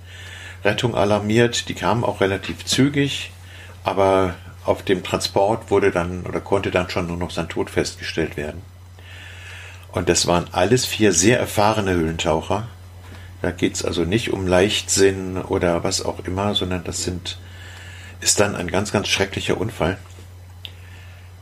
Rettung 0.64 0.94
alarmiert. 0.94 1.68
Die 1.68 1.74
kamen 1.74 2.04
auch 2.04 2.20
relativ 2.20 2.64
zügig, 2.64 3.32
aber 3.84 4.34
auf 4.64 4.82
dem 4.82 5.02
Transport 5.02 5.70
wurde 5.70 5.90
dann 5.90 6.26
oder 6.26 6.40
konnte 6.40 6.70
dann 6.70 6.90
schon 6.90 7.06
nur 7.06 7.16
noch 7.16 7.30
sein 7.30 7.48
Tod 7.48 7.70
festgestellt 7.70 8.36
werden. 8.36 8.62
Und 9.92 10.08
das 10.08 10.26
waren 10.26 10.46
alles 10.52 10.84
vier 10.84 11.12
sehr 11.12 11.38
erfahrene 11.38 11.92
Höhlentaucher, 11.92 12.68
da 13.40 13.52
geht 13.52 13.74
es 13.74 13.84
also 13.84 14.04
nicht 14.04 14.32
um 14.32 14.46
Leichtsinn 14.46 15.38
oder 15.38 15.84
was 15.84 16.04
auch 16.04 16.20
immer, 16.20 16.54
sondern 16.54 16.82
das 16.84 17.04
sind, 17.04 17.38
ist 18.20 18.40
dann 18.40 18.56
ein 18.56 18.68
ganz, 18.68 18.90
ganz 18.90 19.08
schrecklicher 19.08 19.58
Unfall, 19.58 19.96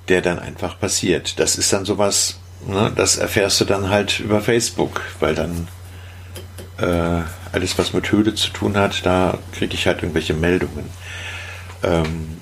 der 0.09 0.21
dann 0.21 0.39
einfach 0.39 0.79
passiert. 0.79 1.39
Das 1.41 1.57
ist 1.57 1.73
dann 1.73 1.87
sowas, 1.87 2.39
ne, 2.67 2.93
das 2.95 3.17
erfährst 3.17 3.61
du 3.61 3.65
dann 3.65 3.91
halt 3.91 4.21
über 4.21 4.41
Facebook, 4.41 5.03
weil 5.21 5.35
dann 5.35 5.69
äh, 6.79 7.23
alles, 7.53 7.79
was 7.79 7.93
mit 7.93 8.11
Höhle 8.13 8.35
zu 8.35 8.51
tun 8.51 8.77
hat, 8.77 9.05
da 9.05 9.39
kriege 9.53 9.75
ich 9.75 9.87
halt 9.87 10.03
irgendwelche 10.03 10.35
Meldungen. 10.35 10.85
Ähm, 11.83 12.41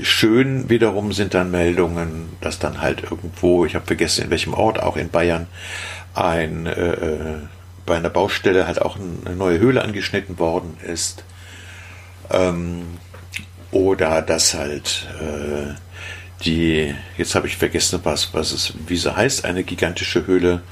schön 0.00 0.68
wiederum 0.68 1.12
sind 1.12 1.34
dann 1.34 1.50
Meldungen, 1.50 2.30
dass 2.40 2.58
dann 2.58 2.80
halt 2.80 3.02
irgendwo, 3.02 3.64
ich 3.64 3.74
habe 3.74 3.86
vergessen 3.86 4.24
in 4.24 4.30
welchem 4.30 4.54
Ort, 4.54 4.82
auch 4.82 4.96
in 4.96 5.10
Bayern, 5.10 5.46
ein 6.14 6.66
äh, 6.66 6.90
äh 6.92 7.38
bei 7.86 7.96
einer 7.96 8.10
Baustelle 8.10 8.66
halt 8.66 8.82
auch 8.82 8.96
eine 8.96 9.36
neue 9.36 9.60
Höhle 9.60 9.82
angeschnitten 9.82 10.40
worden 10.40 10.76
ist. 10.84 11.24
Ähm, 12.30 12.98
oder 13.70 14.22
dass 14.22 14.54
halt 14.54 15.06
äh, 15.20 15.74
die, 16.44 16.94
jetzt 17.16 17.34
habe 17.34 17.46
ich 17.46 17.56
vergessen, 17.56 18.00
was, 18.02 18.34
was 18.34 18.52
es, 18.52 18.74
wie 18.86 18.96
sie 18.96 19.14
heißt, 19.14 19.44
eine 19.44 19.64
gigantische 19.64 20.26
Höhle 20.26 20.62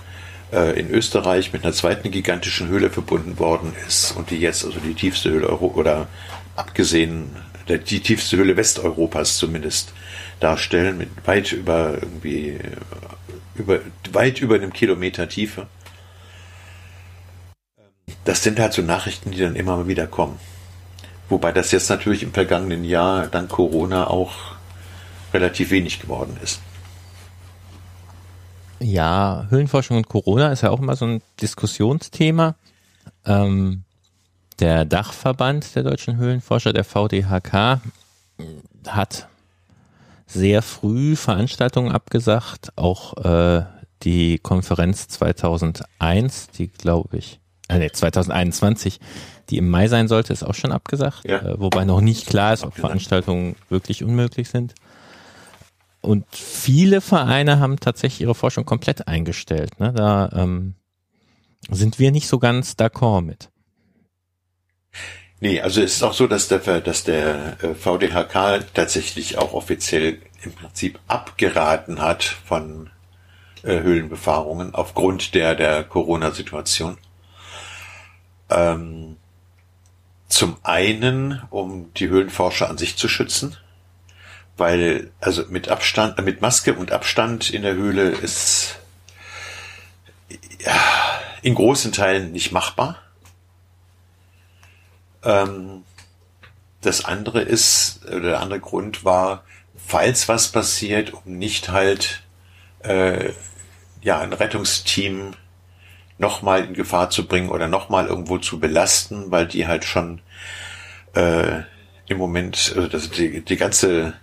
äh, 0.53 0.79
in 0.79 0.91
Österreich 0.91 1.53
mit 1.53 1.65
einer 1.65 1.73
zweiten 1.73 2.11
gigantischen 2.11 2.69
Höhle 2.69 2.91
verbunden 2.91 3.39
worden 3.39 3.73
ist 3.87 4.13
und 4.13 4.31
die 4.31 4.39
jetzt 4.39 4.65
also 4.65 4.79
die 4.81 4.95
tiefste 4.95 5.31
Höhle 5.31 5.49
Euro 5.49 5.73
oder 5.75 6.09
abgesehen 6.57 7.31
der, 7.69 7.79
die 7.79 8.01
tiefste 8.01 8.37
Höhle 8.37 8.57
Westeuropas 8.57 9.39
zumindest 9.39 9.93
darstellen 10.41 10.99
mit 10.99 11.09
weit 11.25 11.53
über 11.53 11.95
irgendwie 11.95 12.59
über 13.55 13.81
weit 14.13 14.41
über 14.41 14.57
einem 14.57 14.73
Kilometer 14.73 15.29
Tiefe 15.29 15.67
das 18.25 18.43
sind 18.43 18.59
halt 18.59 18.73
so 18.73 18.83
Nachrichten, 18.83 19.31
die 19.31 19.39
dann 19.39 19.57
immer 19.57 19.87
wieder 19.87 20.07
kommen. 20.07 20.39
Wobei 21.29 21.53
das 21.53 21.73
jetzt 21.73 21.89
natürlich 21.89 22.23
im 22.23 22.33
vergangenen 22.33 22.85
Jahr 22.85 23.27
dank 23.27 23.51
Corona 23.51 24.09
auch 24.09 24.54
relativ 25.35 25.71
wenig 25.71 26.01
geworden 26.01 26.37
ist. 26.43 26.61
Ja, 28.81 29.47
Höhlenforschung 29.51 29.97
und 29.97 30.09
Corona 30.09 30.53
ist 30.53 30.63
ja 30.63 30.71
auch 30.71 30.81
immer 30.81 30.97
so 30.97 31.07
ein 31.07 31.23
Diskussionsthema. 31.41 32.55
Ähm, 33.25 33.85
der 34.61 34.85
Dachverband 34.85 35.75
der 35.75 35.83
deutschen 35.83 36.17
Höhlenforscher, 36.17 36.73
der 36.73 36.85
VDHK, 36.85 37.81
hat 38.87 39.29
sehr 40.27 40.63
früh 40.63 41.17
Veranstaltungen 41.17 41.93
abgesagt, 41.93 42.73
auch 42.77 43.17
äh, 43.25 43.65
die 44.03 44.39
Konferenz 44.39 45.09
2001, 45.09 46.49
die 46.51 46.69
glaube 46.69 47.17
ich 47.17 47.41
äh, 47.69 47.79
nee, 47.79 47.91
2021, 47.91 49.01
die 49.51 49.59
im 49.59 49.71
Mai 49.71 49.89
sein 49.89 50.09
sollte, 50.09 50.33
ist 50.33 50.43
auch 50.43 50.55
schon 50.55 50.73
abgesagt, 50.73 51.23
ja. 51.25 51.39
äh, 51.39 51.61
wobei 51.61 51.85
noch 51.85 52.01
nicht 52.01 52.27
klar 52.27 52.53
ist, 52.53 52.65
ob 52.65 52.75
Veranstaltungen 52.75 53.57
wirklich 53.69 54.05
unmöglich 54.05 54.49
sind. 54.49 54.75
Und 56.05 56.27
viele 56.31 57.01
Vereine 57.01 57.59
haben 57.59 57.81
tatsächlich 57.81 58.21
ihre 58.21 58.35
Forschung 58.35 58.65
komplett 58.65 59.09
eingestellt. 59.09 59.81
Ne? 59.81 59.93
Da 59.93 60.31
ähm, 60.35 60.75
sind 61.71 61.99
wir 61.99 62.13
nicht 62.13 62.29
so 62.29 62.39
ganz 62.39 62.73
d'accord 62.73 63.23
mit. 63.23 63.51
Nee, 65.41 65.61
also 65.61 65.83
es 65.83 65.97
ist 65.97 66.03
auch 66.03 66.15
so, 66.15 66.27
dass 66.27 66.49
der, 66.49 66.81
dass 66.81 67.05
der 67.05 67.63
äh, 67.63 67.75
VDHK 67.75 68.65
tatsächlich 68.73 69.37
auch 69.39 69.53
offiziell 69.53 70.19
im 70.43 70.53
Prinzip 70.53 70.99
abgeraten 71.09 72.01
hat 72.01 72.23
von 72.23 72.91
äh, 73.63 73.81
Höhlenbefahrungen 73.81 74.75
aufgrund 74.75 75.35
der, 75.35 75.55
der 75.55 75.85
Corona-Situation. 75.85 76.99
Ähm, 78.51 79.17
zum 80.29 80.57
einen, 80.63 81.43
um 81.51 81.93
die 81.95 82.09
Höhlenforscher 82.09 82.69
an 82.69 82.79
sich 82.79 82.97
zu 82.97 83.09
schützen, 83.09 83.57
weil 84.57 85.11
also 85.21 85.45
mit 85.49 85.69
Abstand, 85.69 86.23
mit 86.25 86.41
Maske 86.41 86.75
und 86.75 86.93
Abstand 86.93 87.51
in 87.51 87.63
der 87.63 87.75
Höhle 87.75 88.11
ist 88.11 88.79
ja, 90.65 90.81
in 91.43 91.55
großen 91.55 91.93
Teilen 91.93 92.33
nicht 92.33 92.53
machbar. 92.53 92.99
Ähm, 95.23 95.85
das 96.81 97.05
andere 97.05 97.41
ist, 97.41 98.05
oder 98.07 98.21
der 98.21 98.41
andere 98.41 98.61
Grund 98.61 99.05
war, 99.05 99.45
falls 99.77 100.29
was 100.29 100.53
passiert, 100.53 101.13
um 101.13 101.39
nicht 101.39 101.71
halt 101.71 102.23
äh, 102.81 103.33
ja 104.03 104.21
ein 104.21 104.33
Rettungsteam 104.33 105.35
nochmal 106.19 106.65
in 106.65 106.75
Gefahr 106.75 107.11
zu 107.11 107.27
bringen 107.27 107.49
oder 107.49 107.69
nochmal 107.69 108.07
irgendwo 108.07 108.39
zu 108.39 108.61
belasten, 108.61 109.31
weil 109.31 109.47
die 109.47 109.67
halt 109.67 109.85
schon 109.85 110.21
äh, 111.15 111.63
im 112.07 112.19
Moment, 112.19 112.73
also 112.77 112.87
das, 112.87 113.11
die, 113.11 113.45
die 113.45 113.57
ganze 113.57 114.15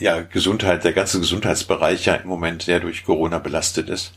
ja, 0.00 0.20
Gesundheit, 0.22 0.84
der 0.84 0.92
ganze 0.92 1.20
Gesundheitsbereich 1.20 2.06
ja 2.06 2.14
im 2.14 2.28
Moment 2.28 2.62
sehr 2.62 2.80
durch 2.80 3.04
Corona 3.04 3.38
belastet 3.38 3.88
ist. 3.88 4.12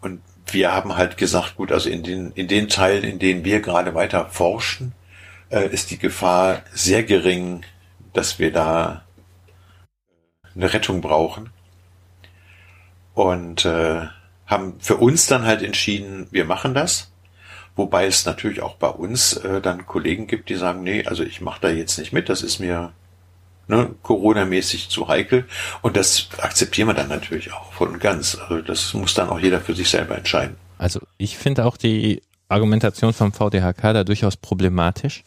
Und 0.00 0.22
wir 0.46 0.72
haben 0.72 0.96
halt 0.96 1.16
gesagt, 1.16 1.56
gut, 1.56 1.72
also 1.72 1.90
in 1.90 2.02
den, 2.02 2.30
in 2.32 2.48
den 2.48 2.68
Teilen, 2.68 3.04
in 3.04 3.18
denen 3.18 3.44
wir 3.44 3.60
gerade 3.60 3.94
weiter 3.94 4.26
forschen, 4.30 4.92
äh, 5.50 5.68
ist 5.68 5.90
die 5.90 5.98
Gefahr 5.98 6.62
sehr 6.72 7.02
gering, 7.02 7.64
dass 8.12 8.38
wir 8.38 8.52
da 8.52 9.04
eine 10.54 10.72
Rettung 10.72 11.00
brauchen. 11.00 11.50
Und 13.14 13.64
äh, 13.64 14.06
haben 14.46 14.74
für 14.80 14.96
uns 14.96 15.26
dann 15.26 15.44
halt 15.44 15.62
entschieden, 15.62 16.28
wir 16.30 16.44
machen 16.44 16.74
das. 16.74 17.10
Wobei 17.76 18.06
es 18.06 18.24
natürlich 18.24 18.62
auch 18.62 18.76
bei 18.76 18.88
uns 18.88 19.32
äh, 19.38 19.60
dann 19.60 19.86
Kollegen 19.86 20.28
gibt, 20.28 20.48
die 20.48 20.54
sagen, 20.54 20.84
nee, 20.84 21.04
also 21.04 21.24
ich 21.24 21.40
mache 21.40 21.60
da 21.62 21.68
jetzt 21.70 21.98
nicht 21.98 22.12
mit, 22.12 22.28
das 22.28 22.42
ist 22.42 22.60
mir 22.60 22.92
ne, 23.68 23.94
Corona-mäßig 24.02 24.88
zu 24.88 25.08
heikel. 25.08 25.46
Und 25.82 25.96
das 25.96 26.28
akzeptieren 26.38 26.88
wir 26.88 26.94
dann 26.94 27.08
natürlich 27.08 27.52
auch 27.52 27.72
voll 27.72 27.88
und 27.88 28.00
ganz. 28.00 28.36
Also 28.36 28.62
das 28.62 28.94
muss 28.94 29.14
dann 29.14 29.28
auch 29.28 29.38
jeder 29.38 29.60
für 29.60 29.74
sich 29.74 29.88
selber 29.88 30.16
entscheiden. 30.16 30.56
Also 30.78 31.00
ich 31.18 31.36
finde 31.36 31.64
auch 31.64 31.76
die 31.76 32.22
Argumentation 32.48 33.12
vom 33.12 33.32
VDHK 33.32 33.80
da 33.92 34.04
durchaus 34.04 34.36
problematisch. 34.36 35.24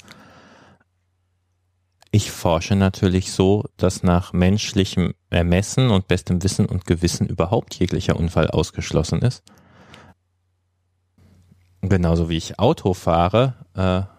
Ich 2.11 2.31
forsche 2.31 2.75
natürlich 2.75 3.31
so, 3.31 3.65
dass 3.75 4.01
nach 4.01 4.33
menschlichem 4.33 5.13
Ermessen 5.29 5.89
und 5.89 6.07
bestem 6.07 6.41
Wissen 6.41 6.65
und 6.65 6.85
Gewissen 6.85 7.27
überhaupt 7.27 7.75
jeglicher 7.75 8.15
Unfall 8.15 8.49
ausgeschlossen 8.49 9.21
ist. 9.21 9.43
Genauso 11.81 12.29
wie 12.29 12.37
ich 12.37 12.59
Auto 12.59 12.93
fahre 12.93 13.53
äh, 13.75 14.16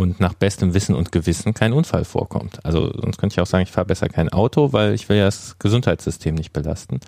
und 0.00 0.18
nach 0.18 0.34
bestem 0.34 0.74
Wissen 0.74 0.94
und 0.94 1.12
Gewissen 1.12 1.54
kein 1.54 1.72
Unfall 1.72 2.04
vorkommt. 2.04 2.64
Also 2.64 2.92
sonst 2.98 3.18
könnte 3.18 3.34
ich 3.34 3.40
auch 3.40 3.46
sagen, 3.46 3.64
ich 3.64 3.70
fahre 3.70 3.86
besser 3.86 4.08
kein 4.08 4.30
Auto, 4.30 4.72
weil 4.72 4.94
ich 4.94 5.08
will 5.08 5.18
ja 5.18 5.26
das 5.26 5.56
Gesundheitssystem 5.58 6.34
nicht 6.34 6.52
belasten. 6.52 7.00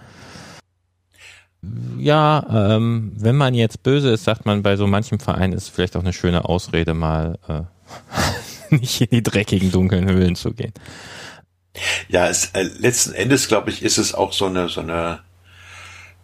Ja, 1.99 2.75
ähm, 2.77 3.13
wenn 3.17 3.37
man 3.37 3.55
jetzt 3.55 3.83
böse 3.83 4.11
ist, 4.11 4.25
sagt 4.25 4.47
man 4.47 4.63
bei 4.63 4.77
so 4.77 4.87
manchem 4.87 5.21
Verein 5.21 5.53
ist 5.53 5.69
vielleicht 5.69 5.97
auch 5.97 6.01
eine 6.01 6.13
schöne 6.13 6.45
Ausrede, 6.45 6.93
mal 6.93 7.39
äh, 7.49 7.63
nicht 8.77 9.01
in 9.01 9.09
die 9.11 9.23
dreckigen, 9.23 9.71
dunklen 9.71 10.09
Höhlen 10.09 10.37
zu 10.37 10.53
gehen. 10.53 10.73
Ja, 12.09 12.29
es, 12.29 12.51
äh, 12.53 12.65
letzten 12.79 13.15
Endes, 13.15 13.49
glaube 13.49 13.71
ich, 13.71 13.83
ist 13.83 13.97
es 13.97 14.13
auch 14.13 14.33
so 14.33 14.47
eine, 14.47 14.69
so 14.69 14.81
eine 14.81 15.21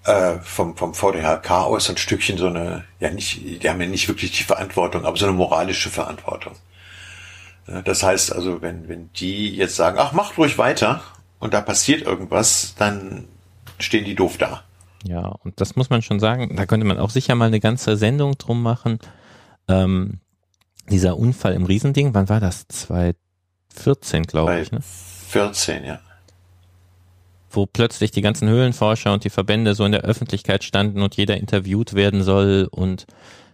äh, 0.04 0.38
vom, 0.40 0.76
vom 0.76 0.94
VDHK 0.94 1.50
aus 1.50 1.90
ein 1.90 1.96
Stückchen 1.96 2.38
so 2.38 2.46
eine, 2.46 2.84
ja 3.00 3.10
nicht, 3.10 3.62
die 3.62 3.68
haben 3.68 3.80
ja 3.80 3.86
nicht 3.86 4.08
wirklich 4.08 4.32
die 4.32 4.44
Verantwortung, 4.44 5.04
aber 5.04 5.16
so 5.16 5.26
eine 5.26 5.34
moralische 5.34 5.90
Verantwortung. 5.90 6.54
Das 7.84 8.02
heißt 8.02 8.32
also, 8.32 8.62
wenn, 8.62 8.88
wenn 8.88 9.12
die 9.12 9.54
jetzt 9.54 9.76
sagen, 9.76 9.98
ach, 10.00 10.12
macht 10.12 10.38
ruhig 10.38 10.56
weiter 10.56 11.02
und 11.38 11.52
da 11.52 11.60
passiert 11.60 12.00
irgendwas, 12.02 12.74
dann 12.78 13.28
stehen 13.78 14.06
die 14.06 14.14
doof 14.14 14.38
da. 14.38 14.62
Ja, 15.04 15.26
und 15.44 15.60
das 15.60 15.76
muss 15.76 15.90
man 15.90 16.02
schon 16.02 16.18
sagen, 16.18 16.56
da 16.56 16.66
könnte 16.66 16.86
man 16.86 16.98
auch 16.98 17.10
sicher 17.10 17.34
mal 17.34 17.46
eine 17.46 17.60
ganze 17.60 17.96
Sendung 17.96 18.38
drum 18.38 18.62
machen. 18.62 18.98
Ähm, 19.68 20.20
dieser 20.88 21.18
Unfall 21.18 21.52
im 21.52 21.66
Riesending, 21.66 22.14
wann 22.14 22.28
war 22.30 22.40
das? 22.40 22.66
2014, 22.68 24.22
glaube 24.24 24.60
ich. 24.60 24.72
Ne? 24.72 24.80
14, 25.28 25.84
ja. 25.84 26.00
Wo 27.50 27.66
plötzlich 27.66 28.10
die 28.10 28.20
ganzen 28.20 28.48
Höhlenforscher 28.48 29.12
und 29.12 29.24
die 29.24 29.30
Verbände 29.30 29.74
so 29.74 29.84
in 29.84 29.92
der 29.92 30.02
Öffentlichkeit 30.02 30.64
standen 30.64 31.02
und 31.02 31.16
jeder 31.16 31.36
interviewt 31.36 31.94
werden 31.94 32.22
soll 32.22 32.68
und 32.70 33.06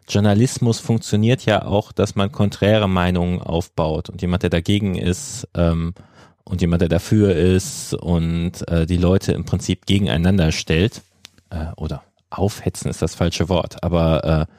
Journalismus 0.09 0.81
funktioniert 0.81 1.47
ja 1.47 1.65
auch, 1.65 1.93
dass 1.93 2.15
man 2.15 2.31
konträre 2.31 2.89
Meinungen 2.89 3.41
aufbaut 3.41 4.11
und 4.11 4.21
jemand, 4.21 4.43
der 4.43 4.51
dagegen 4.51 4.97
ist 4.97 5.49
ähm, 5.55 5.95
und 6.45 6.61
jemand, 6.61 6.83
der 6.83 6.91
dafür 6.91 7.35
ist 7.35 7.95
und 7.95 8.69
äh, 8.69 8.85
die 8.85 8.99
Leute 8.99 9.33
im 9.33 9.45
Prinzip 9.45 9.87
gegeneinander 9.87 10.53
stellt 10.53 11.01
äh, 11.51 11.67
oder 11.77 12.03
aufhetzen 12.29 12.91
ist 12.91 13.01
das 13.01 13.15
falsche 13.15 13.49
Wort, 13.49 13.83
aber 13.83 14.49
äh, 14.49 14.55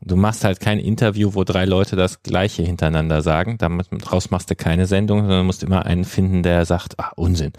du 0.00 0.16
machst 0.16 0.44
halt 0.44 0.60
kein 0.60 0.78
Interview, 0.78 1.34
wo 1.34 1.44
drei 1.44 1.64
Leute 1.64 1.96
das 1.96 2.22
Gleiche 2.22 2.62
hintereinander 2.62 3.22
sagen. 3.22 3.58
Damit 3.58 3.88
draus 3.90 4.30
machst 4.30 4.50
du 4.50 4.54
keine 4.54 4.86
Sendung, 4.86 5.20
sondern 5.20 5.40
du 5.40 5.44
musst 5.44 5.62
immer 5.62 5.86
einen 5.86 6.04
finden, 6.04 6.42
der 6.42 6.64
sagt, 6.64 6.98
ah, 6.98 7.12
Unsinn. 7.16 7.52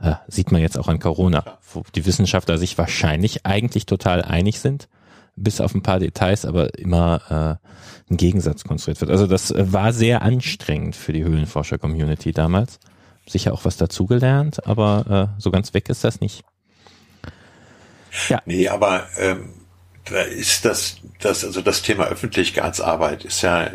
Äh, 0.00 0.14
sieht 0.28 0.52
man 0.52 0.60
jetzt 0.60 0.78
auch 0.78 0.88
an 0.88 0.98
Corona, 0.98 1.58
wo 1.72 1.82
die 1.94 2.06
Wissenschaftler 2.06 2.58
sich 2.58 2.76
wahrscheinlich 2.78 3.46
eigentlich 3.46 3.86
total 3.86 4.22
einig 4.22 4.60
sind, 4.60 4.88
bis 5.36 5.60
auf 5.60 5.74
ein 5.74 5.82
paar 5.82 5.98
Details, 5.98 6.44
aber 6.44 6.78
immer 6.78 7.58
äh, 7.60 8.12
ein 8.12 8.16
Gegensatz 8.16 8.64
konstruiert 8.64 9.00
wird. 9.00 9.10
Also 9.10 9.26
das 9.26 9.50
äh, 9.50 9.72
war 9.72 9.92
sehr 9.92 10.22
anstrengend 10.22 10.96
für 10.96 11.12
die 11.12 11.24
Höhlenforscher-Community 11.24 12.32
damals. 12.32 12.78
Sicher 13.26 13.54
auch 13.54 13.64
was 13.64 13.76
dazugelernt, 13.76 14.66
aber 14.66 15.30
äh, 15.36 15.40
so 15.40 15.50
ganz 15.50 15.72
weg 15.72 15.88
ist 15.88 16.04
das 16.04 16.20
nicht. 16.20 16.44
Ja. 18.28 18.42
Nee, 18.44 18.68
aber 18.68 19.06
ähm, 19.18 19.54
da 20.04 20.20
ist 20.20 20.64
das, 20.64 20.96
das, 21.20 21.44
also 21.44 21.62
das 21.62 21.82
Thema 21.82 22.06
Öffentlichkeitsarbeit 22.06 23.24
ist 23.24 23.42
ja 23.42 23.70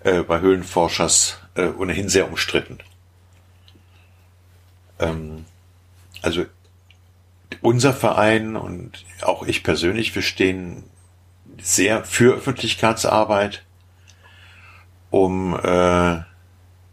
äh, 0.00 0.22
bei 0.22 0.40
Höhlenforschers 0.40 1.38
äh, 1.54 1.68
ohnehin 1.68 2.08
sehr 2.08 2.28
umstritten. 2.28 2.78
Ähm, 4.98 5.44
also 6.22 6.44
unser 7.60 7.92
Verein 7.92 8.56
und 8.56 9.04
auch 9.22 9.42
ich 9.42 9.62
persönlich, 9.62 10.14
wir 10.14 10.22
stehen 10.22 10.84
sehr 11.60 12.04
für 12.04 12.36
Öffentlichkeitsarbeit, 12.36 13.62
um 15.10 15.54
äh, 15.54 16.22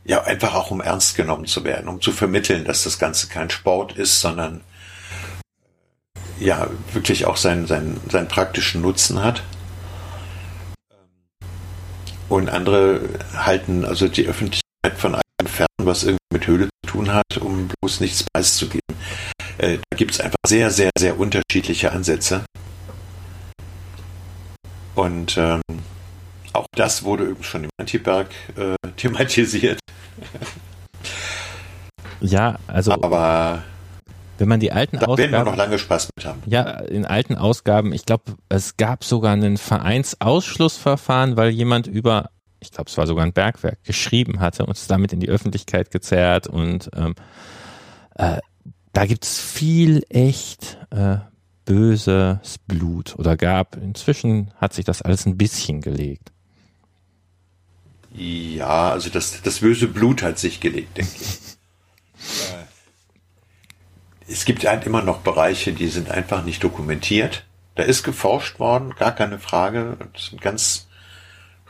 ja 0.05 0.23
einfach 0.23 0.55
auch 0.55 0.71
um 0.71 0.81
ernst 0.81 1.15
genommen 1.15 1.45
zu 1.45 1.63
werden, 1.63 1.87
um 1.87 2.01
zu 2.01 2.11
vermitteln, 2.11 2.65
dass 2.65 2.83
das 2.83 2.99
Ganze 2.99 3.27
kein 3.27 3.49
Sport 3.49 3.93
ist, 3.93 4.21
sondern 4.21 4.61
ja 6.39 6.67
wirklich 6.93 7.25
auch 7.25 7.37
seinen, 7.37 7.67
seinen, 7.67 7.99
seinen 8.09 8.27
praktischen 8.27 8.81
Nutzen 8.81 9.21
hat. 9.21 9.43
Und 12.27 12.49
andere 12.49 13.01
halten 13.35 13.85
also 13.85 14.07
die 14.07 14.27
Öffentlichkeit 14.27 14.97
von 14.97 15.15
fern, 15.47 15.67
was 15.77 16.03
irgendwie 16.03 16.19
mit 16.33 16.47
Höhle 16.47 16.65
zu 16.65 16.91
tun 16.91 17.13
hat, 17.13 17.37
um 17.39 17.69
bloß 17.79 17.99
nichts 17.99 18.23
preiszugeben. 18.23 18.95
Äh, 19.57 19.77
da 19.89 19.97
gibt 19.97 20.11
es 20.11 20.21
einfach 20.21 20.37
sehr, 20.45 20.71
sehr, 20.71 20.89
sehr 20.97 21.19
unterschiedliche 21.19 21.91
Ansätze. 21.91 22.45
Und 24.95 25.37
ähm, 25.37 25.61
auch 26.53 26.65
das 26.75 27.03
wurde 27.03 27.23
übrigens 27.23 27.45
schon 27.45 27.63
im 27.65 27.69
Antiberg 27.79 28.27
äh, 28.57 28.75
thematisiert. 28.97 29.79
Ja, 32.21 32.59
also. 32.67 32.91
Aber 32.91 33.63
wenn 34.39 34.47
man 34.47 34.59
die 34.59 34.71
alten 34.71 34.99
da 34.99 35.07
Ausgaben. 35.07 35.31
werden 35.31 35.45
wir 35.45 35.51
noch 35.51 35.57
lange 35.57 35.77
Spaß 35.77 36.09
mit 36.15 36.25
haben. 36.25 36.41
Ja, 36.45 36.63
in 36.63 37.05
alten 37.05 37.35
Ausgaben, 37.35 37.91
ich 37.91 38.05
glaube, 38.05 38.37
es 38.47 38.77
gab 38.77 39.03
sogar 39.03 39.33
ein 39.33 39.57
Vereinsausschlussverfahren, 39.57 41.35
weil 41.35 41.49
jemand 41.49 41.87
über, 41.87 42.29
ich 42.59 42.71
glaube, 42.71 42.89
es 42.89 42.97
war 42.97 43.07
sogar 43.07 43.25
ein 43.25 43.33
Bergwerk, 43.33 43.83
geschrieben 43.83 44.39
hatte 44.39 44.65
und 44.65 44.77
es 44.77 44.87
damit 44.87 45.13
in 45.13 45.19
die 45.19 45.29
Öffentlichkeit 45.29 45.91
gezerrt 45.91 46.47
und 46.47 46.89
ähm, 46.95 47.15
äh, 48.15 48.39
da 48.93 49.05
gibt's 49.05 49.39
viel 49.41 50.03
echt 50.09 50.77
äh, 50.89 51.17
böses 51.65 52.57
Blut 52.67 53.15
oder 53.17 53.37
gab. 53.37 53.77
Inzwischen 53.77 54.51
hat 54.55 54.73
sich 54.73 54.85
das 54.85 55.01
alles 55.01 55.25
ein 55.25 55.37
bisschen 55.37 55.81
gelegt. 55.81 56.31
Ja, 58.11 58.89
also 58.91 59.09
das, 59.09 59.41
das 59.43 59.59
böse 59.59 59.87
Blut 59.87 60.23
hat 60.23 60.39
sich 60.39 60.59
gelegt, 60.59 60.97
denke 60.97 61.11
ich. 61.21 61.37
es 64.27 64.45
gibt 64.45 64.65
halt 64.65 64.85
immer 64.85 65.03
noch 65.03 65.19
Bereiche, 65.19 65.71
die 65.71 65.87
sind 65.87 66.09
einfach 66.09 66.43
nicht 66.43 66.63
dokumentiert. 66.63 67.45
Da 67.75 67.83
ist 67.83 68.03
geforscht 68.03 68.59
worden, 68.59 68.95
gar 68.95 69.13
keine 69.13 69.39
Frage. 69.39 69.97
Das 70.13 70.25
sind 70.25 70.41
ganz 70.41 70.88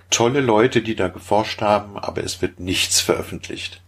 tolle 0.10 0.42
Leute, 0.42 0.82
die 0.82 0.96
da 0.96 1.08
geforscht 1.08 1.62
haben, 1.62 1.98
aber 1.98 2.24
es 2.24 2.42
wird 2.42 2.60
nichts 2.60 3.00
veröffentlicht. 3.00 3.82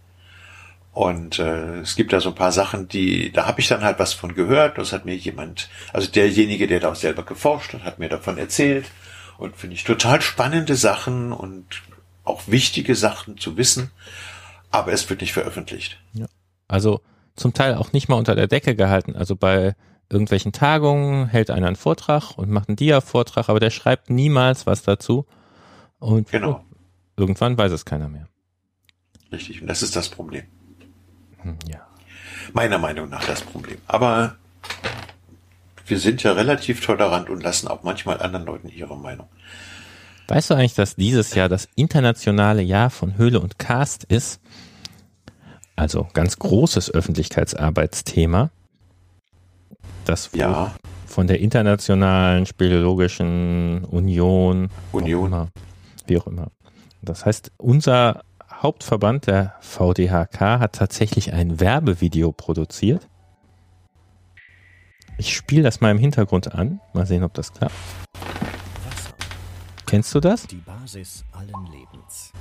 Und 0.92 1.38
äh, 1.38 1.80
es 1.80 1.96
gibt 1.96 2.12
da 2.12 2.20
so 2.20 2.30
ein 2.30 2.34
paar 2.34 2.52
Sachen, 2.52 2.86
die, 2.86 3.32
da 3.32 3.46
habe 3.46 3.60
ich 3.60 3.68
dann 3.68 3.82
halt 3.82 3.98
was 3.98 4.12
von 4.12 4.34
gehört. 4.34 4.76
Das 4.76 4.92
hat 4.92 5.06
mir 5.06 5.16
jemand, 5.16 5.70
also 5.92 6.10
derjenige, 6.10 6.66
der 6.66 6.80
da 6.80 6.90
auch 6.90 6.96
selber 6.96 7.22
geforscht 7.22 7.72
hat, 7.72 7.84
hat 7.84 7.98
mir 7.98 8.10
davon 8.10 8.36
erzählt. 8.36 8.86
Und 9.38 9.56
finde 9.56 9.74
ich 9.74 9.84
total 9.84 10.20
spannende 10.20 10.76
Sachen 10.76 11.32
und 11.32 11.64
auch 12.24 12.42
wichtige 12.46 12.94
Sachen 12.94 13.38
zu 13.38 13.56
wissen. 13.56 13.90
Aber 14.70 14.92
es 14.92 15.08
wird 15.08 15.22
nicht 15.22 15.32
veröffentlicht. 15.32 15.98
Ja. 16.12 16.26
Also 16.68 17.00
zum 17.36 17.54
Teil 17.54 17.74
auch 17.74 17.92
nicht 17.92 18.08
mal 18.08 18.16
unter 18.16 18.34
der 18.34 18.46
Decke 18.46 18.76
gehalten. 18.76 19.16
Also 19.16 19.34
bei 19.34 19.74
irgendwelchen 20.10 20.52
Tagungen 20.52 21.26
hält 21.26 21.50
einer 21.50 21.66
einen 21.66 21.76
Vortrag 21.76 22.36
und 22.36 22.50
macht 22.50 22.68
einen 22.68 22.76
Dia-Vortrag, 22.76 23.48
aber 23.48 23.60
der 23.60 23.70
schreibt 23.70 24.10
niemals 24.10 24.66
was 24.66 24.82
dazu. 24.82 25.26
Und 26.02 26.32
genau. 26.32 26.64
irgendwann 27.16 27.56
weiß 27.56 27.70
es 27.70 27.84
keiner 27.84 28.08
mehr. 28.08 28.26
Richtig, 29.30 29.62
und 29.62 29.68
das 29.68 29.84
ist 29.84 29.94
das 29.94 30.08
Problem. 30.08 30.42
Hm, 31.42 31.56
ja. 31.70 31.86
Meiner 32.52 32.78
Meinung 32.78 33.08
nach 33.08 33.24
das 33.24 33.40
Problem. 33.40 33.78
Aber 33.86 34.34
wir 35.86 35.98
sind 36.00 36.24
ja 36.24 36.32
relativ 36.32 36.84
tolerant 36.84 37.30
und 37.30 37.40
lassen 37.40 37.68
auch 37.68 37.84
manchmal 37.84 38.20
anderen 38.20 38.46
Leuten 38.46 38.68
ihre 38.68 38.96
Meinung. 38.98 39.28
Weißt 40.26 40.50
du 40.50 40.54
eigentlich, 40.54 40.74
dass 40.74 40.96
dieses 40.96 41.34
Jahr 41.36 41.48
das 41.48 41.68
internationale 41.76 42.62
Jahr 42.62 42.90
von 42.90 43.16
Höhle 43.16 43.38
und 43.38 43.60
Cast 43.60 44.02
ist? 44.02 44.40
Also 45.76 46.08
ganz 46.14 46.38
großes 46.38 46.92
Öffentlichkeitsarbeitsthema, 46.92 48.50
das 50.04 50.30
ja. 50.34 50.74
von 51.06 51.28
der 51.28 51.38
internationalen 51.38 52.44
Speleologischen 52.44 53.84
Union, 53.84 54.68
Union. 54.90 55.48
Wie 56.06 56.18
auch 56.18 56.26
immer. 56.26 56.48
Das 57.02 57.24
heißt, 57.26 57.52
unser 57.56 58.22
Hauptverband, 58.52 59.26
der 59.26 59.54
VDHK, 59.60 60.40
hat 60.60 60.74
tatsächlich 60.74 61.32
ein 61.32 61.58
Werbevideo 61.60 62.32
produziert. 62.32 63.08
Ich 65.18 65.34
spiele 65.34 65.62
das 65.62 65.80
mal 65.80 65.90
im 65.90 65.98
Hintergrund 65.98 66.54
an. 66.54 66.80
Mal 66.94 67.06
sehen, 67.06 67.22
ob 67.24 67.34
das 67.34 67.52
klappt. 67.52 67.74
Kennst 69.86 70.14
du 70.14 70.20
das? 70.20 70.46
Die 70.46 70.56
Basis 70.56 71.22
allen 71.32 71.66
Lebens. 71.70 72.32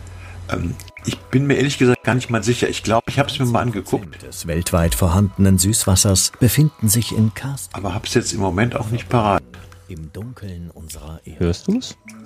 Ähm, 0.49 0.73
ich 1.05 1.17
bin 1.17 1.47
mir 1.47 1.55
ehrlich 1.55 1.77
gesagt 1.77 2.03
gar 2.03 2.15
nicht 2.15 2.29
mal 2.29 2.43
sicher. 2.43 2.69
Ich 2.69 2.81
glaube, 2.81 3.03
ich 3.09 3.19
habe 3.19 3.29
es 3.29 3.37
mir 3.39 3.45
mal 3.45 3.59
angeguckt. 3.61 4.23
Des 4.23 4.47
weltweit 4.47 4.95
vorhandenen 4.95 5.57
Süßwassers 5.57 6.31
befinden 6.39 6.87
sich 6.87 7.15
in 7.15 7.33
Karst 7.33 7.75
Aber 7.75 7.93
habe 7.93 8.07
es 8.07 8.13
jetzt 8.13 8.31
im 8.31 8.39
Moment 8.39 8.75
auch 8.77 8.89
nicht 8.89 9.09
parat. 9.09 9.43
im 9.89 10.13
Dunkeln 10.13 10.71
unserer 10.71 11.19
Erde. 11.25 11.39
Hörst 11.41 11.67
du 11.67 11.77
es? 11.77 11.97
In 12.09 12.20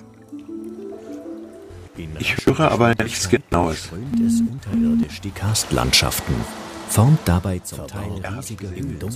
Ich 2.18 2.36
höre 2.44 2.70
aber 2.70 2.94
nichts 2.94 3.28
Genaues. 3.28 3.84
strömt 3.84 4.20
es 4.20 4.40
unterirdisch 4.40 5.20
die 5.20 5.30
Karstlandschaften, 5.30 6.34
formt 6.88 7.20
dabei 7.24 7.58
zum 7.60 7.86
Teil 7.86 8.10
riesige 8.34 8.66
Erde 8.66 9.06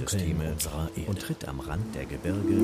und 1.07 1.21
tritt 1.21 1.47
am 1.47 1.61
Rand 1.61 1.95
der 1.95 2.07
Gebirge 2.07 2.55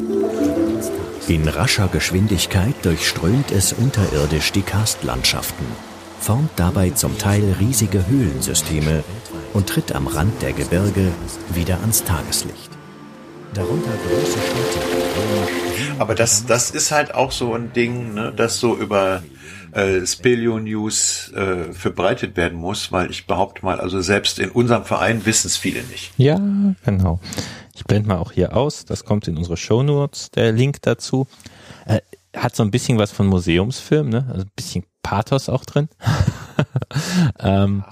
In 1.29 1.49
rascher 1.49 1.89
Geschwindigkeit 1.89 2.75
durchströmt 2.83 3.51
es 3.51 3.73
unterirdisch 3.73 4.53
die 4.53 4.63
Karstlandschaften, 4.63 5.67
formt 6.21 6.51
dabei 6.57 6.91
zum 6.91 7.19
Teil 7.19 7.57
riesige 7.61 8.07
Höhlensysteme 8.07 9.05
und 9.53 9.69
tritt 9.69 9.93
am 9.93 10.07
Rand 10.07 10.41
der 10.41 10.53
Gebirge 10.53 11.13
wieder 11.53 11.81
ans 11.81 12.05
Tageslicht. 12.05 12.71
Darunter 13.55 13.91
große 14.07 14.39
Städte 14.39 14.87
Aber 15.99 16.15
das, 16.15 16.47
das 16.47 16.71
ist 16.71 16.91
halt 16.91 17.15
auch 17.15 17.33
so 17.33 17.55
ein 17.55 17.73
Ding, 17.73 18.15
ne, 18.15 18.33
das 18.37 18.61
so 18.61 18.77
über 18.77 19.23
äh, 19.77 20.07
Spelio 20.07 20.59
News 20.59 21.31
äh, 21.33 21.73
verbreitet 21.73 22.37
werden 22.37 22.59
muss, 22.59 22.93
weil 22.93 23.11
ich 23.11 23.27
behaupte 23.27 23.65
mal, 23.65 23.79
also 23.79 24.01
selbst 24.01 24.39
in 24.39 24.51
unserem 24.51 24.85
Verein 24.85 25.27
wissen 25.27 25.49
es 25.49 25.59
viele 25.59 25.83
nicht. 25.85 26.13
Ja, 26.17 26.41
genau. 26.85 27.21
Ich 27.75 27.85
blende 27.85 28.09
mal 28.09 28.17
auch 28.17 28.33
hier 28.33 28.57
aus. 28.57 28.87
Das 28.87 29.05
kommt 29.05 29.29
in 29.29 29.37
unsere 29.37 29.59
Shownotes, 29.59 30.31
der 30.31 30.53
Link 30.53 30.81
dazu. 30.81 31.27
Äh, 31.85 32.01
hat 32.35 32.57
so 32.57 32.63
ein 32.63 32.71
bisschen 32.71 32.99
was 32.99 33.13
von 33.13 33.27
Museumsfilm, 33.27 34.09
ne? 34.09 34.27
Also 34.29 34.47
ein 34.47 34.51
bisschen 34.57 34.85
Pathos 35.03 35.51
auch 35.51 35.65
drin. 35.67 35.89
ähm, 37.39 37.85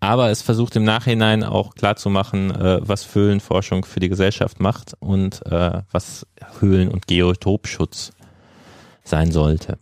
aber 0.00 0.30
es 0.30 0.42
versucht 0.42 0.76
im 0.76 0.84
Nachhinein 0.84 1.44
auch 1.44 1.74
klarzumachen, 1.74 2.50
äh, 2.50 2.78
was 2.82 3.14
Höhlenforschung 3.14 3.86
für 3.86 4.00
die 4.00 4.10
Gesellschaft 4.10 4.60
macht 4.60 4.92
und 5.00 5.44
äh, 5.46 5.80
was 5.90 6.26
Höhlen- 6.60 6.90
und 6.90 7.06
Geotopschutz 7.06 8.12
sein 9.02 9.32
sollte. 9.32 9.78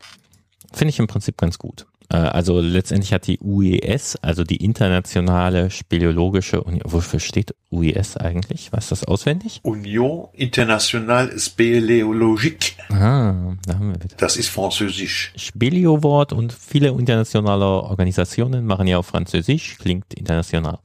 Finde 0.75 0.91
ich 0.91 0.99
im 0.99 1.07
Prinzip 1.07 1.37
ganz 1.39 1.59
gut. 1.59 1.87
Äh, 2.11 2.16
also 2.16 2.61
letztendlich 2.61 3.12
hat 3.12 3.27
die 3.27 3.39
UES, 3.41 4.16
also 4.22 4.45
die 4.45 4.57
internationale 4.57 5.70
Speleologische 5.70 6.62
Union, 6.62 6.83
wofür 6.85 7.20
steht 7.20 7.55
UES 7.70 8.16
eigentlich? 8.16 8.72
Weißt 8.72 8.91
du 8.91 8.95
das 8.95 9.05
auswendig? 9.05 9.61
Union 9.62 10.29
Internationale 10.33 11.31
Spéléologique, 11.39 12.72
Ah, 12.91 13.55
da 13.66 13.75
haben 13.75 13.93
wir 13.93 14.03
wieder. 14.03 14.16
das 14.16 14.37
ist 14.37 14.49
französisch. 14.49 15.33
Spelio-Wort 15.37 16.33
und 16.33 16.53
viele 16.53 16.89
internationale 16.89 17.64
Organisationen 17.64 18.66
machen 18.66 18.87
ja 18.87 18.99
auf 18.99 19.07
Französisch, 19.07 19.79
klingt 19.79 20.12
international. 20.14 20.79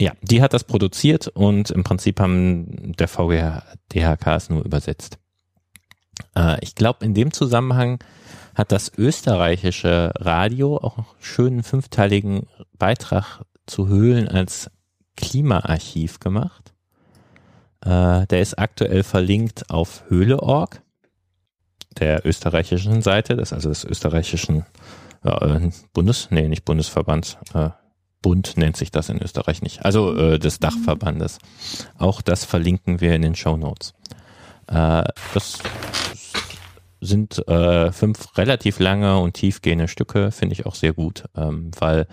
Ja, 0.00 0.12
die 0.22 0.42
hat 0.42 0.52
das 0.54 0.64
produziert 0.64 1.26
und 1.28 1.70
im 1.70 1.82
Prinzip 1.84 2.20
haben 2.20 2.94
der 2.98 3.08
VGH, 3.08 3.62
DHK 3.92 4.26
es 4.36 4.48
nur 4.48 4.64
übersetzt. 4.64 5.18
Äh, 6.36 6.56
ich 6.62 6.74
glaube, 6.74 7.04
in 7.04 7.14
dem 7.14 7.32
Zusammenhang 7.32 7.98
hat 8.58 8.72
das 8.72 8.90
österreichische 8.98 10.10
Radio 10.16 10.78
auch 10.78 10.98
einen 10.98 11.06
schönen 11.20 11.62
fünfteiligen 11.62 12.48
Beitrag 12.76 13.42
zu 13.66 13.86
Höhlen 13.86 14.26
als 14.26 14.68
Klimaarchiv 15.16 16.18
gemacht. 16.18 16.74
Äh, 17.82 18.26
der 18.26 18.40
ist 18.40 18.58
aktuell 18.58 19.04
verlinkt 19.04 19.70
auf 19.70 20.02
höhle.org 20.08 20.82
der 22.00 22.26
österreichischen 22.26 23.00
Seite, 23.00 23.36
das 23.36 23.52
also 23.52 23.68
des 23.68 23.84
österreichischen 23.84 24.66
äh, 25.22 25.70
Bundes, 25.92 26.28
nee, 26.30 26.48
nicht 26.48 26.64
Bundesverband, 26.64 27.38
äh, 27.54 27.70
Bund 28.22 28.56
nennt 28.56 28.76
sich 28.76 28.90
das 28.90 29.08
in 29.08 29.22
Österreich 29.22 29.62
nicht, 29.62 29.84
also 29.84 30.16
äh, 30.16 30.40
des 30.40 30.58
Dachverbandes. 30.58 31.38
Auch 31.96 32.20
das 32.22 32.44
verlinken 32.44 33.00
wir 33.00 33.14
in 33.14 33.22
den 33.22 33.36
Show 33.36 33.56
Notes. 33.56 33.94
Äh, 34.66 35.04
das 35.32 35.60
sind 37.00 37.46
äh, 37.48 37.92
fünf 37.92 38.36
relativ 38.36 38.80
lange 38.80 39.18
und 39.18 39.34
tiefgehende 39.34 39.88
Stücke, 39.88 40.30
finde 40.30 40.54
ich 40.54 40.66
auch 40.66 40.74
sehr 40.74 40.92
gut, 40.92 41.24
ähm, 41.36 41.70
weil 41.78 42.06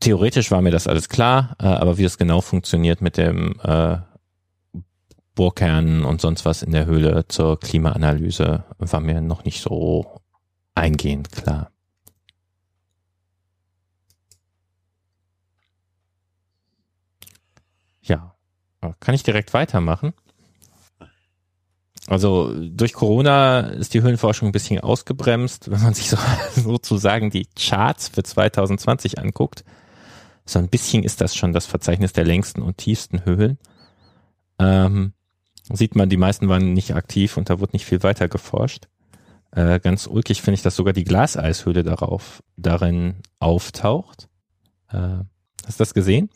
theoretisch 0.00 0.50
war 0.50 0.62
mir 0.62 0.70
das 0.70 0.86
alles 0.86 1.08
klar, 1.08 1.56
äh, 1.60 1.66
aber 1.66 1.98
wie 1.98 2.04
es 2.04 2.18
genau 2.18 2.40
funktioniert 2.40 3.00
mit 3.00 3.16
dem 3.16 3.60
äh, 3.62 3.98
Bohrkernen 5.34 6.04
und 6.04 6.20
sonst 6.20 6.44
was 6.44 6.62
in 6.62 6.72
der 6.72 6.86
Höhle 6.86 7.26
zur 7.28 7.58
Klimaanalyse 7.58 8.64
war 8.78 9.00
mir 9.00 9.20
noch 9.20 9.44
nicht 9.44 9.60
so 9.60 10.20
eingehend 10.74 11.32
klar. 11.32 11.70
Ja, 18.02 18.34
kann 19.00 19.14
ich 19.14 19.22
direkt 19.22 19.54
weitermachen? 19.54 20.12
Also 22.06 22.52
durch 22.54 22.92
Corona 22.92 23.60
ist 23.60 23.94
die 23.94 24.02
Höhlenforschung 24.02 24.48
ein 24.48 24.52
bisschen 24.52 24.80
ausgebremst, 24.80 25.70
wenn 25.70 25.82
man 25.82 25.94
sich 25.94 26.10
so, 26.10 26.18
sozusagen 26.54 27.30
die 27.30 27.46
Charts 27.56 28.08
für 28.08 28.22
2020 28.22 29.18
anguckt. 29.18 29.64
So 30.44 30.58
ein 30.58 30.68
bisschen 30.68 31.02
ist 31.02 31.22
das 31.22 31.34
schon 31.34 31.54
das 31.54 31.64
Verzeichnis 31.64 32.12
der 32.12 32.24
längsten 32.24 32.60
und 32.60 32.76
tiefsten 32.76 33.24
Höhlen. 33.24 33.58
Ähm, 34.58 35.14
sieht 35.72 35.96
man, 35.96 36.10
die 36.10 36.18
meisten 36.18 36.48
waren 36.48 36.74
nicht 36.74 36.94
aktiv 36.94 37.38
und 37.38 37.48
da 37.48 37.58
wurde 37.58 37.72
nicht 37.72 37.86
viel 37.86 38.02
weiter 38.02 38.28
geforscht. 38.28 38.88
Äh, 39.52 39.80
ganz 39.80 40.06
ulkig 40.06 40.42
finde 40.42 40.56
ich, 40.56 40.62
dass 40.62 40.76
sogar 40.76 40.92
die 40.92 41.04
Glaseishöhle 41.04 41.84
darauf, 41.84 42.42
darin 42.56 43.16
auftaucht. 43.38 44.28
Äh, 44.90 45.22
hast 45.64 45.80
du 45.80 45.84
das 45.84 45.94
gesehen? 45.94 46.28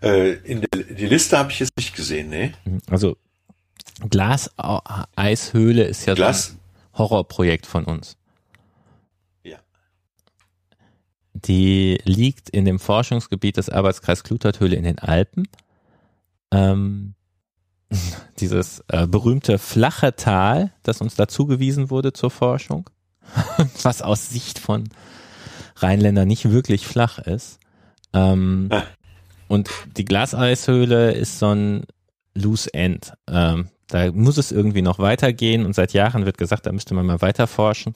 Äh, 0.00 0.34
in 0.44 0.62
der, 0.62 0.82
die 0.84 1.06
Liste 1.06 1.36
habe 1.36 1.50
ich 1.50 1.60
jetzt 1.60 1.76
nicht 1.76 1.94
gesehen, 1.94 2.30
ne? 2.30 2.52
Also 2.88 3.16
Glaseishöhle 4.08 5.84
ist 5.84 6.06
ja 6.06 6.14
Glas? 6.14 6.46
so 6.48 6.52
ein 6.54 6.58
Horrorprojekt 6.98 7.66
von 7.66 7.84
uns. 7.84 8.16
Ja. 9.44 9.58
Die 11.34 12.00
liegt 12.04 12.48
in 12.50 12.64
dem 12.64 12.78
Forschungsgebiet 12.78 13.56
des 13.56 13.68
Arbeitskreis 13.70 14.24
Kluterthöhle 14.24 14.76
in 14.76 14.84
den 14.84 14.98
Alpen. 14.98 15.48
Ähm, 16.50 17.14
dieses 18.40 18.82
äh, 18.88 19.06
berühmte 19.06 19.58
flache 19.58 20.14
Tal, 20.16 20.72
das 20.82 21.00
uns 21.00 21.14
dazugewiesen 21.14 21.90
wurde 21.90 22.12
zur 22.12 22.30
Forschung, 22.30 22.88
was 23.82 24.02
aus 24.02 24.28
Sicht 24.30 24.58
von 24.58 24.88
Rheinländern 25.76 26.26
nicht 26.28 26.50
wirklich 26.50 26.86
flach 26.86 27.18
ist. 27.18 27.58
Ähm, 28.12 28.68
Ah. 28.72 28.82
und 29.48 29.70
die 29.96 30.04
Glaseishöhle 30.04 31.12
ist 31.12 31.38
so 31.38 31.54
ein 31.54 31.84
Loose 32.34 32.72
End. 32.72 33.12
Ähm, 33.28 33.68
da 33.88 34.12
muss 34.12 34.36
es 34.36 34.52
irgendwie 34.52 34.82
noch 34.82 34.98
weitergehen 34.98 35.66
und 35.66 35.74
seit 35.74 35.92
Jahren 35.92 36.26
wird 36.26 36.38
gesagt, 36.38 36.66
da 36.66 36.72
müsste 36.72 36.94
man 36.94 37.06
mal 37.06 37.20
weiter 37.20 37.46
forschen. 37.46 37.94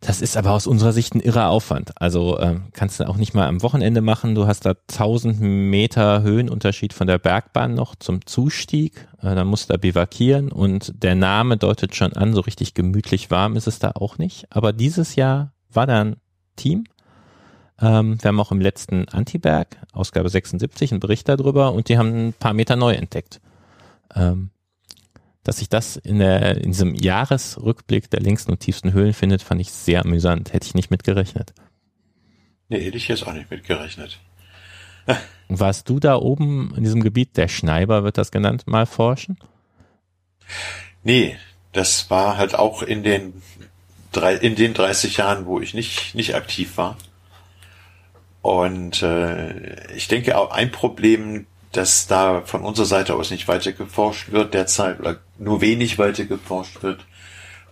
Das 0.00 0.22
ist 0.22 0.38
aber 0.38 0.52
aus 0.52 0.66
unserer 0.66 0.92
Sicht 0.92 1.14
ein 1.14 1.20
irrer 1.20 1.50
Aufwand. 1.50 2.00
Also 2.00 2.40
ähm, 2.40 2.68
kannst 2.72 3.00
du 3.00 3.08
auch 3.08 3.16
nicht 3.16 3.34
mal 3.34 3.46
am 3.46 3.62
Wochenende 3.62 4.00
machen. 4.00 4.34
Du 4.34 4.46
hast 4.46 4.64
da 4.64 4.70
1000 4.70 5.40
Meter 5.40 6.22
Höhenunterschied 6.22 6.94
von 6.94 7.06
der 7.06 7.18
Bergbahn 7.18 7.74
noch 7.74 7.94
zum 7.96 8.24
Zustieg. 8.24 9.06
Äh, 9.20 9.34
dann 9.34 9.46
musst 9.46 9.68
du 9.68 9.74
da 9.74 9.76
bivakieren 9.76 10.52
und 10.52 11.02
der 11.02 11.14
Name 11.16 11.58
deutet 11.58 11.94
schon 11.94 12.14
an, 12.14 12.32
so 12.32 12.40
richtig 12.40 12.72
gemütlich 12.72 13.30
warm 13.30 13.56
ist 13.56 13.66
es 13.66 13.78
da 13.78 13.92
auch 13.94 14.16
nicht. 14.16 14.46
Aber 14.48 14.72
dieses 14.72 15.16
Jahr 15.16 15.52
war 15.70 15.86
da 15.86 16.00
ein 16.00 16.16
Team. 16.56 16.84
Ähm, 17.78 18.22
wir 18.22 18.28
haben 18.28 18.40
auch 18.40 18.52
im 18.52 18.60
letzten 18.62 19.06
Antiberg, 19.08 19.76
Ausgabe 19.92 20.30
76, 20.30 20.92
einen 20.92 21.00
Bericht 21.00 21.28
darüber 21.28 21.74
und 21.74 21.90
die 21.90 21.98
haben 21.98 22.28
ein 22.28 22.32
paar 22.32 22.54
Meter 22.54 22.76
neu 22.76 22.94
entdeckt. 22.94 23.40
Ähm, 24.14 24.50
dass 25.42 25.58
sich 25.58 25.68
das 25.68 25.96
in, 25.96 26.18
der, 26.18 26.58
in 26.58 26.72
diesem 26.72 26.94
Jahresrückblick 26.94 28.10
der 28.10 28.20
längsten 28.20 28.50
und 28.50 28.60
tiefsten 28.60 28.92
Höhlen 28.92 29.14
findet, 29.14 29.42
fand 29.42 29.60
ich 29.60 29.72
sehr 29.72 30.04
amüsant. 30.04 30.52
Hätte 30.52 30.66
ich 30.66 30.74
nicht 30.74 30.90
mitgerechnet. 30.90 31.54
Nee, 32.68 32.84
hätte 32.84 32.98
ich 32.98 33.08
jetzt 33.08 33.26
auch 33.26 33.32
nicht 33.32 33.50
mitgerechnet. 33.50 34.20
Warst 35.48 35.88
du 35.88 35.98
da 35.98 36.16
oben 36.16 36.72
in 36.76 36.84
diesem 36.84 37.02
Gebiet, 37.02 37.36
der 37.36 37.48
Schneiber 37.48 38.04
wird 38.04 38.18
das 38.18 38.30
genannt, 38.30 38.66
mal 38.66 38.86
forschen? 38.86 39.38
Nee, 41.02 41.36
das 41.72 42.10
war 42.10 42.36
halt 42.36 42.54
auch 42.54 42.82
in 42.82 43.02
den 43.02 43.42
drei, 44.12 44.34
in 44.34 44.54
den 44.54 44.74
30 44.74 45.16
Jahren, 45.16 45.46
wo 45.46 45.60
ich 45.60 45.74
nicht, 45.74 46.14
nicht 46.14 46.34
aktiv 46.34 46.76
war. 46.76 46.96
Und 48.42 49.02
äh, 49.02 49.92
ich 49.94 50.08
denke 50.08 50.38
auch 50.38 50.50
ein 50.50 50.70
Problem, 50.70 51.46
dass 51.72 52.06
da 52.06 52.42
von 52.42 52.62
unserer 52.62 52.86
Seite 52.86 53.14
aus 53.14 53.30
nicht 53.30 53.46
weiter 53.48 53.72
geforscht 53.72 54.32
wird 54.32 54.54
derzeit 54.54 55.00
oder 55.00 55.20
nur 55.38 55.60
wenig 55.60 55.98
weiter 55.98 56.24
geforscht 56.24 56.82
wird, 56.82 57.06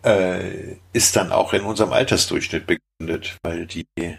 äh, 0.05 0.76
ist 0.92 1.16
dann 1.16 1.32
auch 1.32 1.53
in 1.53 1.62
unserem 1.62 1.92
Altersdurchschnitt 1.92 2.66
begründet, 2.66 3.36
weil 3.42 3.66
die, 3.66 3.86
die 3.99 4.16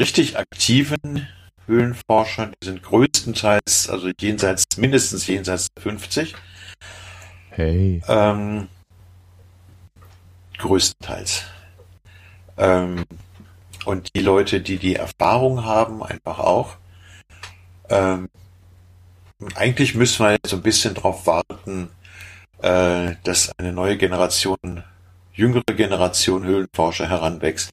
richtig 0.00 0.36
aktiven 0.36 1.28
Höhlenforscher, 1.66 2.50
die 2.60 2.66
sind 2.66 2.82
größtenteils, 2.82 3.88
also 3.88 4.10
jenseits, 4.20 4.64
mindestens 4.76 5.26
jenseits 5.28 5.68
der 5.76 5.82
50. 5.82 6.34
Hey. 7.50 8.02
Ähm, 8.08 8.68
größtenteils. 10.58 11.44
Ähm, 12.58 13.04
und 13.84 14.14
die 14.14 14.20
Leute, 14.20 14.60
die 14.60 14.78
die 14.78 14.96
Erfahrung 14.96 15.64
haben, 15.64 16.02
einfach 16.02 16.40
auch. 16.40 16.76
Ähm, 17.88 18.28
eigentlich 19.54 19.94
müssen 19.94 20.24
wir 20.24 20.32
jetzt 20.32 20.48
so 20.48 20.56
ein 20.56 20.62
bisschen 20.62 20.94
darauf 20.94 21.26
warten, 21.26 21.88
äh, 22.62 23.14
dass 23.24 23.50
eine 23.58 23.72
neue 23.72 23.96
Generation, 23.96 24.84
jüngere 25.32 25.74
Generation 25.74 26.44
Höhlenforscher 26.44 27.08
heranwächst, 27.08 27.70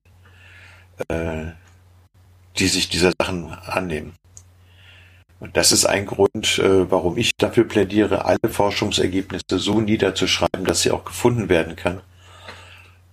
äh, 1.10 1.48
die 2.58 2.68
sich 2.68 2.90
dieser 2.90 3.12
Sachen 3.20 3.52
annehmen. 3.52 4.14
Und 5.40 5.56
das 5.56 5.72
ist 5.72 5.86
ein 5.86 6.06
Grund, 6.06 6.58
äh, 6.58 6.90
warum 6.90 7.18
ich 7.18 7.32
dafür 7.38 7.66
plädiere, 7.68 8.26
alle 8.26 8.50
Forschungsergebnisse 8.50 9.60
so 9.60 9.82
niederzuschreiben, 9.82 10.66
dass 10.66 10.82
sie 10.82 10.92
auch 10.92 11.06
gefunden 11.06 11.50
werden 11.50 11.76
kann. 11.76 12.02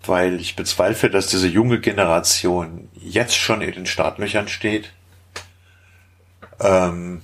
Weil 0.07 0.41
ich 0.41 0.57
bezweifle, 0.57 1.11
dass 1.11 1.27
diese 1.27 1.49
junge 1.49 1.81
Generation 1.81 2.89
jetzt 2.95 3.37
schon 3.37 3.61
in 3.61 3.73
den 3.73 3.87
Startlöchern 3.87 4.49
steht. 4.49 4.93
Ähm 6.61 7.23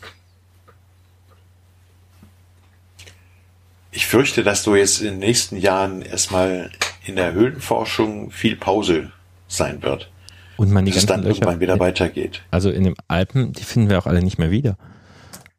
ich 3.91 4.07
fürchte, 4.07 4.43
dass 4.43 4.63
du 4.63 4.75
jetzt 4.75 5.01
in 5.01 5.07
den 5.07 5.19
nächsten 5.19 5.57
Jahren 5.57 6.03
erstmal 6.03 6.71
in 7.05 7.17
der 7.17 7.33
Höhlenforschung 7.33 8.31
viel 8.31 8.57
Pause 8.57 9.13
sein 9.49 9.83
wird. 9.83 10.11
Und 10.57 10.71
man 10.71 10.85
die 10.85 10.91
es 10.91 10.97
ganzen 10.97 11.09
dann 11.09 11.23
Löcher, 11.23 11.37
irgendwann 11.37 11.61
wieder 11.61 11.79
weitergeht. 11.79 12.43
also 12.51 12.71
in 12.71 12.85
den 12.85 12.95
Alpen, 13.09 13.53
die 13.53 13.65
finden 13.65 13.89
wir 13.89 13.99
auch 13.99 14.07
alle 14.07 14.23
nicht 14.23 14.39
mehr 14.39 14.51
wieder. 14.51 14.77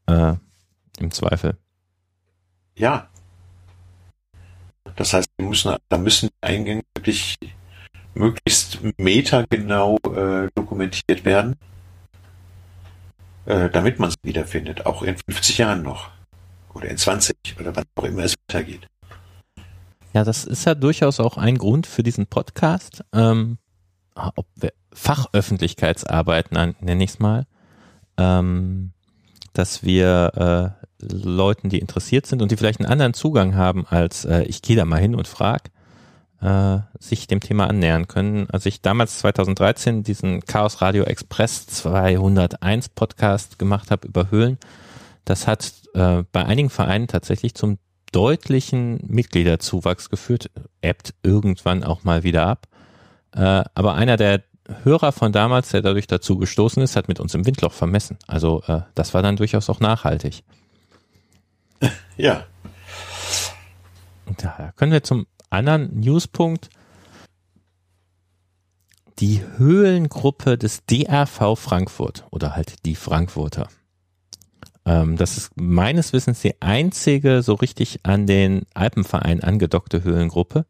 Äh, 0.06 0.36
Im 1.00 1.12
Zweifel. 1.12 1.58
Ja. 2.78 3.08
Das 4.96 5.14
heißt, 5.14 5.30
wir 5.38 5.48
müssen, 5.48 5.76
da 5.90 5.98
müssen 5.98 6.30
die 6.30 6.48
Eingänge 6.48 6.84
wirklich 6.96 7.38
möglichst 8.14 8.80
metergenau 8.98 9.98
äh, 10.16 10.50
dokumentiert 10.54 11.26
werden, 11.26 11.56
äh, 13.46 13.70
damit 13.70 14.00
man 14.00 14.12
sie 14.12 14.18
wiederfindet, 14.24 14.86
auch 14.86 15.02
in 15.02 15.16
50 15.18 15.58
Jahren 15.58 15.82
noch. 15.82 16.12
Oder 16.74 16.90
in 16.90 16.98
20 16.98 17.36
oder 17.60 17.76
wann 17.76 17.86
auch 17.96 18.04
immer 18.04 18.24
es 18.24 18.36
weitergeht. 18.48 18.88
Ja, 20.14 20.24
das 20.24 20.46
ist 20.46 20.66
ja 20.66 20.76
durchaus 20.76 21.20
auch 21.20 21.38
ein 21.38 21.58
Grund 21.58 21.88
für 21.88 22.04
diesen 22.04 22.28
Podcast. 22.28 23.04
Ähm, 23.14 23.58
ob 24.16 24.46
wir 24.56 24.74
Fachöffentlichkeitsarbeit 24.94 26.52
nenne 26.52 27.04
ich 27.04 27.12
es 27.12 27.20
mal, 27.20 27.46
ähm, 28.18 28.92
dass 29.54 29.84
wir 29.84 30.76
äh, 30.76 31.06
Leuten, 31.06 31.70
die 31.70 31.80
interessiert 31.80 32.28
sind 32.28 32.42
und 32.42 32.52
die 32.52 32.58
vielleicht 32.58 32.80
einen 32.80 32.92
anderen 32.92 33.14
Zugang 33.14 33.56
haben 33.56 33.86
als 33.88 34.26
äh, 34.26 34.44
ich 34.44 34.62
gehe 34.62 34.76
da 34.76 34.86
mal 34.86 35.00
hin 35.00 35.16
und 35.16 35.28
frag, 35.28 35.72
äh, 36.42 36.80
sich 37.00 37.28
dem 37.28 37.40
Thema 37.40 37.68
annähern 37.68 38.08
können. 38.08 38.50
Als 38.50 38.66
ich 38.66 38.82
damals 38.82 39.20
2013 39.20 40.04
diesen 40.04 40.42
Chaos 40.42 40.82
Radio 40.82 41.04
Express 41.04 41.68
201 41.68 42.90
Podcast 42.90 43.60
gemacht 43.60 43.92
habe 43.92 44.08
über 44.08 44.30
Höhlen, 44.30 44.58
das 45.26 45.48
hat 45.48 45.72
äh, 45.94 46.24
bei 46.32 46.46
einigen 46.46 46.70
Vereinen 46.70 47.08
tatsächlich 47.08 47.56
zum 47.56 47.78
deutlichen 48.12 49.00
Mitgliederzuwachs 49.08 50.10
geführt, 50.10 50.50
ebbt 50.82 51.14
irgendwann 51.24 51.84
auch 51.84 52.04
mal 52.04 52.24
wieder 52.24 52.46
ab. 52.46 52.68
Äh, 53.34 53.64
aber 53.74 53.96
einer 53.96 54.18
der 54.18 54.44
Hörer 54.84 55.12
von 55.12 55.32
damals, 55.32 55.70
der 55.70 55.82
dadurch 55.82 56.08
dazu 56.08 56.38
gestoßen 56.38 56.82
ist, 56.84 56.96
hat 56.96 57.08
mit 57.08 57.20
uns 57.20 57.34
im 57.34 57.46
Windloch 57.46 57.74
vermessen. 57.74 58.18
Also 58.28 58.62
äh, 58.68 58.82
das 58.96 59.14
war 59.14 59.22
dann 59.22 59.38
durchaus 59.38 59.70
auch 59.70 59.80
nachhaltig. 59.80 60.44
Ja, 62.16 62.46
Und 64.28 64.44
da 64.44 64.72
können 64.76 64.92
wir 64.92 65.02
zum 65.02 65.26
anderen 65.50 66.00
Newspunkt. 66.00 66.70
Die 69.20 69.44
Höhlengruppe 69.58 70.58
des 70.58 70.86
DRV 70.86 71.56
Frankfurt 71.56 72.26
oder 72.30 72.56
halt 72.56 72.86
die 72.86 72.96
Frankfurter. 72.96 73.68
Ähm, 74.86 75.18
das 75.18 75.38
ist 75.38 75.52
meines 75.56 76.14
Wissens 76.14 76.42
die 76.42 76.62
einzige 76.62 77.42
so 77.42 77.54
richtig 77.54 78.00
an 78.04 78.28
den 78.28 78.64
Alpenverein 78.74 79.42
angedockte 79.44 80.04
Höhlengruppe. 80.04 80.66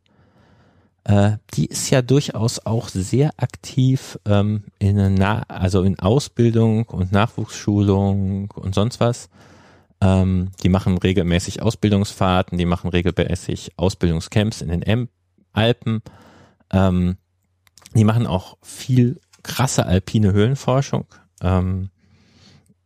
Äh, 1.04 1.38
die 1.54 1.66
ist 1.66 1.90
ja 1.90 2.02
durchaus 2.02 2.66
auch 2.66 2.90
sehr 2.90 3.32
aktiv 3.38 4.20
ähm, 4.26 4.66
in, 4.80 5.16
Na 5.16 5.44
also 5.48 5.82
in 5.84 5.98
Ausbildung 6.00 6.86
und 6.86 7.12
Nachwuchsschulung 7.12 8.52
und 8.52 8.76
sonst 8.76 9.00
was. 9.00 9.30
Ähm, 10.00 10.52
die 10.64 10.70
machen 10.70 10.98
regelmäßig 10.98 11.62
Ausbildungsfahrten, 11.62 12.58
die 12.58 12.66
machen 12.66 12.90
regelmäßig 12.90 13.74
Ausbildungscamps 13.78 14.62
in 14.62 14.70
den 14.70 14.82
M 14.82 15.10
Alpen. 15.54 16.02
Ähm, 16.72 17.18
die 17.94 18.04
machen 18.04 18.28
auch 18.28 18.58
viel 18.62 19.20
krasse 19.44 19.86
alpine 19.86 20.34
Höhlenforschung. 20.34 21.06
Ähm, 21.42 21.90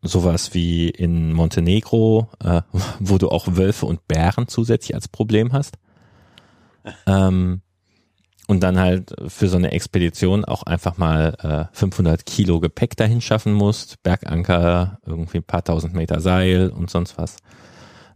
sowas 0.06 0.54
wie 0.54 0.90
in 0.90 1.34
Montenegro, 1.34 2.30
äh, 2.44 2.62
wo 3.00 3.18
du 3.18 3.30
auch 3.30 3.48
Wölfe 3.52 3.86
und 3.86 4.08
Bären 4.08 4.48
zusätzlich 4.48 4.96
als 4.96 5.08
Problem 5.08 5.54
hast. 5.54 5.78
Ähm, 7.08 7.62
und 8.48 8.62
dann 8.62 8.80
halt 8.80 9.16
für 9.28 9.48
so 9.48 9.58
eine 9.58 9.72
Expedition 9.72 10.46
auch 10.46 10.64
einfach 10.64 10.98
mal 10.98 11.70
äh, 11.72 11.76
500 11.76 12.26
Kilo 12.26 12.60
Gepäck 12.60 12.96
dahin 12.96 13.22
schaffen 13.22 13.54
musst, 13.54 14.04
Berganker, 14.04 15.00
irgendwie 15.06 15.38
ein 15.38 15.44
paar 15.44 15.64
tausend 15.64 15.96
Meter 15.96 16.22
Seil 16.22 16.70
und 16.70 16.92
sonst 16.92 17.18
was. 17.18 17.38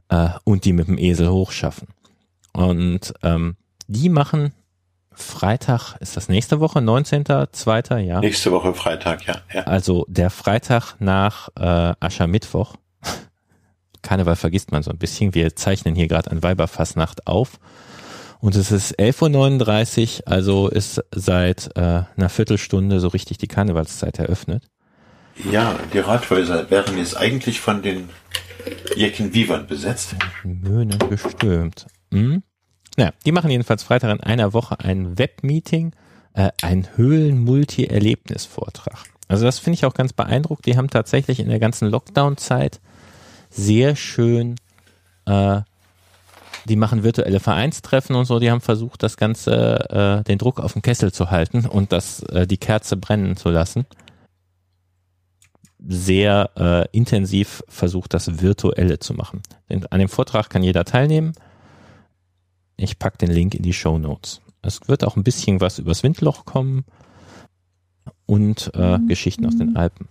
Äh, 0.10 0.30
und 0.44 0.66
die 0.66 0.74
mit 0.74 0.88
dem 0.88 1.00
Esel 1.00 1.30
hochschaffen. 1.30 1.88
Und 2.54 3.14
ähm, 3.24 3.56
die 3.88 4.10
machen 4.10 4.54
Freitag, 5.22 5.96
ist 6.00 6.18
das 6.18 6.30
nächste 6.30 6.60
Woche, 6.60 6.80
19.2., 6.80 7.98
ja. 7.98 8.20
nächste 8.20 8.52
Woche 8.52 8.74
Freitag, 8.74 9.26
ja. 9.28 9.42
ja. 9.54 9.64
Also 9.64 10.06
der 10.08 10.30
Freitag 10.30 10.96
nach 11.00 11.50
äh, 11.60 11.94
Aschermittwoch. 12.00 12.76
Karneval 14.02 14.36
vergisst 14.36 14.72
man 14.72 14.84
so 14.84 14.92
ein 14.92 14.98
bisschen. 14.98 15.34
Wir 15.34 15.56
zeichnen 15.56 15.96
hier 15.96 16.08
gerade 16.08 16.32
an 16.32 16.44
Weiberfassnacht 16.44 17.28
auf. 17.28 17.60
Und 18.40 18.56
es 18.56 18.72
ist 18.72 18.98
11.39 18.98 20.22
Uhr, 20.22 20.32
also 20.32 20.70
ist 20.70 21.04
seit 21.14 21.76
äh, 21.76 22.04
einer 22.16 22.30
Viertelstunde 22.30 23.00
so 23.02 23.10
richtig 23.10 23.38
die 23.38 23.48
Karnevalszeit 23.48 24.18
eröffnet. 24.18 24.64
Ja, 25.52 25.76
die 25.94 26.00
Rathäuser 26.00 26.70
wären 26.70 26.98
jetzt 26.98 27.18
eigentlich 27.18 27.60
von 27.60 27.82
den 27.82 28.10
Jecken-Vivern 28.96 29.68
besetzt. 29.68 30.16
Möhnen 30.44 30.98
gestürmt. 31.10 31.88
Hm? 32.14 32.44
Naja, 33.00 33.14
die 33.26 33.32
machen 33.32 33.50
jedenfalls 33.50 33.82
Freitag 33.82 34.12
in 34.12 34.20
einer 34.20 34.52
Woche 34.52 34.78
ein 34.82 35.18
Webmeeting, 35.18 35.94
äh, 36.34 36.50
ein 36.62 36.86
Höhlen-Multi-Erlebnis-Vortrag. 36.98 39.06
Also 39.30 39.46
das 39.46 39.58
finde 39.58 39.76
ich 39.76 39.86
auch 39.86 39.94
ganz 39.94 40.12
beeindruckt. 40.12 40.66
Die 40.66 40.76
haben 40.76 40.90
tatsächlich 40.90 41.40
in 41.40 41.48
der 41.48 41.60
ganzen 41.60 41.88
Lockdown-Zeit 41.88 42.82
sehr 43.50 43.96
schön, 43.96 44.56
äh, 45.26 45.62
die 46.66 46.76
machen 46.76 47.04
virtuelle 47.04 47.40
Vereinstreffen 47.40 48.18
und 48.18 48.26
so, 48.26 48.40
die 48.40 48.52
haben 48.52 48.60
versucht, 48.60 49.02
das 49.02 49.16
Ganze, 49.16 49.90
äh, 49.90 50.22
den 50.26 50.38
Druck 50.38 50.60
auf 50.60 50.74
den 50.74 50.82
Kessel 50.82 51.14
zu 51.14 51.32
halten 51.32 51.66
und 51.66 51.94
das, 51.94 52.22
äh, 52.24 52.48
die 52.48 52.58
Kerze 52.58 52.98
brennen 52.98 53.38
zu 53.38 53.50
lassen. 53.50 53.86
Sehr 55.88 56.50
äh, 56.58 56.86
intensiv 56.92 57.64
versucht, 57.70 58.14
das 58.14 58.42
Virtuelle 58.42 59.00
zu 59.00 59.14
machen. 59.14 59.42
An 59.90 60.00
dem 60.00 60.10
Vortrag 60.10 60.50
kann 60.50 60.64
jeder 60.64 60.84
teilnehmen. 60.84 61.32
Ich 62.82 63.00
pack 63.00 63.18
den 63.18 63.32
Link 63.32 63.56
in 63.56 63.64
die 63.64 63.74
Show 63.74 63.98
Notes. 63.98 64.42
Es 64.62 64.88
wird 64.88 65.04
auch 65.04 65.16
ein 65.16 65.24
bisschen 65.24 65.62
was 65.62 65.80
übers 65.80 66.04
Windloch 66.04 66.46
kommen 66.46 66.86
und 68.26 68.72
äh, 68.74 69.00
Geschichten 69.08 69.46
aus 69.46 69.58
den 69.58 69.76
Alpen. 69.76 70.08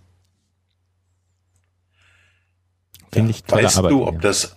Finde 3.11 3.31
ich 3.31 3.43
tolle 3.43 3.63
weißt 3.63 3.77
Arbeit. 3.77 3.91
du, 3.91 4.07
ob 4.07 4.21
das, 4.21 4.55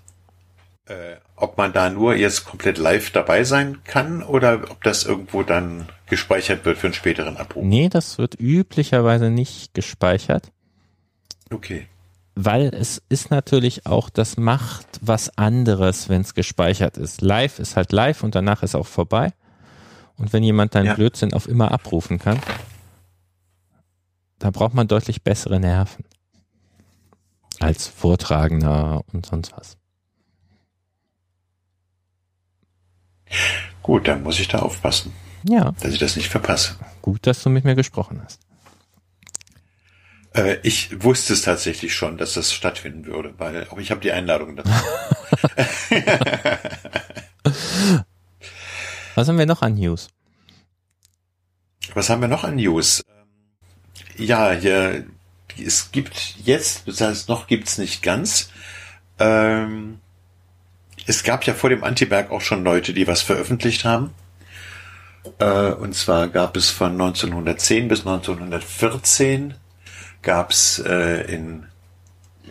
äh, 0.86 1.16
ob 1.36 1.56
man 1.56 1.72
da 1.72 1.88
nur 1.88 2.14
jetzt 2.14 2.44
komplett 2.44 2.76
live 2.78 3.10
dabei 3.10 3.44
sein 3.44 3.82
kann 3.84 4.22
oder 4.22 4.70
ob 4.70 4.82
das 4.82 5.04
irgendwo 5.04 5.42
dann 5.42 5.88
gespeichert 6.06 6.64
wird 6.64 6.78
für 6.78 6.88
einen 6.88 6.94
späteren 6.94 7.36
Abruf? 7.38 7.64
Nee, 7.64 7.88
das 7.88 8.18
wird 8.18 8.38
üblicherweise 8.38 9.30
nicht 9.30 9.74
gespeichert, 9.74 10.52
Okay. 11.50 11.86
Weil 12.34 12.74
es 12.74 13.02
ist 13.08 13.30
natürlich 13.30 13.86
auch, 13.86 14.08
das 14.10 14.36
macht 14.36 14.86
was 15.00 15.36
anderes, 15.36 16.08
wenn 16.08 16.22
es 16.22 16.34
gespeichert 16.34 16.96
ist. 16.96 17.20
Live 17.20 17.58
ist 17.58 17.76
halt 17.76 17.92
live 17.92 18.22
und 18.22 18.34
danach 18.34 18.62
ist 18.62 18.74
auch 18.74 18.86
vorbei. 18.86 19.32
Und 20.16 20.32
wenn 20.32 20.42
jemand 20.42 20.74
deinen 20.74 20.86
Ja. 20.86 20.94
Blödsinn 20.94 21.34
auf 21.34 21.48
immer 21.48 21.72
abrufen 21.72 22.18
kann, 22.18 22.38
da 24.38 24.50
braucht 24.50 24.74
man 24.74 24.88
deutlich 24.88 25.22
bessere 25.22 25.60
Nerven 25.60 26.04
als 27.60 27.86
Vortragender 27.86 29.02
und 29.12 29.26
sonst 29.26 29.52
was. 29.56 29.76
Gut, 33.82 34.06
dann 34.08 34.22
muss 34.22 34.38
ich 34.38 34.48
da 34.48 34.58
aufpassen, 34.60 35.12
Ja, 35.44 35.72
dass 35.80 35.92
ich 35.92 35.98
das 35.98 36.16
nicht 36.16 36.28
verpasse. 36.28 36.76
gut, 37.02 37.26
dass 37.26 37.42
du 37.42 37.50
mit 37.50 37.64
mir 37.64 37.74
gesprochen 37.74 38.20
hast. 38.24 38.40
Äh, 40.34 40.58
ich 40.62 41.02
wusste 41.02 41.32
es 41.32 41.42
tatsächlich 41.42 41.94
schon, 41.94 42.18
dass 42.18 42.34
das 42.34 42.52
stattfinden 42.52 43.06
würde, 43.06 43.34
weil 43.38 43.66
auch 43.68 43.78
ich 43.78 43.90
habe 43.90 44.00
die 44.00 44.12
Einladung 44.12 44.56
dazu. 44.56 44.70
Was 49.14 49.28
haben 49.28 49.38
wir 49.38 49.46
noch 49.46 49.62
an 49.62 49.74
News? 49.74 50.08
Was 51.94 52.08
haben 52.08 52.22
wir 52.22 52.28
noch 52.28 52.44
an 52.44 52.56
News? 52.56 53.02
Ja, 54.16 54.52
hier, 54.52 55.04
es 55.62 55.92
gibt 55.92 56.36
jetzt, 56.44 56.88
das 56.88 57.00
heißt, 57.02 57.28
noch 57.28 57.46
gibt's 57.46 57.76
nicht 57.76 58.02
ganz. 58.02 58.50
Ähm, 59.18 59.98
es 61.06 61.24
gab 61.24 61.44
ja 61.44 61.52
vor 61.52 61.68
dem 61.68 61.84
Antiberg 61.84 62.30
auch 62.30 62.40
schon 62.40 62.64
Leute, 62.64 62.94
die 62.94 63.06
was 63.06 63.20
veröffentlicht 63.20 63.84
haben. 63.84 64.14
Äh, 65.38 65.72
und 65.72 65.94
zwar 65.94 66.28
gab 66.28 66.56
es 66.56 66.70
von 66.70 66.92
1910 66.92 67.88
bis 67.88 68.00
1914 68.00 69.54
gab's 70.22 70.78
äh, 70.78 71.32
in 71.32 71.66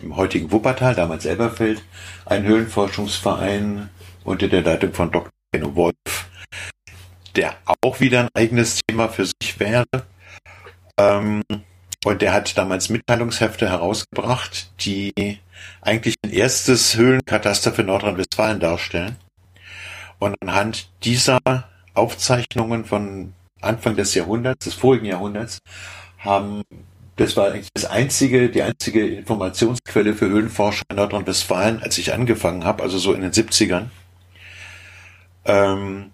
im 0.02 0.16
heutigen 0.16 0.50
Wuppertal, 0.50 0.94
damals 0.94 1.24
Elberfeld, 1.24 1.82
einen 2.26 2.46
Höhlenforschungsverein 2.46 3.88
unter 4.24 4.48
der 4.48 4.62
Leitung 4.62 4.92
von 4.92 5.10
Dr. 5.10 5.30
Benno 5.52 5.74
Wolf, 5.76 5.94
der 7.36 7.54
auch 7.82 8.00
wieder 8.00 8.20
ein 8.20 8.28
eigenes 8.34 8.80
Thema 8.86 9.08
für 9.08 9.26
sich 9.26 9.58
wäre. 9.58 9.84
Ähm, 10.98 11.42
und 12.04 12.20
der 12.20 12.32
hat 12.32 12.58
damals 12.58 12.88
Mitteilungshefte 12.88 13.68
herausgebracht, 13.68 14.72
die 14.80 15.38
eigentlich 15.80 16.16
ein 16.24 16.32
erstes 16.32 16.96
Höhlenkataster 16.96 17.72
für 17.72 17.84
Nordrhein-Westfalen 17.84 18.58
darstellen. 18.58 19.16
Und 20.18 20.36
anhand 20.42 20.90
dieser 21.04 21.38
Aufzeichnungen 21.94 22.84
von 22.84 23.34
Anfang 23.60 23.94
des 23.94 24.14
Jahrhunderts, 24.14 24.64
des 24.64 24.74
vorigen 24.74 25.06
Jahrhunderts, 25.06 25.58
haben, 26.18 26.62
das 27.16 27.36
war 27.36 27.48
eigentlich 27.52 27.68
das 27.74 27.84
einzige, 27.84 28.48
die 28.48 28.62
einzige 28.62 29.06
Informationsquelle 29.06 30.14
für 30.14 30.28
Höhlenforscher 30.28 30.84
in 30.90 30.96
Nordrhein-Westfalen, 30.96 31.82
als 31.82 31.98
ich 31.98 32.14
angefangen 32.14 32.64
habe, 32.64 32.82
also 32.82 32.98
so 32.98 33.12
in 33.12 33.20
den 33.20 33.32
70ern. 33.32 33.86
Ähm, 35.44 36.10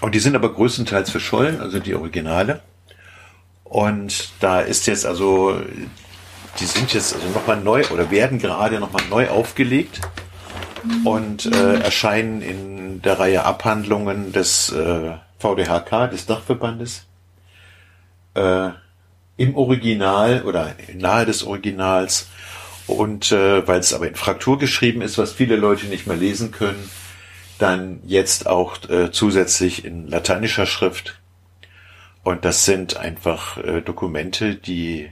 und 0.00 0.14
die 0.14 0.18
sind 0.18 0.36
aber 0.36 0.52
größtenteils 0.52 1.10
verschollen, 1.10 1.60
also 1.60 1.78
die 1.78 1.94
Originale. 1.94 2.60
Und 3.64 4.30
da 4.40 4.60
ist 4.60 4.86
jetzt 4.86 5.06
also, 5.06 5.60
die 6.60 6.64
sind 6.64 6.92
jetzt 6.94 7.14
also 7.14 7.28
nochmal 7.30 7.60
neu 7.60 7.84
oder 7.90 8.10
werden 8.10 8.38
gerade 8.38 8.78
nochmal 8.78 9.04
neu 9.10 9.28
aufgelegt 9.28 10.00
und 11.04 11.46
äh, 11.46 11.80
erscheinen 11.80 12.42
in 12.42 13.02
der 13.02 13.18
Reihe 13.18 13.44
Abhandlungen 13.44 14.32
des 14.32 14.70
äh, 14.70 15.16
VDHK, 15.38 16.10
des 16.10 16.26
Dachverbandes, 16.26 17.06
äh, 18.34 18.70
im 19.36 19.56
Original 19.56 20.42
oder 20.44 20.74
nahe 20.94 21.26
des 21.26 21.42
Originals. 21.44 22.28
Und 22.86 23.32
äh, 23.32 23.66
weil 23.66 23.80
es 23.80 23.92
aber 23.92 24.06
in 24.06 24.14
Fraktur 24.14 24.58
geschrieben 24.58 25.02
ist, 25.02 25.18
was 25.18 25.32
viele 25.32 25.56
Leute 25.56 25.86
nicht 25.86 26.06
mehr 26.06 26.16
lesen 26.16 26.52
können, 26.52 26.88
dann 27.58 28.00
jetzt 28.06 28.46
auch 28.46 28.88
äh, 28.88 29.10
zusätzlich 29.10 29.84
in 29.84 30.06
lateinischer 30.08 30.66
Schrift. 30.66 31.18
Und 32.22 32.44
das 32.44 32.64
sind 32.64 32.96
einfach 32.96 33.56
äh, 33.58 33.80
Dokumente, 33.80 34.54
die 34.54 35.10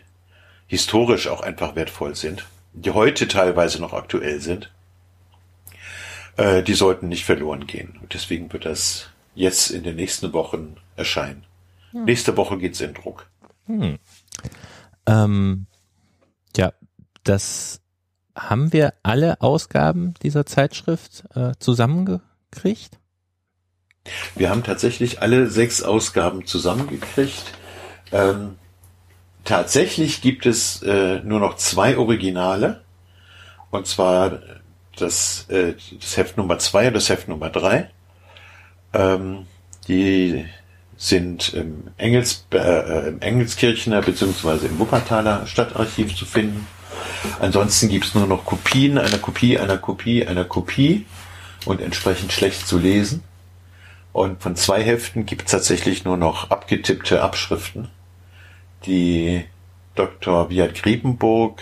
historisch 0.66 1.28
auch 1.28 1.40
einfach 1.40 1.76
wertvoll 1.76 2.14
sind, 2.14 2.44
die 2.72 2.90
heute 2.90 3.28
teilweise 3.28 3.80
noch 3.80 3.92
aktuell 3.92 4.40
sind. 4.40 4.70
Äh, 6.36 6.62
die 6.62 6.74
sollten 6.74 7.08
nicht 7.08 7.24
verloren 7.24 7.66
gehen. 7.66 7.98
Und 8.00 8.14
deswegen 8.14 8.52
wird 8.52 8.64
das 8.64 9.10
jetzt 9.34 9.70
in 9.70 9.84
den 9.84 9.96
nächsten 9.96 10.32
Wochen 10.32 10.76
erscheinen. 10.96 11.44
Hm. 11.92 12.04
Nächste 12.04 12.36
Woche 12.36 12.58
geht's 12.58 12.80
in 12.80 12.94
Druck. 12.94 13.28
Hm. 13.66 13.98
Ähm, 15.06 15.66
ja, 16.56 16.72
das 17.24 17.80
haben 18.36 18.72
wir 18.72 18.94
alle 19.02 19.40
Ausgaben 19.40 20.14
dieser 20.22 20.46
Zeitschrift 20.46 21.24
äh, 21.34 21.52
zusammengekriegt? 21.58 22.98
Wir 24.34 24.50
haben 24.50 24.62
tatsächlich 24.62 25.22
alle 25.22 25.48
sechs 25.48 25.82
Ausgaben 25.82 26.46
zusammengekriegt. 26.46 27.44
Ähm, 28.12 28.56
tatsächlich 29.44 30.20
gibt 30.20 30.46
es 30.46 30.82
äh, 30.82 31.20
nur 31.20 31.40
noch 31.40 31.56
zwei 31.56 31.96
Originale. 31.96 32.82
Und 33.70 33.86
zwar 33.86 34.40
das, 34.96 35.48
äh, 35.48 35.74
das 36.00 36.16
Heft 36.16 36.36
Nummer 36.36 36.58
zwei 36.58 36.88
und 36.88 36.94
das 36.94 37.08
Heft 37.08 37.28
Nummer 37.28 37.50
drei. 37.50 37.90
Ähm, 38.92 39.46
die 39.88 40.46
sind 41.04 41.52
im, 41.52 41.90
Engels, 41.98 42.46
äh, 42.52 43.08
im 43.08 43.20
Engelskirchener 43.20 44.00
bzw. 44.00 44.66
im 44.66 44.78
Wuppertaler 44.78 45.46
Stadtarchiv 45.46 46.16
zu 46.16 46.24
finden. 46.24 46.66
Ansonsten 47.40 47.88
gibt's 47.90 48.14
nur 48.14 48.26
noch 48.26 48.44
Kopien 48.46 48.96
einer 48.96 49.18
Kopie 49.18 49.58
einer 49.58 49.76
Kopie 49.76 50.26
einer 50.26 50.44
Kopie 50.44 51.04
und 51.66 51.82
entsprechend 51.82 52.32
schlecht 52.32 52.66
zu 52.66 52.78
lesen. 52.78 53.22
Und 54.12 54.42
von 54.42 54.56
zwei 54.56 54.82
Heften 54.82 55.26
gibt's 55.26 55.50
tatsächlich 55.50 56.04
nur 56.04 56.16
noch 56.16 56.50
abgetippte 56.50 57.20
Abschriften, 57.20 57.88
die 58.86 59.44
Dr. 59.96 60.48
Wiat 60.48 60.74
Griebenburg 60.74 61.60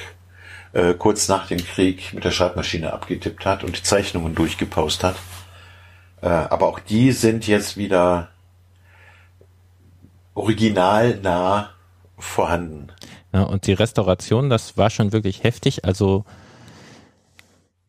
äh, 0.72 0.95
kurz 0.95 1.26
nach 1.28 1.49
dem 1.49 1.64
Krieg 1.64 2.12
mit 2.12 2.24
der 2.24 2.30
Schreibmaschine 2.30 2.93
abgetippt 2.93 3.45
hat 3.45 3.64
und 3.64 3.76
die 3.76 3.82
Zeichnungen 3.82 4.34
durchgepaust 4.34 5.03
hat. 5.03 5.16
Äh, 6.20 6.28
aber 6.28 6.68
auch 6.68 6.78
die 6.78 7.11
sind 7.12 7.47
jetzt 7.49 7.76
wieder 7.76 8.28
originalnah 10.34 11.70
vorhanden. 12.18 12.88
Ja, 13.32 13.42
und 13.42 13.66
die 13.66 13.72
Restauration, 13.72 14.50
das 14.50 14.76
war 14.76 14.90
schon 14.90 15.12
wirklich 15.12 15.42
heftig. 15.42 15.84
Also 15.84 16.24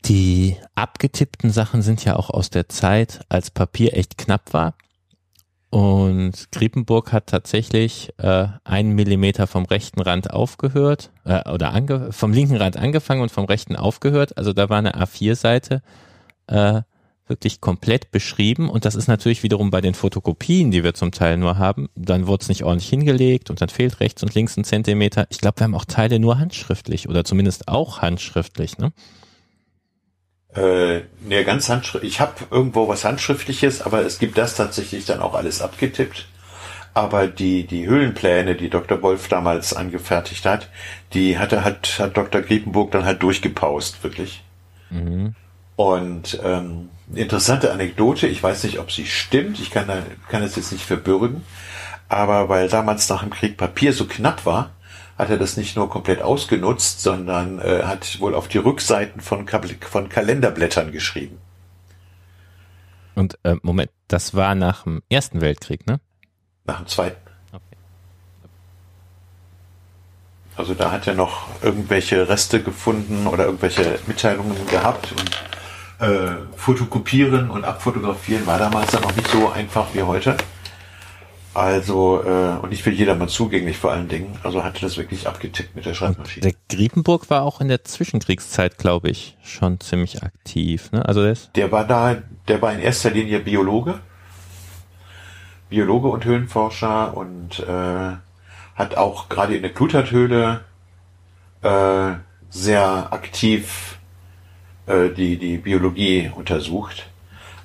die 0.06 0.58
abgetippten 0.76 1.50
Sachen 1.50 1.82
sind 1.82 2.04
ja 2.04 2.16
auch 2.16 2.30
aus 2.30 2.50
der 2.50 2.70
Zeit, 2.70 3.22
als 3.30 3.52
Papier 3.52 3.96
echt 3.96 4.18
knapp 4.18 4.54
war. 4.54 4.76
Und 5.70 6.52
Griepenburg 6.52 7.12
hat 7.12 7.28
tatsächlich 7.28 8.14
äh, 8.18 8.48
einen 8.64 8.94
Millimeter 8.94 9.48
vom 9.48 9.66
rechten 9.66 10.02
Rand 10.02 10.30
aufgehört 10.30 11.10
äh, 11.26 11.50
oder 11.50 11.74
ange 11.74 12.12
vom 12.12 12.32
linken 12.32 12.58
Rand 12.58 12.78
angefangen 12.78 13.22
und 13.22 13.32
vom 13.32 13.46
rechten 13.46 13.76
aufgehört. 13.76 14.38
Also 14.38 14.54
da 14.54 14.70
war 14.70 14.78
eine 14.78 14.94
A4-Seite 14.96 15.82
äh, 16.46 16.82
wirklich 17.28 17.62
komplett 17.62 18.12
beschrieben 18.12 18.70
und 18.70 18.86
das 18.86 18.96
ist 18.96 19.08
natürlich 19.08 19.44
wiederum 19.44 19.72
bei 19.72 19.82
den 19.82 19.94
Fotokopien, 19.94 20.72
die 20.72 20.84
wir 20.84 20.94
zum 20.94 21.12
Teil 21.12 21.38
nur 21.38 21.58
haben, 21.58 21.90
dann 21.96 22.28
wurde 22.28 22.44
es 22.44 22.50
nicht 22.50 22.64
ordentlich 22.64 22.90
hingelegt 22.90 23.50
und 23.50 23.62
dann 23.62 23.70
fehlt 23.70 24.00
rechts 24.00 24.24
und 24.24 24.36
links 24.36 24.58
ein 24.58 24.64
Zentimeter. 24.64 25.26
Ich 25.30 25.40
glaube, 25.40 25.60
wir 25.60 25.64
haben 25.64 25.76
auch 25.76 25.86
Teile 25.86 26.20
nur 26.20 26.38
handschriftlich 26.38 27.08
oder 27.08 27.24
zumindest 27.24 27.68
auch 27.68 28.02
handschriftlich, 28.02 28.78
ne? 28.78 28.92
Äh, 30.56 31.02
ne, 31.28 31.44
ganz 31.46 31.70
handschriftlich. 31.70 32.14
Ich 32.14 32.20
habe 32.20 32.34
irgendwo 32.52 32.88
was 32.88 33.06
Handschriftliches, 33.06 33.82
aber 33.82 34.06
es 34.06 34.20
gibt 34.20 34.38
das 34.38 34.56
tatsächlich 34.56 35.06
dann 35.06 35.20
auch 35.20 35.34
alles 35.34 35.62
abgetippt. 35.62 36.28
Aber 36.94 37.26
die, 37.26 37.66
die 37.66 37.88
Höhlenpläne, 37.88 38.54
die 38.56 38.70
Dr. 38.70 39.02
Wolf 39.02 39.28
damals 39.28 39.74
angefertigt 39.74 40.46
hat, 40.46 40.70
die 41.14 41.40
hatte, 41.40 41.64
hat, 41.64 41.98
hat 41.98 42.16
Dr. 42.16 42.42
Griepenburg 42.42 42.92
dann 42.92 43.04
halt 43.04 43.24
durchgepaust, 43.24 44.04
wirklich. 44.04 44.44
Mhm. 44.92 45.34
Und 45.76 46.40
ähm, 46.44 46.90
interessante 47.16 47.72
Anekdote, 47.72 48.28
ich 48.28 48.42
weiß 48.42 48.64
nicht, 48.64 48.80
ob 48.80 48.92
sie 48.92 49.06
stimmt, 49.06 49.60
ich 49.60 49.72
kann, 49.72 49.88
kann 50.30 50.44
es 50.44 50.56
jetzt 50.56 50.72
nicht 50.72 50.86
verbürgen, 50.86 51.44
aber 52.10 52.50
weil 52.50 52.70
damals 52.70 53.10
nach 53.10 53.22
dem 53.22 53.32
Krieg 53.32 53.58
Papier 53.58 53.94
so 53.94 54.06
knapp 54.06 54.46
war, 54.46 54.72
hat 55.18 55.30
er 55.30 55.38
das 55.38 55.58
nicht 55.58 55.76
nur 55.76 55.90
komplett 55.90 56.22
ausgenutzt, 56.22 57.02
sondern 57.02 57.60
äh, 57.60 57.84
hat 57.84 58.20
wohl 58.20 58.34
auf 58.34 58.48
die 58.48 58.58
Rückseiten 58.58 59.22
von, 59.22 59.48
von 59.48 60.10
Kalenderblättern 60.10 60.92
geschrieben. 60.92 61.40
Und 63.16 63.38
äh, 63.44 63.56
Moment, 63.62 63.92
das 64.08 64.34
war 64.34 64.56
nach 64.56 64.84
dem 64.84 65.04
Ersten 65.10 65.42
Weltkrieg, 65.42 65.86
ne? 65.86 66.00
Nach 66.66 66.78
dem 66.78 66.88
Zweiten. 66.88 67.22
Okay. 67.52 67.62
Also 70.56 70.74
da 70.74 70.92
hat 70.92 71.08
er 71.08 71.14
noch 71.14 71.48
irgendwelche 71.62 72.28
Reste 72.28 72.64
gefunden 72.64 73.28
oder 73.28 73.46
irgendwelche 73.46 74.00
Mitteilungen 74.08 74.66
gehabt 74.68 75.12
und 75.12 75.32
äh, 76.04 76.58
fotokopieren 76.58 77.50
und 77.50 77.64
abfotografieren 77.64 78.46
war 78.46 78.60
damals 78.60 78.92
dann 78.92 79.04
noch 79.04 79.16
nicht 79.16 79.28
so 79.28 79.50
einfach 79.50 79.88
wie 79.94 80.04
heute. 80.04 80.36
Also, 81.54 82.24
äh, 82.24 82.58
und 82.62 82.72
nicht 82.72 82.82
für 82.82 82.90
jedermann 82.90 83.30
zugänglich 83.30 83.78
vor 83.78 83.92
allen 83.92 84.10
Dingen. 84.10 84.38
Also 84.44 84.64
hatte 84.64 84.82
das 84.82 84.98
wirklich 84.98 85.28
abgetippt 85.28 85.76
mit 85.76 85.86
der 85.86 85.94
Schreibmaschine. 85.94 86.46
Und 86.46 86.56
der 86.56 86.76
Griepenburg 86.76 87.30
war 87.30 87.44
auch 87.44 87.62
in 87.62 87.68
der 87.68 87.84
Zwischenkriegszeit, 87.84 88.78
glaube 88.78 89.10
ich, 89.10 89.38
schon 89.44 89.80
ziemlich 89.80 90.24
aktiv. 90.24 90.92
Ne? 90.92 91.06
Also 91.08 91.24
der, 91.24 91.38
der 91.56 91.72
war 91.72 91.86
da, 91.86 92.18
der 92.48 92.62
war 92.62 92.74
in 92.74 92.80
erster 92.80 93.12
Linie 93.12 93.40
Biologe. 93.40 94.00
Biologe 95.70 96.08
und 96.08 96.26
Höhlenforscher 96.26 97.16
und 97.16 97.60
äh, 97.60 98.12
hat 98.76 98.98
auch 98.98 99.30
gerade 99.30 99.56
in 99.56 99.62
der 99.62 99.74
Kluterthöhle 99.74 100.62
äh, 101.62 102.12
sehr 102.50 103.14
aktiv 103.14 104.00
äh, 104.88 105.10
die, 105.10 105.38
die 105.38 105.58
Biologie 105.58 106.32
untersucht 106.36 107.08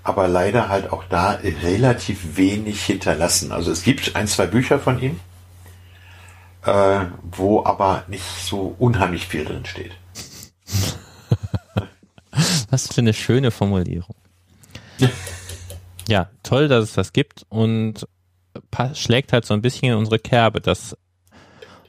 aber 0.09 0.27
leider 0.27 0.71
halt 0.71 0.91
auch 0.91 1.05
da 1.05 1.33
relativ 1.63 2.37
wenig 2.39 2.83
hinterlassen. 2.83 3.53
Also 3.53 3.71
es 3.71 3.83
gibt 3.83 4.17
ein, 4.17 4.27
zwei 4.27 4.47
Bücher 4.47 4.79
von 4.79 5.01
ihm, 5.03 5.21
äh, 6.65 7.01
wo 7.23 7.63
aber 7.65 8.05
nicht 8.09 8.25
so 8.25 8.75
unheimlich 8.79 9.27
viel 9.27 9.45
drin 9.45 9.67
steht. 9.67 9.93
Was 12.71 12.89
für 12.89 13.03
eine 13.03 13.13
schöne 13.13 13.51
Formulierung. 13.51 14.17
ja, 16.09 16.31
toll, 16.43 16.69
dass 16.69 16.85
es 16.85 16.93
das 16.95 17.13
gibt 17.13 17.45
und 17.51 18.07
schlägt 18.95 19.35
halt 19.35 19.45
so 19.45 19.53
ein 19.53 19.63
bisschen 19.63 19.93
in 19.93 19.99
unsere 19.99 20.19
Kerbe, 20.19 20.63
dass 20.63 20.97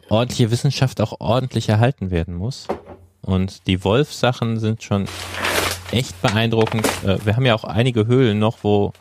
ordentliche 0.09 0.51
Wissenschaft 0.51 0.99
auch 0.99 1.21
ordentlich 1.21 1.69
erhalten 1.69 2.11
werden 2.11 2.35
muss. 2.35 2.67
Und 3.29 3.67
die 3.67 3.83
Wolf-Sachen 3.83 4.59
sind 4.59 4.81
schon 4.81 5.05
echt 5.91 6.19
beeindruckend. 6.19 6.87
Äh, 7.03 7.23
wir 7.23 7.35
haben 7.35 7.45
ja 7.45 7.53
auch 7.53 7.63
einige 7.63 8.07
Höhlen 8.07 8.39
noch, 8.39 8.63
wo 8.63 8.91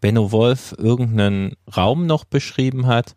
Benno 0.00 0.30
Wolf 0.30 0.76
irgendeinen 0.78 1.56
Raum 1.76 2.06
noch 2.06 2.24
beschrieben 2.24 2.86
hat 2.86 3.16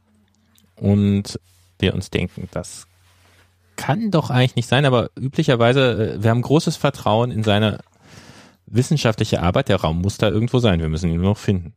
und 0.76 1.40
wir 1.78 1.94
uns 1.94 2.10
denken, 2.10 2.50
das 2.50 2.88
kann 3.76 4.10
doch 4.10 4.32
eigentlich 4.32 4.56
nicht 4.56 4.68
sein, 4.68 4.86
aber 4.86 5.12
üblicherweise, 5.16 6.16
äh, 6.16 6.24
wir 6.24 6.32
haben 6.32 6.42
großes 6.42 6.76
Vertrauen 6.76 7.30
in 7.30 7.44
seine 7.44 7.80
wissenschaftliche 8.66 9.44
Arbeit. 9.44 9.70
Der 9.70 9.82
Raum 9.82 10.02
muss 10.02 10.18
da 10.18 10.28
irgendwo 10.30 10.58
sein, 10.58 10.80
wir 10.80 10.90
müssen 10.90 11.12
ihn 11.12 11.18
nur 11.18 11.32
noch 11.32 11.38
finden. 11.38 11.74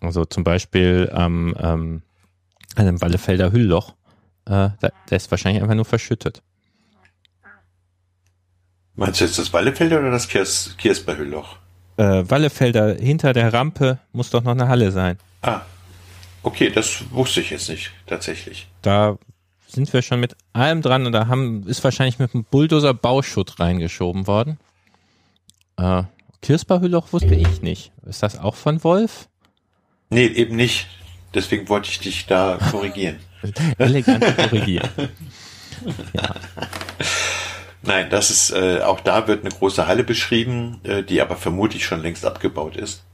Also 0.00 0.24
zum 0.24 0.42
Beispiel 0.42 1.10
am 1.12 1.54
ähm, 1.60 2.02
einem 2.74 3.00
Wallefelder 3.00 3.52
Hüllloch, 3.52 3.94
äh, 4.46 4.70
der 4.80 5.16
ist 5.16 5.30
wahrscheinlich 5.30 5.62
einfach 5.62 5.76
nur 5.76 5.84
verschüttet. 5.84 6.42
Meinst 9.00 9.18
du 9.18 9.24
jetzt 9.24 9.38
das 9.38 9.50
Wallefelder 9.54 9.98
oder 9.98 10.10
das 10.10 10.28
Kiers, 10.28 10.74
Kiersberhüllloch? 10.76 11.56
Äh, 11.96 12.22
Wallefelder, 12.28 12.96
hinter 12.96 13.32
der 13.32 13.50
Rampe 13.50 13.98
muss 14.12 14.28
doch 14.28 14.42
noch 14.42 14.52
eine 14.52 14.68
Halle 14.68 14.92
sein. 14.92 15.16
Ah, 15.40 15.62
okay, 16.42 16.68
das 16.68 17.10
wusste 17.10 17.40
ich 17.40 17.48
jetzt 17.48 17.70
nicht, 17.70 17.92
tatsächlich. 18.06 18.68
Da 18.82 19.16
sind 19.66 19.90
wir 19.94 20.02
schon 20.02 20.20
mit 20.20 20.36
allem 20.52 20.82
dran 20.82 21.06
und 21.06 21.12
da 21.12 21.28
haben, 21.28 21.66
ist 21.66 21.82
wahrscheinlich 21.82 22.18
mit 22.18 22.34
einem 22.34 22.44
Bulldozer 22.44 22.92
Bauschutt 22.92 23.58
reingeschoben 23.58 24.26
worden. 24.26 24.58
Äh, 25.78 26.02
Kirsberhüllloch 26.42 27.10
wusste 27.14 27.34
ich 27.34 27.62
nicht. 27.62 27.92
Ist 28.04 28.22
das 28.22 28.38
auch 28.38 28.54
von 28.54 28.84
Wolf? 28.84 29.30
Nee, 30.10 30.26
eben 30.26 30.56
nicht. 30.56 30.88
Deswegen 31.32 31.70
wollte 31.70 31.88
ich 31.88 32.00
dich 32.00 32.26
da 32.26 32.58
korrigieren. 32.70 33.16
Elegant 33.78 34.36
korrigieren. 34.36 34.90
ja. 36.12 36.34
Nein, 37.82 38.10
das 38.10 38.30
ist 38.30 38.50
äh, 38.50 38.82
auch 38.82 39.00
da 39.00 39.26
wird 39.26 39.42
eine 39.44 39.54
große 39.54 39.86
Halle 39.86 40.04
beschrieben, 40.04 40.80
äh, 40.84 41.02
die 41.02 41.22
aber 41.22 41.36
vermutlich 41.36 41.84
schon 41.84 42.02
längst 42.02 42.26
abgebaut 42.26 42.76
ist. 42.76 43.04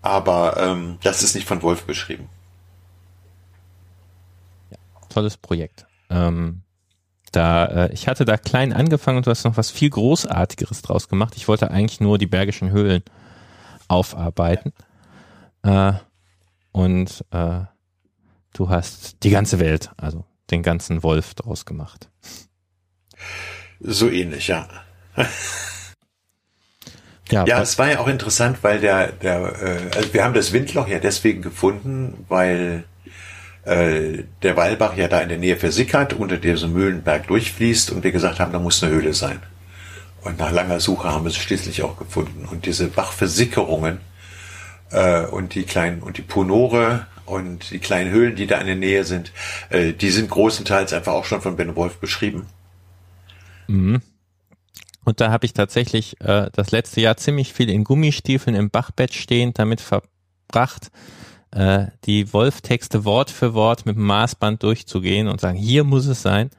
Aber 0.00 0.56
ähm, 0.58 0.98
das 1.02 1.22
ist 1.22 1.34
nicht 1.34 1.48
von 1.48 1.62
Wolf 1.62 1.84
beschrieben. 1.84 2.28
Ja, 4.70 4.78
tolles 5.08 5.36
Projekt. 5.36 5.86
Ähm, 6.08 6.62
da 7.32 7.66
äh, 7.66 7.92
ich 7.92 8.06
hatte 8.06 8.24
da 8.24 8.36
klein 8.36 8.72
angefangen 8.72 9.18
und 9.18 9.26
du 9.26 9.30
hast 9.30 9.44
noch 9.44 9.56
was 9.56 9.70
viel 9.70 9.90
großartigeres 9.90 10.82
draus 10.82 11.08
gemacht. 11.08 11.34
Ich 11.36 11.48
wollte 11.48 11.70
eigentlich 11.72 12.00
nur 12.00 12.18
die 12.18 12.28
Bergischen 12.28 12.70
Höhlen 12.70 13.02
aufarbeiten. 13.88 14.72
Äh, 15.62 15.94
und 16.70 17.24
äh, 17.32 17.62
du 18.52 18.68
hast 18.68 19.24
die 19.24 19.30
ganze 19.30 19.58
Welt, 19.58 19.90
also 19.96 20.24
den 20.50 20.62
ganzen 20.62 21.02
Wolf 21.02 21.34
draus 21.34 21.64
gemacht. 21.64 22.08
So 23.80 24.10
ähnlich, 24.10 24.48
ja. 24.48 24.68
Ja, 27.30 27.44
ja 27.44 27.60
es 27.60 27.78
war 27.78 27.90
ja 27.90 27.98
auch 27.98 28.06
interessant, 28.06 28.58
weil 28.62 28.78
der, 28.78 29.08
der, 29.10 29.40
äh, 29.60 29.96
also 29.96 30.14
wir 30.14 30.22
haben 30.22 30.34
das 30.34 30.52
Windloch 30.52 30.86
ja 30.86 31.00
deswegen 31.00 31.42
gefunden, 31.42 32.24
weil 32.28 32.84
äh, 33.64 34.22
der 34.42 34.56
Weilbach 34.56 34.96
ja 34.96 35.08
da 35.08 35.20
in 35.20 35.28
der 35.28 35.38
Nähe 35.38 35.56
versickert, 35.56 36.12
unter 36.12 36.36
diesem 36.36 36.72
Mühlenberg 36.72 37.26
durchfließt 37.26 37.90
und 37.90 38.04
wir 38.04 38.12
gesagt 38.12 38.38
haben, 38.38 38.52
da 38.52 38.60
muss 38.60 38.82
eine 38.82 38.92
Höhle 38.92 39.12
sein. 39.12 39.40
Und 40.22 40.38
nach 40.38 40.52
langer 40.52 40.80
Suche 40.80 41.08
haben 41.08 41.24
wir 41.24 41.30
es 41.30 41.36
schließlich 41.36 41.82
auch 41.82 41.98
gefunden. 41.98 42.46
Und 42.50 42.66
diese 42.66 42.88
Bachversickerungen 42.88 43.98
äh, 44.90 45.24
und 45.24 45.54
die 45.54 45.64
kleinen 45.64 46.02
und 46.02 46.18
die 46.18 46.22
Ponore 46.22 47.06
und 47.24 47.70
die 47.70 47.80
kleinen 47.80 48.10
Höhlen, 48.10 48.36
die 48.36 48.46
da 48.46 48.58
in 48.58 48.66
der 48.66 48.76
Nähe 48.76 49.04
sind, 49.04 49.32
äh, 49.70 49.92
die 49.92 50.10
sind 50.10 50.30
großenteils 50.30 50.92
einfach 50.92 51.12
auch 51.12 51.24
schon 51.24 51.42
von 51.42 51.56
Ben 51.56 51.74
Wolf 51.74 51.96
beschrieben. 51.98 52.46
Mhm. 53.68 54.02
Und 55.04 55.20
da 55.20 55.30
habe 55.30 55.46
ich 55.46 55.52
tatsächlich 55.52 56.20
äh, 56.20 56.50
das 56.52 56.72
letzte 56.72 57.00
Jahr 57.00 57.16
ziemlich 57.16 57.52
viel 57.52 57.70
in 57.70 57.84
Gummistiefeln 57.84 58.56
im 58.56 58.70
Bachbett 58.70 59.14
stehend 59.14 59.58
damit 59.58 59.80
verbracht, 59.80 60.90
äh, 61.52 61.86
die 62.04 62.32
Wolf-Texte 62.32 63.04
Wort 63.04 63.30
für 63.30 63.54
Wort 63.54 63.86
mit 63.86 63.96
dem 63.96 64.04
Maßband 64.04 64.62
durchzugehen 64.62 65.28
und 65.28 65.40
sagen, 65.40 65.56
hier 65.56 65.84
muss 65.84 66.06
es 66.06 66.22
sein. 66.22 66.50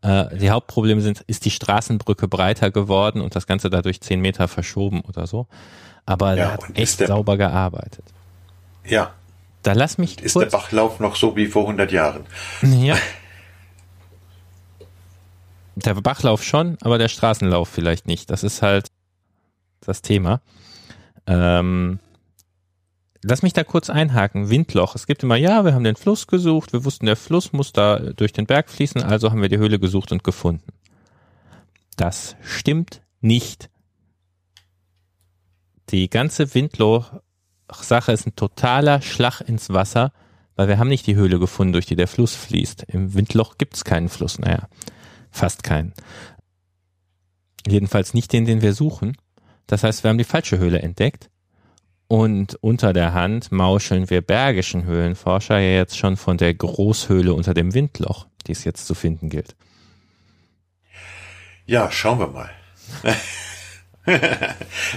Äh, 0.00 0.36
die 0.36 0.50
Hauptprobleme 0.50 1.00
sind, 1.00 1.22
ist 1.26 1.44
die 1.44 1.50
Straßenbrücke 1.50 2.28
breiter 2.28 2.70
geworden 2.70 3.20
und 3.20 3.34
das 3.34 3.48
Ganze 3.48 3.68
dadurch 3.68 4.00
zehn 4.00 4.20
Meter 4.20 4.46
verschoben 4.46 5.00
oder 5.00 5.26
so. 5.26 5.48
Aber 6.06 6.30
ja, 6.30 6.34
der 6.34 6.52
hat 6.52 6.60
echt 6.74 6.98
sauber 6.98 7.36
gearbeitet. 7.36 8.04
Ja. 8.84 9.12
Da 9.62 9.72
lass 9.74 9.98
mich. 9.98 10.20
Ist 10.20 10.32
kurz, 10.34 10.50
der 10.50 10.58
Bachlauf 10.58 10.98
noch 10.98 11.14
so 11.14 11.36
wie 11.36 11.46
vor 11.46 11.62
100 11.62 11.92
Jahren? 11.92 12.26
Ja. 12.62 12.96
Der 15.76 15.94
Bachlauf 15.94 16.42
schon, 16.44 16.76
aber 16.82 16.98
der 16.98 17.08
Straßenlauf 17.08 17.68
vielleicht 17.68 18.06
nicht. 18.06 18.30
Das 18.30 18.42
ist 18.42 18.62
halt 18.62 18.88
das 19.80 20.02
Thema. 20.02 20.40
Ähm, 21.26 21.98
lass 23.22 23.42
mich 23.42 23.52
da 23.52 23.64
kurz 23.64 23.90
einhaken. 23.90 24.50
Windloch. 24.50 24.94
Es 24.94 25.06
gibt 25.06 25.22
immer, 25.22 25.36
ja, 25.36 25.64
wir 25.64 25.74
haben 25.74 25.84
den 25.84 25.96
Fluss 25.96 26.26
gesucht, 26.26 26.72
wir 26.72 26.84
wussten, 26.84 27.06
der 27.06 27.16
Fluss 27.16 27.52
muss 27.52 27.72
da 27.72 27.98
durch 27.98 28.32
den 28.32 28.46
Berg 28.46 28.68
fließen, 28.70 29.02
also 29.02 29.30
haben 29.30 29.42
wir 29.42 29.48
die 29.48 29.58
Höhle 29.58 29.78
gesucht 29.78 30.12
und 30.12 30.24
gefunden. 30.24 30.72
Das 31.96 32.36
stimmt 32.42 33.02
nicht. 33.20 33.70
Die 35.90 36.08
ganze 36.08 36.54
Windloch-Sache 36.54 38.12
ist 38.12 38.26
ein 38.26 38.36
totaler 38.36 39.02
Schlag 39.02 39.40
ins 39.40 39.70
Wasser, 39.70 40.12
weil 40.56 40.68
wir 40.68 40.78
haben 40.78 40.88
nicht 40.88 41.06
die 41.06 41.16
Höhle 41.16 41.38
gefunden, 41.38 41.72
durch 41.72 41.86
die 41.86 41.96
der 41.96 42.08
Fluss 42.08 42.34
fließt. 42.34 42.84
Im 42.88 43.14
Windloch 43.14 43.58
gibt 43.58 43.74
es 43.74 43.84
keinen 43.84 44.08
Fluss. 44.08 44.38
Naja, 44.38 44.68
Fast 45.32 45.64
keinen. 45.64 45.92
Jedenfalls 47.66 48.14
nicht 48.14 48.32
den, 48.32 48.44
den 48.44 48.62
wir 48.62 48.74
suchen. 48.74 49.16
Das 49.66 49.82
heißt, 49.82 50.04
wir 50.04 50.10
haben 50.10 50.18
die 50.18 50.24
falsche 50.24 50.58
Höhle 50.58 50.80
entdeckt. 50.80 51.30
Und 52.06 52.56
unter 52.60 52.92
der 52.92 53.14
Hand 53.14 53.50
mauscheln 53.52 54.10
wir 54.10 54.20
bergischen 54.20 54.84
Höhlenforscher 54.84 55.58
ja 55.58 55.78
jetzt 55.78 55.96
schon 55.96 56.18
von 56.18 56.36
der 56.36 56.52
Großhöhle 56.52 57.32
unter 57.32 57.54
dem 57.54 57.72
Windloch, 57.72 58.26
die 58.46 58.52
es 58.52 58.64
jetzt 58.64 58.86
zu 58.86 58.94
finden 58.94 59.30
gilt. 59.30 59.56
Ja, 61.64 61.90
schauen 61.90 62.18
wir 62.18 62.26
mal. 62.26 62.50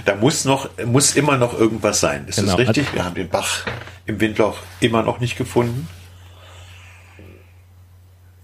da 0.04 0.16
muss 0.16 0.44
noch, 0.44 0.68
muss 0.84 1.16
immer 1.16 1.38
noch 1.38 1.58
irgendwas 1.58 2.00
sein. 2.00 2.26
Ist 2.26 2.36
genau. 2.36 2.56
das 2.56 2.68
richtig? 2.68 2.92
Wir 2.92 3.04
haben 3.04 3.14
den 3.14 3.30
Bach 3.30 3.64
im 4.04 4.20
Windloch 4.20 4.58
immer 4.80 5.02
noch 5.02 5.18
nicht 5.18 5.38
gefunden. 5.38 5.88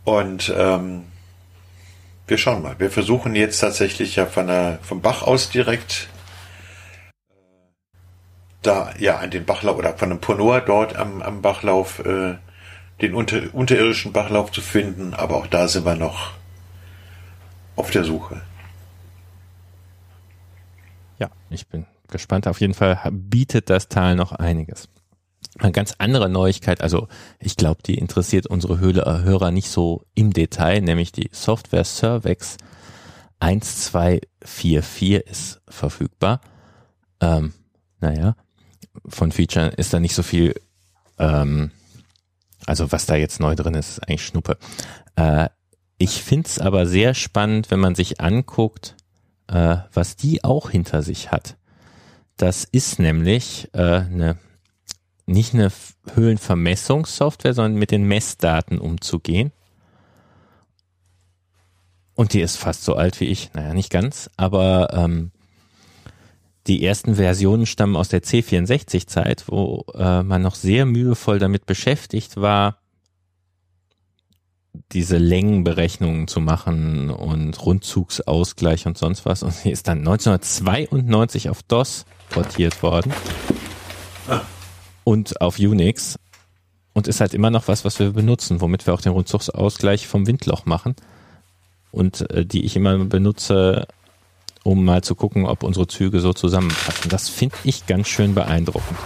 Und 0.05 0.53
ähm, 0.57 1.05
wir 2.33 2.39
schauen 2.39 2.63
mal. 2.63 2.81
Wir 2.81 2.91
versuchen 2.91 3.35
jetzt 3.35 3.59
tatsächlich 3.59 4.17
ja 4.17 4.25
von 4.25 4.47
der, 4.47 4.79
vom 4.81 5.03
Bach 5.03 5.21
aus 5.21 5.51
direkt 5.51 6.09
äh, 7.29 7.35
da 8.63 8.95
ja 8.99 9.19
an 9.19 9.31
den 9.31 9.45
Bachlauf 9.45 9.77
oder 9.77 9.99
von 9.99 10.09
dem 10.09 10.19
Ponor 10.19 10.63
dort 10.63 10.97
am, 10.97 11.21
am 11.21 11.43
Bachlauf 11.43 11.99
äh, 11.99 12.37
den 13.03 13.15
unter, 13.15 13.43
unterirdischen 13.53 14.15
Bachlauf 14.15 14.51
zu 14.51 14.63
finden, 14.63 15.13
aber 15.13 15.37
auch 15.37 15.47
da 15.47 15.69
sind 15.69 15.85
wir 15.85 15.95
noch 15.95 16.33
auf 17.77 17.91
der 17.91 18.05
Suche. 18.05 18.41
Ja, 21.19 21.29
ich 21.51 21.67
bin 21.67 21.85
gespannt. 22.09 22.49
Auf 22.49 22.63
jeden 22.63 22.73
Fall 22.73 22.99
bietet 23.13 23.69
das 23.69 23.89
Tal 23.89 24.17
noch 24.17 24.33
einiges. 24.33 24.89
Eine 25.59 25.73
ganz 25.73 25.95
andere 25.99 26.29
Neuigkeit, 26.31 26.81
also 26.81 27.09
ich 27.39 27.57
glaube, 27.57 27.83
die 27.85 27.99
interessiert 27.99 28.47
unsere 28.47 28.81
Hörer 28.81 29.51
nicht 29.51 29.69
so 29.69 30.03
im 30.15 30.33
Detail, 30.33 30.81
nämlich 30.81 31.13
die 31.13 31.29
Software 31.33 31.85
Cervex 31.85 32.57
1244 33.41 35.27
ist 35.27 35.61
verfügbar. 35.69 36.41
Ähm, 37.21 37.53
naja, 38.01 38.37
von 39.07 39.33
Feature 39.33 39.69
ist 39.69 39.93
da 39.93 40.01
nicht 40.01 40.15
so 40.15 40.23
viel, 40.23 40.55
ähm, 41.19 41.71
also 42.67 42.93
was 42.93 43.07
da 43.07 43.17
jetzt 43.17 43.41
neu 43.41 43.55
drin 43.55 43.75
ist, 43.75 43.91
ist 43.91 44.09
eigentlich 44.09 44.25
Schnuppe. 44.25 44.57
Äh, 45.17 45.49
ich 45.99 46.23
find's 46.23 46.59
aber 46.59 46.87
sehr 46.87 47.15
spannend, 47.15 47.71
wenn 47.71 47.81
man 47.81 47.95
sich 47.95 48.21
anguckt, 48.21 48.97
äh, 49.49 49.77
was 49.93 50.17
die 50.17 50.45
auch 50.45 50.71
hinter 50.71 51.03
sich 51.03 51.31
hat. 51.31 51.57
Das 52.37 52.65
ist 52.65 52.99
nämlich 52.99 53.69
äh, 53.75 54.01
eine 54.01 54.39
nicht 55.33 55.55
eine 55.55 55.71
Höhlenvermessungssoftware, 56.15 57.55
sondern 57.55 57.79
mit 57.79 57.91
den 57.91 58.05
Messdaten 58.05 58.79
umzugehen. 58.79 59.53
Und 62.15 62.35
die 62.35 62.41
ist 62.41 62.57
fast 62.57 62.85
so 62.85 62.95
alt 62.95 63.21
wie 63.21 63.27
ich. 63.27 63.53
Naja, 63.55 63.75
nicht 63.75 63.91
ganz, 63.91 64.31
aber 64.37 64.93
ähm, 64.93 65.33
die 66.67 66.85
ersten 66.85 67.17
Versionen 67.17 67.67
stammen 67.67 67.97
aus 67.97 68.09
der 68.09 68.23
C64-Zeit, 68.23 69.45
wo 69.49 69.85
äh, 69.95 70.23
man 70.23 70.43
noch 70.43 70.55
sehr 70.55 70.87
mühevoll 70.87 71.39
damit 71.39 71.67
beschäftigt 71.67 72.37
war, 72.37 72.79
diese 74.93 75.19
Längenberechnungen 75.19 76.29
zu 76.29 76.41
machen 76.41 77.11
und 77.11 77.65
Rundzugsausgleich 77.65 78.87
und 78.87 78.97
sonst 78.97 79.25
was. 79.25 79.43
Und 79.43 79.53
sie 79.53 79.71
ist 79.71 79.89
dann 79.89 79.99
1992 79.99 81.51
auf 81.51 81.63
DOS 81.63 82.05
portiert 82.31 82.83
worden. 82.83 83.13
Und 85.05 85.41
auf 85.41 85.59
Unix 85.59 86.19
und 86.93 87.09
ist 87.09 87.21
halt 87.21 87.35
immer 87.35 87.51
noch 87.51 87.69
was, 87.69 87.85
was 87.85 87.99
wir 87.99 88.11
benutzen, 88.13 88.61
womit 88.61 88.87
wir 88.87 88.95
auch 88.95 89.01
den 89.01 89.13
Rundzuchtsausgleich 89.13 90.07
vom 90.07 90.27
Windloch 90.27 90.67
machen 90.67 90.95
und 91.91 92.29
äh, 92.31 92.45
die 92.45 92.65
ich 92.65 92.77
immer 92.77 92.99
benutze, 92.99 93.87
um 94.65 94.85
mal 94.85 95.03
zu 95.03 95.15
gucken, 95.15 95.47
ob 95.47 95.63
unsere 95.63 95.87
Züge 95.87 96.21
so 96.21 96.33
zusammenpassen. 96.33 97.11
Das 97.11 97.29
finde 97.29 97.57
ich 97.65 97.87
ganz 97.87 98.09
schön 98.09 98.35
beeindruckend. 98.35 98.99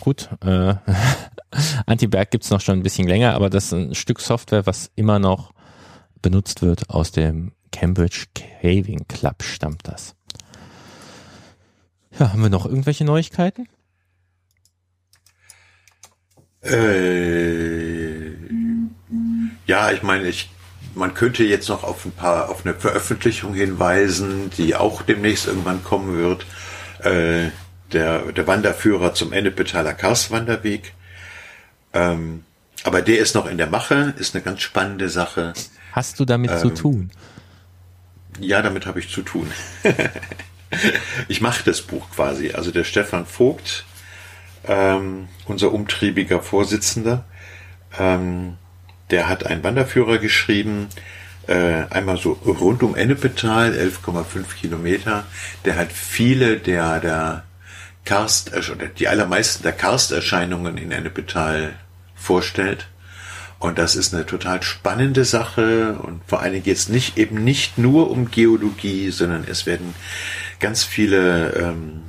Gut, 0.00 0.28
äh, 0.44 0.74
Anti-Berg 1.86 2.30
gibt's 2.30 2.50
noch 2.50 2.60
schon 2.60 2.80
ein 2.80 2.82
bisschen 2.82 3.06
länger, 3.06 3.34
aber 3.34 3.50
das 3.50 3.66
ist 3.66 3.72
ein 3.72 3.94
Stück 3.94 4.20
Software, 4.20 4.66
was 4.66 4.90
immer 4.96 5.18
noch 5.18 5.52
benutzt 6.22 6.62
wird. 6.62 6.90
Aus 6.90 7.12
dem 7.12 7.52
Cambridge 7.70 8.26
Caving 8.34 9.06
Club 9.08 9.42
stammt 9.42 9.86
das. 9.86 10.14
Ja, 12.18 12.32
haben 12.32 12.42
wir 12.42 12.50
noch 12.50 12.66
irgendwelche 12.66 13.04
Neuigkeiten? 13.04 13.68
Äh, 16.62 18.30
ja, 19.66 19.90
ich 19.90 20.02
meine, 20.02 20.28
ich, 20.28 20.50
man 20.94 21.14
könnte 21.14 21.44
jetzt 21.44 21.68
noch 21.68 21.82
auf 21.82 22.04
ein 22.04 22.12
paar, 22.12 22.50
auf 22.50 22.64
eine 22.64 22.74
Veröffentlichung 22.74 23.54
hinweisen, 23.54 24.50
die 24.56 24.76
auch 24.76 25.02
demnächst 25.02 25.46
irgendwann 25.46 25.82
kommen 25.82 26.16
wird. 26.16 26.46
Äh, 27.00 27.50
der, 27.92 28.32
der 28.32 28.46
Wanderführer 28.46 29.14
zum 29.14 29.32
Ennepetaler 29.32 29.94
Karstwanderweg. 29.94 30.94
Ähm, 31.92 32.44
aber 32.84 33.02
der 33.02 33.18
ist 33.18 33.34
noch 33.34 33.46
in 33.46 33.58
der 33.58 33.68
Mache, 33.68 34.14
ist 34.18 34.34
eine 34.34 34.42
ganz 34.42 34.62
spannende 34.62 35.08
Sache. 35.08 35.52
Hast 35.92 36.18
du 36.18 36.24
damit 36.24 36.50
ähm, 36.50 36.58
zu 36.58 36.70
tun? 36.70 37.10
Ja, 38.40 38.62
damit 38.62 38.86
habe 38.86 38.98
ich 38.98 39.10
zu 39.10 39.22
tun. 39.22 39.50
ich 41.28 41.40
mache 41.40 41.64
das 41.64 41.82
Buch 41.82 42.10
quasi. 42.10 42.52
Also 42.52 42.70
der 42.70 42.84
Stefan 42.84 43.26
Vogt, 43.26 43.84
ähm, 44.66 45.28
unser 45.46 45.72
umtriebiger 45.72 46.40
Vorsitzender, 46.40 47.24
ähm, 47.98 48.56
der 49.10 49.28
hat 49.28 49.46
einen 49.46 49.62
Wanderführer 49.62 50.18
geschrieben, 50.18 50.88
äh, 51.46 51.84
einmal 51.90 52.16
so 52.16 52.32
rund 52.32 52.82
um 52.82 52.94
Ennepetal, 52.94 53.72
11,5 53.72 54.54
Kilometer. 54.60 55.24
Der 55.64 55.76
hat 55.76 55.92
viele 55.92 56.58
der, 56.58 57.00
der 57.00 57.44
Karst, 58.04 58.52
oder 58.70 58.86
die 58.86 59.08
allermeisten 59.08 59.62
der 59.62 59.72
Karsterscheinungen 59.72 60.76
in 60.78 60.92
Ennepetal 60.92 61.74
vorstellt. 62.14 62.88
Und 63.58 63.78
das 63.78 63.94
ist 63.94 64.12
eine 64.12 64.26
total 64.26 64.60
spannende 64.62 65.24
Sache 65.24 65.94
und 66.02 66.20
vor 66.26 66.40
allen 66.40 66.52
Dingen 66.52 66.64
jetzt 66.64 66.88
nicht 66.88 67.16
eben 67.16 67.44
nicht 67.44 67.78
nur 67.78 68.10
um 68.10 68.28
Geologie, 68.28 69.10
sondern 69.10 69.44
es 69.48 69.66
werden 69.66 69.94
ganz 70.62 70.84
viele 70.84 71.52
ähm, 71.52 72.02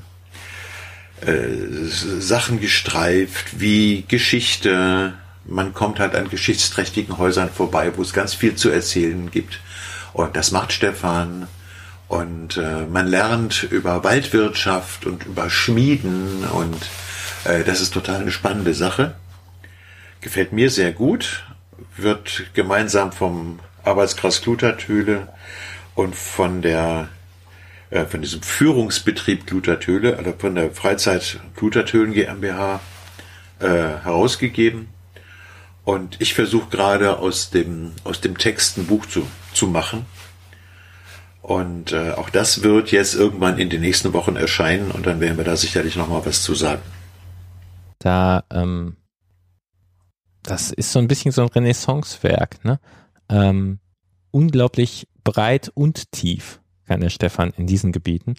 äh, 1.25 1.89
Sachen 2.19 2.61
gestreift, 2.61 3.59
wie 3.59 4.05
Geschichte. 4.07 5.13
Man 5.45 5.73
kommt 5.73 5.99
halt 5.99 6.15
an 6.15 6.29
geschichtsträchtigen 6.29 7.17
Häusern 7.17 7.49
vorbei, 7.49 7.91
wo 7.97 8.01
es 8.01 8.13
ganz 8.13 8.33
viel 8.33 8.55
zu 8.55 8.69
erzählen 8.69 9.29
gibt. 9.29 9.59
Und 10.13 10.37
das 10.37 10.51
macht 10.51 10.71
Stefan. 10.71 11.47
Und 12.07 12.57
äh, 12.57 12.85
man 12.85 13.07
lernt 13.07 13.63
über 13.63 14.03
Waldwirtschaft 14.03 15.05
und 15.05 15.25
über 15.25 15.49
Schmieden 15.49 16.45
und 16.45 16.85
äh, 17.45 17.63
das 17.63 17.81
ist 17.81 17.93
total 17.93 18.21
eine 18.21 18.31
spannende 18.31 18.75
Sache. 18.75 19.15
Gefällt 20.21 20.53
mir 20.53 20.69
sehr 20.69 20.91
gut. 20.91 21.43
Wird 21.97 22.43
gemeinsam 22.53 23.11
vom 23.11 23.59
Arbeitskreis 23.83 24.41
Klutertüle 24.41 25.27
und 25.95 26.15
von 26.15 26.61
der 26.61 27.09
äh, 27.93 28.07
von 28.07 28.21
diesem 28.21 28.41
Führungsbetrieb 28.41 29.45
Klutertöle, 29.45 30.17
also 30.17 30.33
von 30.35 30.55
der 30.55 30.71
Freizeit 30.71 31.39
Klutertölen 31.55 32.11
GmbH 32.11 32.79
äh, 33.59 33.67
herausgegeben. 33.67 34.89
Und 35.83 36.19
ich 36.19 36.33
versuche 36.33 36.69
gerade 36.71 37.19
aus 37.19 37.51
dem, 37.51 37.91
aus 38.03 38.19
dem 38.19 38.37
Text 38.39 38.77
ein 38.77 38.87
Buch 38.87 39.05
zu, 39.05 39.27
zu 39.53 39.67
machen. 39.67 40.07
Und 41.43 41.91
äh, 41.91 42.11
auch 42.11 42.31
das 42.31 42.63
wird 42.63 42.91
jetzt 42.91 43.13
irgendwann 43.13 43.59
in 43.59 43.69
den 43.69 43.81
nächsten 43.81 44.11
Wochen 44.13 44.37
erscheinen 44.37 44.89
und 44.89 45.05
dann 45.05 45.19
werden 45.19 45.37
wir 45.37 45.43
da 45.43 45.55
sicherlich 45.55 45.95
nochmal 45.95 46.25
was 46.25 46.41
zu 46.41 46.55
sagen. 46.55 46.81
Da, 47.99 48.43
ähm, 48.49 48.95
das 50.41 50.71
ist 50.71 50.91
so 50.93 50.99
ein 50.99 51.07
bisschen 51.07 51.31
so 51.31 51.43
ein 51.43 51.49
Renaissancewerk, 51.49 52.63
ne? 52.65 52.79
Ähm, 53.29 53.79
unglaublich 54.31 55.07
breit 55.23 55.69
und 55.75 56.11
tief 56.11 56.59
der 57.01 57.09
Stefan 57.09 57.51
in 57.57 57.67
diesen 57.67 57.91
Gebieten. 57.91 58.35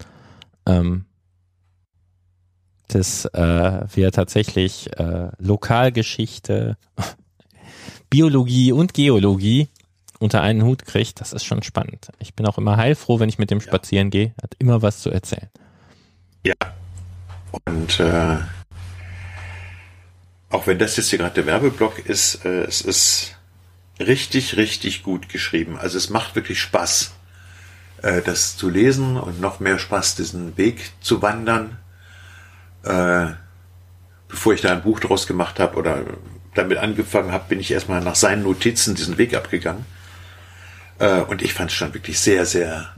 Ähm, 0.67 1.05
dass 2.89 3.25
äh, 3.27 3.87
wir 3.93 4.13
tatsächlich 4.13 4.91
äh, 4.99 5.31
Lokalgeschichte, 5.39 6.77
Biologie 8.11 8.73
und 8.73 8.95
Geologie 8.95 9.69
unter 10.19 10.43
einen 10.43 10.63
Hut 10.63 10.85
kriegt, 10.85 11.21
das 11.21 11.33
ist 11.33 11.45
schon 11.45 11.63
spannend. 11.63 12.09
Ich 12.19 12.35
bin 12.35 12.47
auch 12.47 12.59
immer 12.59 12.77
heilfroh, 12.77 13.21
wenn 13.21 13.29
ich 13.29 13.39
mit 13.39 13.51
dem 13.51 13.61
spazieren 13.61 14.11
gehe, 14.11 14.35
hat 14.43 14.55
immer 14.59 14.83
was 14.83 15.01
zu 15.01 15.11
erzählen. 15.11 15.49
Ja. 16.45 16.55
Und 17.67 18.01
äh, 18.01 18.37
auch 20.51 20.67
wenn 20.67 20.79
das 20.79 20.97
jetzt 20.97 21.11
hier 21.11 21.19
gerade 21.19 21.35
der 21.35 21.47
Werbeblock 21.47 22.07
ist, 22.07 22.45
äh, 22.45 22.65
es 22.65 22.81
ist 22.81 23.37
richtig, 23.99 24.57
richtig 24.57 25.03
gut 25.03 25.29
geschrieben. 25.29 25.77
Also 25.77 25.99
es 25.99 26.11
macht 26.11 26.37
wirklich 26.37 26.61
Spaß 26.61 27.13
äh, 28.05 28.21
das 28.23 28.57
zu 28.57 28.69
lesen 28.69 29.17
und 29.17 29.41
noch 29.41 29.61
mehr 29.61 29.79
Spaß, 29.79 30.17
diesen 30.17 30.57
Weg 30.59 30.93
zu 31.01 31.23
wandern. 31.23 31.79
Äh, 32.83 33.33
bevor 34.29 34.53
ich 34.53 34.61
da 34.61 34.73
ein 34.73 34.83
Buch 34.83 35.01
draus 35.01 35.27
gemacht 35.27 35.59
habe 35.59 35.77
oder 35.77 36.05
damit 36.55 36.79
angefangen 36.79 37.33
habe, 37.33 37.45
bin 37.49 37.61
ich 37.61 37.71
erstmal 37.71 38.03
nach 38.03 38.15
seinen 38.15 38.43
Notizen 38.43 38.95
diesen 38.95 39.17
Weg 39.17 39.35
abgegangen. 39.35 39.87
Äh, 40.99 41.23
und 41.23 41.41
ich 41.41 41.55
fand 41.55 41.71
es 41.71 41.77
schon 41.77 41.95
wirklich 41.95 42.21
sehr, 42.21 42.45
sehr 42.45 42.95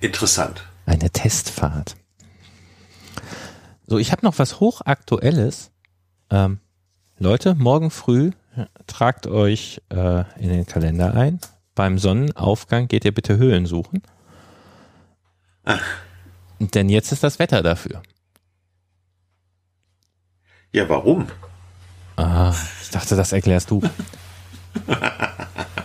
interessant. 0.00 0.64
Eine 0.86 1.10
Testfahrt. 1.10 1.96
So, 3.86 3.98
ich 3.98 4.10
habe 4.10 4.24
noch 4.24 4.38
was 4.38 4.58
hochaktuelles. 4.58 5.70
Ähm, 6.30 6.60
Leute, 7.18 7.54
morgen 7.54 7.90
früh 7.90 8.30
tragt 8.86 9.26
euch 9.26 9.82
äh, 9.90 10.24
in 10.40 10.48
den 10.48 10.66
Kalender 10.66 11.14
ein. 11.14 11.40
Beim 11.74 11.98
Sonnenaufgang 11.98 12.88
geht 12.88 13.04
ihr 13.04 13.12
bitte 13.12 13.36
Höhlen 13.36 13.66
suchen. 13.66 14.02
Ach. 15.66 15.82
Denn 16.58 16.88
jetzt 16.88 17.12
ist 17.12 17.22
das 17.22 17.38
Wetter 17.38 17.62
dafür. 17.62 18.02
Ja, 20.72 20.88
warum? 20.88 21.26
Ah, 22.16 22.54
ich 22.82 22.90
dachte, 22.90 23.16
das 23.16 23.32
erklärst 23.32 23.70
du. 23.70 23.82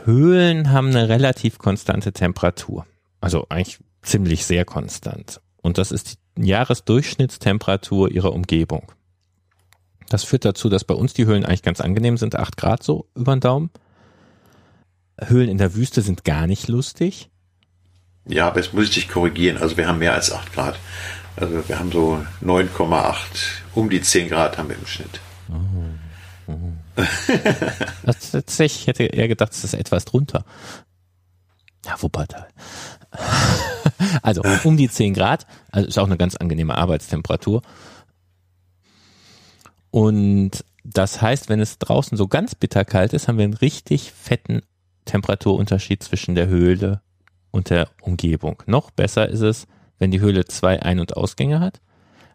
Höhlen 0.05 0.71
haben 0.71 0.89
eine 0.89 1.09
relativ 1.09 1.57
konstante 1.57 2.13
Temperatur. 2.13 2.85
Also 3.19 3.47
eigentlich 3.49 3.79
ziemlich 4.01 4.45
sehr 4.45 4.63
konstant. 4.63 5.41
Und 5.61 5.77
das 5.77 5.91
ist 5.91 6.17
die 6.37 6.47
Jahresdurchschnittstemperatur 6.47 8.11
ihrer 8.11 8.33
Umgebung. 8.33 8.91
Das 10.09 10.23
führt 10.23 10.45
dazu, 10.45 10.69
dass 10.69 10.83
bei 10.83 10.93
uns 10.93 11.13
die 11.13 11.25
Höhlen 11.25 11.45
eigentlich 11.45 11.63
ganz 11.63 11.81
angenehm 11.81 12.17
sind, 12.17 12.35
8 12.35 12.55
Grad 12.55 12.83
so 12.83 13.07
über 13.15 13.35
den 13.35 13.39
Daumen. 13.39 13.69
Höhlen 15.19 15.49
in 15.49 15.57
der 15.57 15.73
Wüste 15.75 16.01
sind 16.01 16.23
gar 16.23 16.47
nicht 16.47 16.67
lustig. 16.67 17.30
Ja, 18.25 18.47
aber 18.47 18.59
jetzt 18.59 18.73
muss 18.73 18.85
ich 18.85 18.91
dich 18.91 19.09
korrigieren. 19.09 19.57
Also 19.57 19.77
wir 19.77 19.87
haben 19.87 19.99
mehr 19.99 20.13
als 20.13 20.31
8 20.31 20.53
Grad. 20.53 20.79
Also 21.35 21.67
wir 21.67 21.79
haben 21.79 21.91
so 21.91 22.23
9,8, 22.43 23.15
um 23.73 23.89
die 23.89 24.01
10 24.01 24.29
Grad 24.29 24.57
haben 24.57 24.69
wir 24.69 24.77
im 24.77 24.85
Schnitt. 24.85 25.19
Oh. 26.47 26.53
Oh. 26.53 27.03
Tatsächlich 28.31 28.87
hätte 28.87 29.03
eher 29.03 29.27
gedacht, 29.27 29.53
es 29.53 29.63
ist 29.63 29.73
etwas 29.73 30.05
drunter. 30.05 30.43
Ja, 31.85 32.01
Wuppertal. 32.01 32.47
also 34.21 34.41
um 34.63 34.75
die 34.75 34.89
10 34.89 35.13
Grad, 35.13 35.45
also 35.71 35.87
ist 35.87 35.97
auch 35.97 36.05
eine 36.05 36.17
ganz 36.17 36.35
angenehme 36.35 36.75
Arbeitstemperatur. 36.75 37.61
Und 39.91 40.63
das 40.83 41.21
heißt, 41.21 41.49
wenn 41.49 41.59
es 41.59 41.79
draußen 41.79 42.17
so 42.17 42.27
ganz 42.27 42.55
bitterkalt 42.55 43.13
ist, 43.13 43.27
haben 43.27 43.37
wir 43.37 43.45
einen 43.45 43.53
richtig 43.53 44.11
fetten 44.11 44.61
Temperaturunterschied 45.05 46.03
zwischen 46.03 46.35
der 46.35 46.47
Höhle 46.47 47.01
und 47.51 47.69
der 47.69 47.89
Umgebung. 48.01 48.63
Noch 48.65 48.91
besser 48.91 49.29
ist 49.29 49.41
es, 49.41 49.67
wenn 49.99 50.11
die 50.11 50.19
Höhle 50.19 50.45
zwei 50.45 50.81
Ein- 50.81 50.99
und 50.99 51.15
Ausgänge 51.15 51.59
hat. 51.59 51.81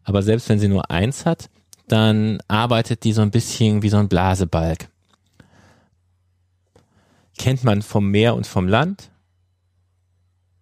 Aber 0.05 0.23
selbst 0.23 0.49
wenn 0.49 0.59
sie 0.59 0.69
nur 0.69 0.91
eins 0.91 1.27
hat, 1.27 1.51
dann 1.89 2.39
arbeitet 2.49 3.05
die 3.05 3.13
so 3.13 3.23
ein 3.23 3.31
bisschen 3.31 3.83
wie 3.83 3.89
so 3.89 3.97
ein 3.97 4.09
Blasebalg. 4.09 4.89
Kennt 7.39 7.65
man 7.65 7.83
vom 7.83 8.11
Meer 8.11 8.35
und 8.35 8.47
vom 8.47 8.69
Land. 8.69 9.11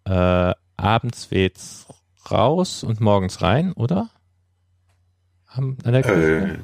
Äh, 0.05 0.55
abends 0.77 1.31
weht's 1.31 1.87
raus 2.31 2.83
und 2.83 3.01
morgens 3.01 3.43
rein, 3.43 3.73
oder? 3.73 4.11
Am, 5.47 5.77
an 5.85 5.93
der 5.93 6.05
äh, 6.07 6.59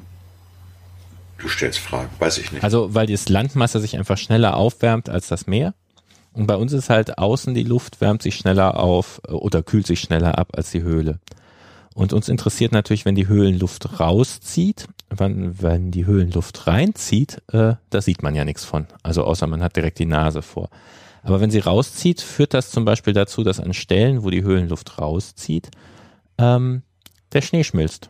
du 1.37 1.47
stellst 1.47 1.79
Fragen, 1.79 2.09
weiß 2.19 2.37
ich 2.39 2.51
nicht. 2.51 2.63
Also, 2.63 2.93
weil 2.93 3.07
die 3.07 3.17
Landmasse 3.27 3.79
sich 3.79 3.97
einfach 3.97 4.17
schneller 4.17 4.57
aufwärmt 4.57 5.09
als 5.09 5.27
das 5.27 5.47
Meer. 5.47 5.73
Und 6.33 6.47
bei 6.47 6.55
uns 6.55 6.71
ist 6.73 6.89
halt 6.89 7.17
außen 7.17 7.53
die 7.53 7.63
Luft 7.63 7.99
wärmt 7.99 8.21
sich 8.21 8.35
schneller 8.35 8.79
auf 8.79 9.21
äh, 9.27 9.31
oder 9.31 9.63
kühlt 9.63 9.87
sich 9.87 9.99
schneller 9.99 10.37
ab 10.37 10.49
als 10.55 10.71
die 10.71 10.83
Höhle. 10.83 11.19
Und 11.93 12.13
uns 12.13 12.29
interessiert 12.29 12.71
natürlich, 12.71 13.03
wenn 13.03 13.15
die 13.15 13.27
Höhlenluft 13.27 13.99
rauszieht, 13.99 14.87
wenn, 15.09 15.61
wenn 15.61 15.91
die 15.91 16.05
Höhlenluft 16.05 16.67
reinzieht, 16.67 17.41
äh, 17.51 17.73
da 17.89 18.01
sieht 18.01 18.23
man 18.23 18.33
ja 18.33 18.45
nichts 18.45 18.63
von. 18.63 18.87
Also 19.03 19.25
außer 19.25 19.45
man 19.47 19.61
hat 19.61 19.75
direkt 19.75 19.99
die 19.99 20.05
Nase 20.05 20.41
vor. 20.41 20.69
Aber 21.23 21.41
wenn 21.41 21.51
sie 21.51 21.59
rauszieht, 21.59 22.21
führt 22.21 22.53
das 22.53 22.71
zum 22.71 22.85
Beispiel 22.85 23.13
dazu, 23.13 23.43
dass 23.43 23.59
an 23.59 23.73
Stellen, 23.73 24.23
wo 24.23 24.29
die 24.29 24.43
Höhlenluft 24.43 24.99
rauszieht, 24.99 25.69
ähm, 26.37 26.81
der 27.33 27.41
Schnee 27.41 27.63
schmilzt. 27.63 28.09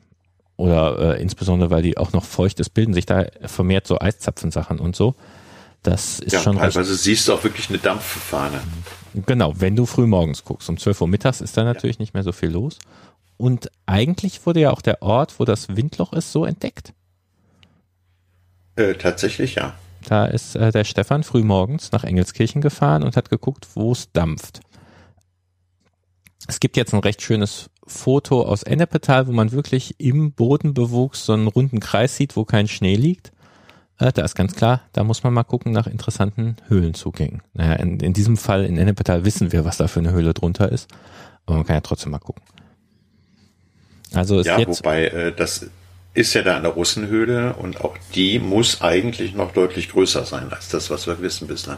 Oder 0.57 1.15
äh, 1.15 1.21
insbesondere, 1.21 1.71
weil 1.71 1.81
die 1.81 1.97
auch 1.97 2.13
noch 2.13 2.23
feucht 2.23 2.59
ist, 2.59 2.69
bilden 2.69 2.93
sich 2.93 3.07
da 3.07 3.25
vermehrt 3.45 3.87
so 3.87 3.99
Eiszapfensachen 3.99 4.79
und 4.79 4.95
so. 4.95 5.15
Das 5.83 6.19
ist 6.19 6.33
ja, 6.33 6.41
schon. 6.41 6.57
Teilweise 6.57 6.95
siehst 6.95 7.27
du 7.27 7.33
auch 7.33 7.43
wirklich 7.43 7.69
eine 7.69 7.79
Dampffahne. 7.79 8.61
Genau, 9.25 9.53
wenn 9.57 9.75
du 9.75 9.85
früh 9.85 10.05
morgens 10.05 10.43
guckst. 10.43 10.69
Um 10.69 10.77
12 10.77 11.01
Uhr 11.01 11.07
mittags 11.07 11.41
ist 11.41 11.57
da 11.57 11.63
natürlich 11.63 11.97
ja. 11.97 12.03
nicht 12.03 12.13
mehr 12.13 12.23
so 12.23 12.31
viel 12.31 12.49
los. 12.49 12.77
Und 13.37 13.71
eigentlich 13.87 14.45
wurde 14.45 14.59
ja 14.59 14.71
auch 14.71 14.81
der 14.81 15.01
Ort, 15.01 15.39
wo 15.39 15.45
das 15.45 15.75
Windloch 15.75 16.13
ist, 16.13 16.31
so 16.31 16.45
entdeckt. 16.45 16.93
Äh, 18.75 18.93
tatsächlich, 18.93 19.55
ja. 19.55 19.73
Da 20.05 20.25
ist 20.25 20.55
äh, 20.55 20.71
der 20.71 20.83
Stefan 20.83 21.23
früh 21.23 21.43
morgens 21.43 21.91
nach 21.91 22.03
Engelskirchen 22.03 22.61
gefahren 22.61 23.03
und 23.03 23.17
hat 23.17 23.29
geguckt, 23.29 23.67
wo 23.73 23.91
es 23.91 24.11
dampft. 24.11 24.61
Es 26.47 26.59
gibt 26.59 26.77
jetzt 26.77 26.93
ein 26.93 26.99
recht 26.99 27.21
schönes 27.21 27.69
Foto 27.85 28.43
aus 28.43 28.63
Ennepetal, 28.63 29.27
wo 29.27 29.31
man 29.31 29.51
wirklich 29.51 29.99
im 29.99 30.33
Bodenbewuchs 30.33 31.25
so 31.25 31.33
einen 31.33 31.47
runden 31.47 31.79
Kreis 31.79 32.15
sieht, 32.15 32.35
wo 32.35 32.45
kein 32.45 32.67
Schnee 32.67 32.95
liegt. 32.95 33.31
Äh, 34.01 34.11
da 34.11 34.23
ist 34.23 34.35
ganz 34.35 34.55
klar, 34.55 34.81
da 34.93 35.03
muss 35.03 35.23
man 35.23 35.31
mal 35.31 35.43
gucken 35.43 35.71
nach 35.71 35.85
interessanten 35.85 36.55
Höhlenzugängen. 36.67 37.43
Naja, 37.53 37.73
in, 37.73 37.99
in 37.99 38.13
diesem 38.13 38.35
Fall 38.35 38.65
in 38.65 38.77
Ennepetal 38.77 39.25
wissen 39.25 39.51
wir, 39.51 39.63
was 39.63 39.77
da 39.77 39.87
für 39.87 39.99
eine 39.99 40.11
Höhle 40.11 40.33
drunter 40.33 40.71
ist. 40.71 40.89
Aber 41.45 41.57
man 41.57 41.67
kann 41.67 41.75
ja 41.75 41.81
trotzdem 41.81 42.11
mal 42.11 42.19
gucken. 42.19 42.41
Also 44.11 44.39
ist 44.39 44.47
ja, 44.47 44.57
jetzt, 44.57 44.79
wobei 44.79 45.05
äh, 45.05 45.31
das 45.31 45.67
ist 46.15 46.33
ja 46.33 46.41
da 46.41 46.57
an 46.57 46.63
der 46.63 46.71
Russenhöhle 46.71 47.53
und 47.53 47.79
auch 47.81 47.95
die 48.15 48.39
muss 48.39 48.81
eigentlich 48.81 49.35
noch 49.35 49.53
deutlich 49.53 49.89
größer 49.89 50.25
sein 50.25 50.51
als 50.51 50.69
das, 50.69 50.89
was 50.89 51.05
wir 51.05 51.21
wissen 51.21 51.47
bislang. 51.47 51.77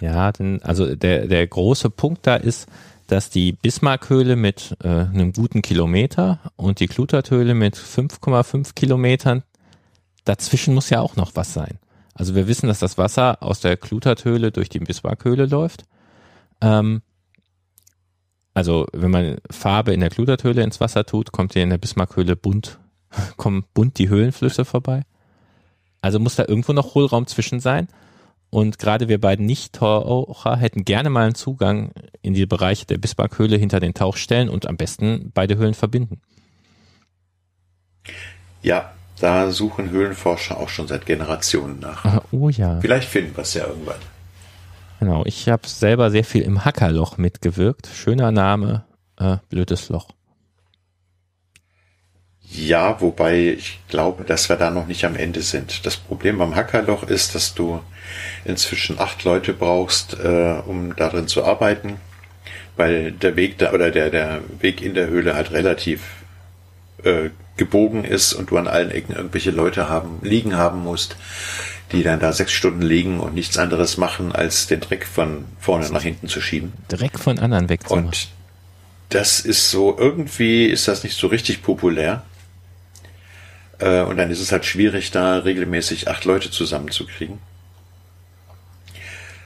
Ja, 0.00 0.32
denn 0.32 0.62
also 0.62 0.96
der 0.96 1.26
der 1.26 1.46
große 1.46 1.90
Punkt 1.90 2.26
da 2.26 2.36
ist, 2.36 2.66
dass 3.06 3.30
die 3.30 3.52
Bismarckhöhle 3.52 4.34
mit 4.34 4.76
äh, 4.82 4.88
einem 4.88 5.32
guten 5.32 5.62
Kilometer 5.62 6.40
und 6.56 6.80
die 6.80 6.88
Kluterthöhle 6.88 7.54
mit 7.54 7.76
5,5 7.76 8.74
Kilometern 8.74 9.44
dazwischen 10.24 10.74
muss 10.74 10.90
ja 10.90 11.00
auch 11.00 11.16
noch 11.16 11.32
was 11.34 11.52
sein. 11.52 11.78
Also 12.14 12.34
wir 12.34 12.46
wissen, 12.46 12.68
dass 12.68 12.78
das 12.78 12.96
Wasser 12.96 13.42
aus 13.42 13.60
der 13.60 13.76
Kluterthöhle 13.76 14.52
durch 14.52 14.68
die 14.68 14.78
Bismarckhöhle 14.78 15.46
läuft. 15.46 15.84
Ähm, 16.60 17.02
also 18.54 18.86
wenn 18.92 19.10
man 19.10 19.38
Farbe 19.50 19.92
in 19.92 20.00
der 20.00 20.10
Kluterthöhle 20.10 20.62
ins 20.62 20.80
Wasser 20.80 21.04
tut, 21.04 21.32
kommt 21.32 21.54
hier 21.54 21.64
in 21.64 21.70
der 21.70 21.78
Bismarckhöhle 21.78 22.36
bunt, 22.36 22.78
kommen 23.36 23.64
bunt 23.74 23.98
die 23.98 24.08
Höhlenflüsse 24.08 24.64
vorbei. 24.64 25.02
Also 26.00 26.20
muss 26.20 26.36
da 26.36 26.44
irgendwo 26.46 26.72
noch 26.72 26.94
Hohlraum 26.94 27.26
zwischen 27.26 27.60
sein. 27.60 27.88
Und 28.50 28.78
gerade 28.78 29.08
wir 29.08 29.20
beiden 29.20 29.46
Nicht-Taucher 29.46 30.56
hätten 30.56 30.84
gerne 30.84 31.10
mal 31.10 31.24
einen 31.24 31.34
Zugang 31.34 31.90
in 32.22 32.34
die 32.34 32.46
Bereiche 32.46 32.86
der 32.86 32.98
Bismarckhöhle 32.98 33.56
hinter 33.56 33.80
den 33.80 33.94
Tauchstellen 33.94 34.48
und 34.48 34.68
am 34.68 34.76
besten 34.76 35.32
beide 35.34 35.56
Höhlen 35.56 35.74
verbinden. 35.74 36.20
Ja, 38.62 38.92
da 39.20 39.50
suchen 39.50 39.90
Höhlenforscher 39.90 40.58
auch 40.58 40.68
schon 40.68 40.88
seit 40.88 41.06
Generationen 41.06 41.80
nach. 41.80 42.22
Oh 42.32 42.48
ja. 42.48 42.80
Vielleicht 42.80 43.08
finden 43.08 43.36
wir 43.36 43.42
es 43.42 43.54
ja 43.54 43.66
irgendwann. 43.66 44.00
Genau, 45.00 45.22
ich 45.26 45.48
habe 45.48 45.68
selber 45.68 46.10
sehr 46.10 46.24
viel 46.24 46.42
im 46.42 46.64
Hackerloch 46.64 47.18
mitgewirkt. 47.18 47.88
Schöner 47.94 48.32
Name, 48.32 48.84
äh, 49.18 49.36
blödes 49.48 49.88
Loch. 49.88 50.08
Ja, 52.50 53.00
wobei 53.00 53.54
ich 53.58 53.80
glaube, 53.88 54.24
dass 54.24 54.48
wir 54.48 54.56
da 54.56 54.70
noch 54.70 54.86
nicht 54.86 55.04
am 55.04 55.16
Ende 55.16 55.42
sind. 55.42 55.84
Das 55.86 55.96
Problem 55.96 56.38
beim 56.38 56.54
Hackerloch 56.54 57.02
ist, 57.02 57.34
dass 57.34 57.54
du 57.54 57.80
inzwischen 58.44 58.98
acht 58.98 59.24
Leute 59.24 59.52
brauchst, 59.52 60.14
äh, 60.20 60.60
um 60.64 60.94
darin 60.94 61.26
zu 61.26 61.44
arbeiten, 61.44 61.96
weil 62.76 63.12
der 63.12 63.36
Weg 63.36 63.58
da 63.58 63.72
oder 63.72 63.90
der 63.90 64.10
der 64.10 64.40
Weg 64.60 64.82
in 64.82 64.94
der 64.94 65.08
Höhle 65.08 65.34
halt 65.34 65.52
relativ 65.52 66.02
äh, 67.02 67.30
gebogen 67.56 68.04
ist 68.04 68.32
und 68.32 68.50
du 68.50 68.56
an 68.56 68.66
allen 68.66 68.90
Ecken 68.90 69.14
irgendwelche 69.14 69.50
Leute 69.50 69.88
haben 69.88 70.18
liegen 70.22 70.56
haben 70.56 70.82
musst 70.82 71.16
die 71.92 72.02
dann 72.02 72.20
da 72.20 72.32
sechs 72.32 72.52
Stunden 72.52 72.82
liegen 72.82 73.20
und 73.20 73.34
nichts 73.34 73.56
anderes 73.56 73.96
machen, 73.96 74.32
als 74.32 74.66
den 74.66 74.80
Dreck 74.80 75.06
von 75.06 75.44
vorne 75.58 75.88
nach 75.90 76.02
hinten 76.02 76.28
zu 76.28 76.40
schieben. 76.40 76.72
Dreck 76.88 77.18
von 77.18 77.38
anderen 77.38 77.68
wegzumachen. 77.68 78.06
Und 78.06 78.28
das 79.10 79.40
ist 79.40 79.70
so, 79.70 79.96
irgendwie 79.96 80.66
ist 80.66 80.88
das 80.88 81.04
nicht 81.04 81.16
so 81.16 81.28
richtig 81.28 81.62
populär. 81.62 82.24
Äh, 83.78 84.02
und 84.02 84.16
dann 84.16 84.30
ist 84.30 84.40
es 84.40 84.50
halt 84.50 84.64
schwierig, 84.64 85.10
da 85.10 85.38
regelmäßig 85.38 86.08
acht 86.08 86.24
Leute 86.24 86.50
zusammenzukriegen. 86.50 87.38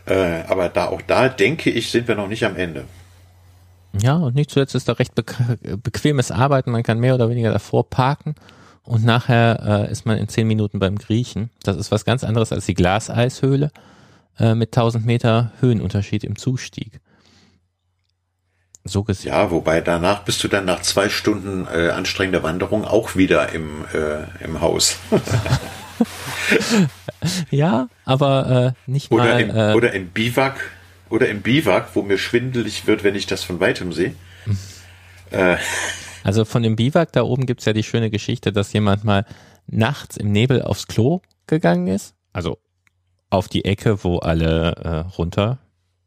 Äh, 0.07 0.43
aber 0.49 0.69
da 0.69 0.87
auch 0.87 1.03
da 1.03 1.29
denke 1.29 1.71
ich, 1.71 1.91
sind 1.91 2.09
wir 2.09 2.15
noch 2.15 2.29
nicht 2.29 2.45
am 2.45 2.57
Ende. 2.57 2.85
Ja, 3.93 4.17
und 4.17 4.35
nicht 4.35 4.51
zuletzt 4.51 4.75
ist 4.75 4.89
da 4.89 4.93
recht 4.93 5.15
bequemes 5.15 6.31
Arbeiten. 6.31 6.71
Man 6.71 6.83
kann 6.83 7.01
mehr 7.01 7.15
oder 7.15 7.31
weniger 7.31 7.53
davor 7.53 7.89
parken 7.89 8.35
und 8.83 9.05
nachher 9.05 9.87
äh, 9.87 9.93
ist 9.93 10.07
man 10.07 10.19
in 10.19 10.29
zehn 10.29 10.47
Minuten 10.47 10.79
beim 10.79 10.97
Griechen. 10.97 11.51
Das 11.63 11.77
ist 11.77 11.91
was 11.91 12.05
ganz 12.05 12.25
anderes 12.25 12.53
als 12.53 12.67
die 12.67 12.75
Glaseishöhle 12.75 13.71
äh, 14.39 14.55
mit 14.55 14.77
1000 14.77 15.05
Meter 15.05 15.53
Höhenunterschied 15.61 16.25
im 16.25 16.37
Zustieg. 16.37 17.01
So 18.85 19.05
gesehen. 19.05 19.33
Ja, 19.33 19.51
wobei 19.51 19.83
danach 19.83 20.25
bist 20.25 20.43
du 20.43 20.49
dann 20.49 20.65
nach 20.65 20.81
zwei 20.81 21.11
Stunden 21.11 21.67
äh, 21.67 21.91
anstrengender 21.91 22.43
Wanderung 22.43 22.87
auch 22.87 23.17
wieder 23.17 23.53
im, 23.53 23.85
äh, 23.93 24.23
im 24.43 24.63
Haus. 24.63 24.99
ja, 27.51 27.89
aber 28.07 28.75
äh, 28.87 28.91
nicht 28.91 29.11
oder 29.11 29.25
mal. 29.25 29.41
Im, 29.41 29.51
äh, 29.51 29.75
oder 29.75 29.93
im 29.93 30.09
Biwak, 30.09 30.71
oder 31.11 31.29
im 31.29 31.43
Biwak, 31.43 31.95
wo 31.95 32.03
mir 32.03 32.19
schwindelig 32.19 32.87
wird, 32.87 33.05
wenn 33.05 33.15
ich 33.15 33.27
das 33.27 33.43
von 33.43 33.61
weitem 33.61 33.93
sehe. 33.93 34.15
äh, 35.31 35.57
also 36.25 36.45
von 36.45 36.63
dem 36.63 36.77
Biwak 36.77 37.13
da 37.13 37.23
oben 37.23 37.47
gibt's 37.47 37.65
ja 37.65 37.73
die 37.73 37.83
schöne 37.83 38.11
Geschichte, 38.11 38.53
dass 38.53 38.73
jemand 38.73 39.05
mal 39.05 39.25
nachts 39.67 40.17
im 40.17 40.33
Nebel 40.33 40.63
aufs 40.63 40.87
Klo 40.87 41.21
gegangen 41.47 41.87
ist. 41.87 42.15
Also 42.33 42.59
auf 43.31 43.49
die 43.49 43.65
Ecke, 43.65 44.05
wo 44.05 44.19
alle 44.19 44.73
äh, 44.73 44.89
runter 45.17 45.59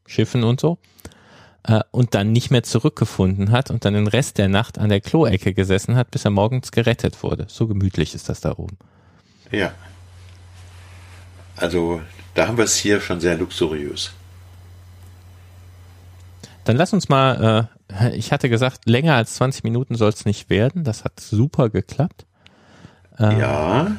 schiffen 0.05 0.43
und 0.43 0.59
so. 0.59 0.77
Äh, 1.63 1.81
und 1.91 2.15
dann 2.15 2.31
nicht 2.31 2.51
mehr 2.51 2.63
zurückgefunden 2.63 3.51
hat 3.51 3.69
und 3.69 3.85
dann 3.85 3.93
den 3.93 4.07
Rest 4.07 4.37
der 4.37 4.47
Nacht 4.47 4.79
an 4.79 4.89
der 4.89 5.01
Kloecke 5.01 5.53
gesessen 5.53 5.95
hat, 5.95 6.11
bis 6.11 6.25
er 6.25 6.31
morgens 6.31 6.71
gerettet 6.71 7.21
wurde. 7.21 7.45
So 7.47 7.67
gemütlich 7.67 8.15
ist 8.15 8.29
das 8.29 8.41
da 8.41 8.57
oben. 8.57 8.77
Ja. 9.51 9.73
Also 11.55 12.01
da 12.33 12.47
haben 12.47 12.57
wir 12.57 12.63
es 12.63 12.75
hier 12.75 13.01
schon 13.01 13.19
sehr 13.19 13.37
luxuriös. 13.37 14.13
Dann 16.63 16.77
lass 16.77 16.93
uns 16.93 17.09
mal 17.09 17.67
äh, 17.69 17.81
ich 18.13 18.31
hatte 18.31 18.49
gesagt, 18.49 18.87
länger 18.87 19.15
als 19.15 19.35
20 19.35 19.63
Minuten 19.63 19.95
soll 19.95 20.09
es 20.09 20.25
nicht 20.25 20.49
werden. 20.49 20.83
Das 20.83 21.03
hat 21.03 21.19
super 21.19 21.69
geklappt. 21.69 22.25
Ähm, 23.19 23.39
ja. 23.39 23.91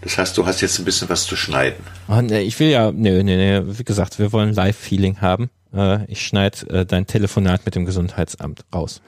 Das 0.00 0.16
heißt, 0.16 0.36
du 0.38 0.46
hast 0.46 0.60
jetzt 0.60 0.78
ein 0.78 0.84
bisschen 0.84 1.08
was 1.08 1.26
zu 1.26 1.36
schneiden. 1.36 1.84
Oh, 2.08 2.20
nee, 2.20 2.40
ich 2.40 2.58
will 2.60 2.68
ja, 2.68 2.92
nee, 2.92 3.22
nee, 3.22 3.36
nee, 3.36 3.62
wie 3.66 3.84
gesagt, 3.84 4.18
wir 4.18 4.32
wollen 4.32 4.54
Live-Feeling 4.54 5.20
haben. 5.20 5.50
Äh, 5.74 6.04
ich 6.06 6.24
schneide 6.24 6.68
äh, 6.70 6.86
dein 6.86 7.06
Telefonat 7.06 7.64
mit 7.64 7.74
dem 7.74 7.84
Gesundheitsamt 7.84 8.64
raus. 8.72 9.02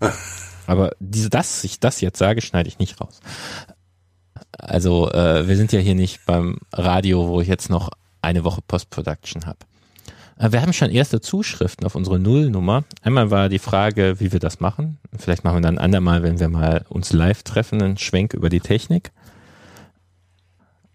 Aber 0.66 0.92
diese, 1.00 1.30
dass 1.30 1.64
ich 1.64 1.80
das 1.80 2.00
jetzt 2.02 2.18
sage, 2.18 2.42
schneide 2.42 2.68
ich 2.68 2.78
nicht 2.78 3.00
raus. 3.00 3.20
Also 4.52 5.10
äh, 5.10 5.48
wir 5.48 5.56
sind 5.56 5.72
ja 5.72 5.80
hier 5.80 5.94
nicht 5.94 6.26
beim 6.26 6.58
Radio, 6.72 7.26
wo 7.28 7.40
ich 7.40 7.48
jetzt 7.48 7.70
noch 7.70 7.90
eine 8.20 8.44
Woche 8.44 8.60
Post-Production 8.66 9.46
habe. 9.46 9.58
Äh, 10.38 10.52
wir 10.52 10.62
haben 10.62 10.72
schon 10.72 10.90
erste 10.90 11.20
Zuschriften 11.20 11.84
auf 11.84 11.94
unsere 11.94 12.18
Nullnummer. 12.18 12.84
Einmal 13.02 13.30
war 13.30 13.48
die 13.48 13.58
Frage, 13.58 14.20
wie 14.20 14.32
wir 14.32 14.40
das 14.40 14.60
machen. 14.60 14.98
Vielleicht 15.16 15.44
machen 15.44 15.56
wir 15.56 15.62
dann 15.62 15.78
ein 15.78 15.84
andermal, 15.84 16.22
wenn 16.22 16.40
wir 16.40 16.48
mal 16.48 16.84
uns 16.88 17.12
live 17.12 17.42
treffen, 17.42 17.82
einen 17.82 17.98
Schwenk 17.98 18.34
über 18.34 18.48
die 18.48 18.60
Technik. 18.60 19.10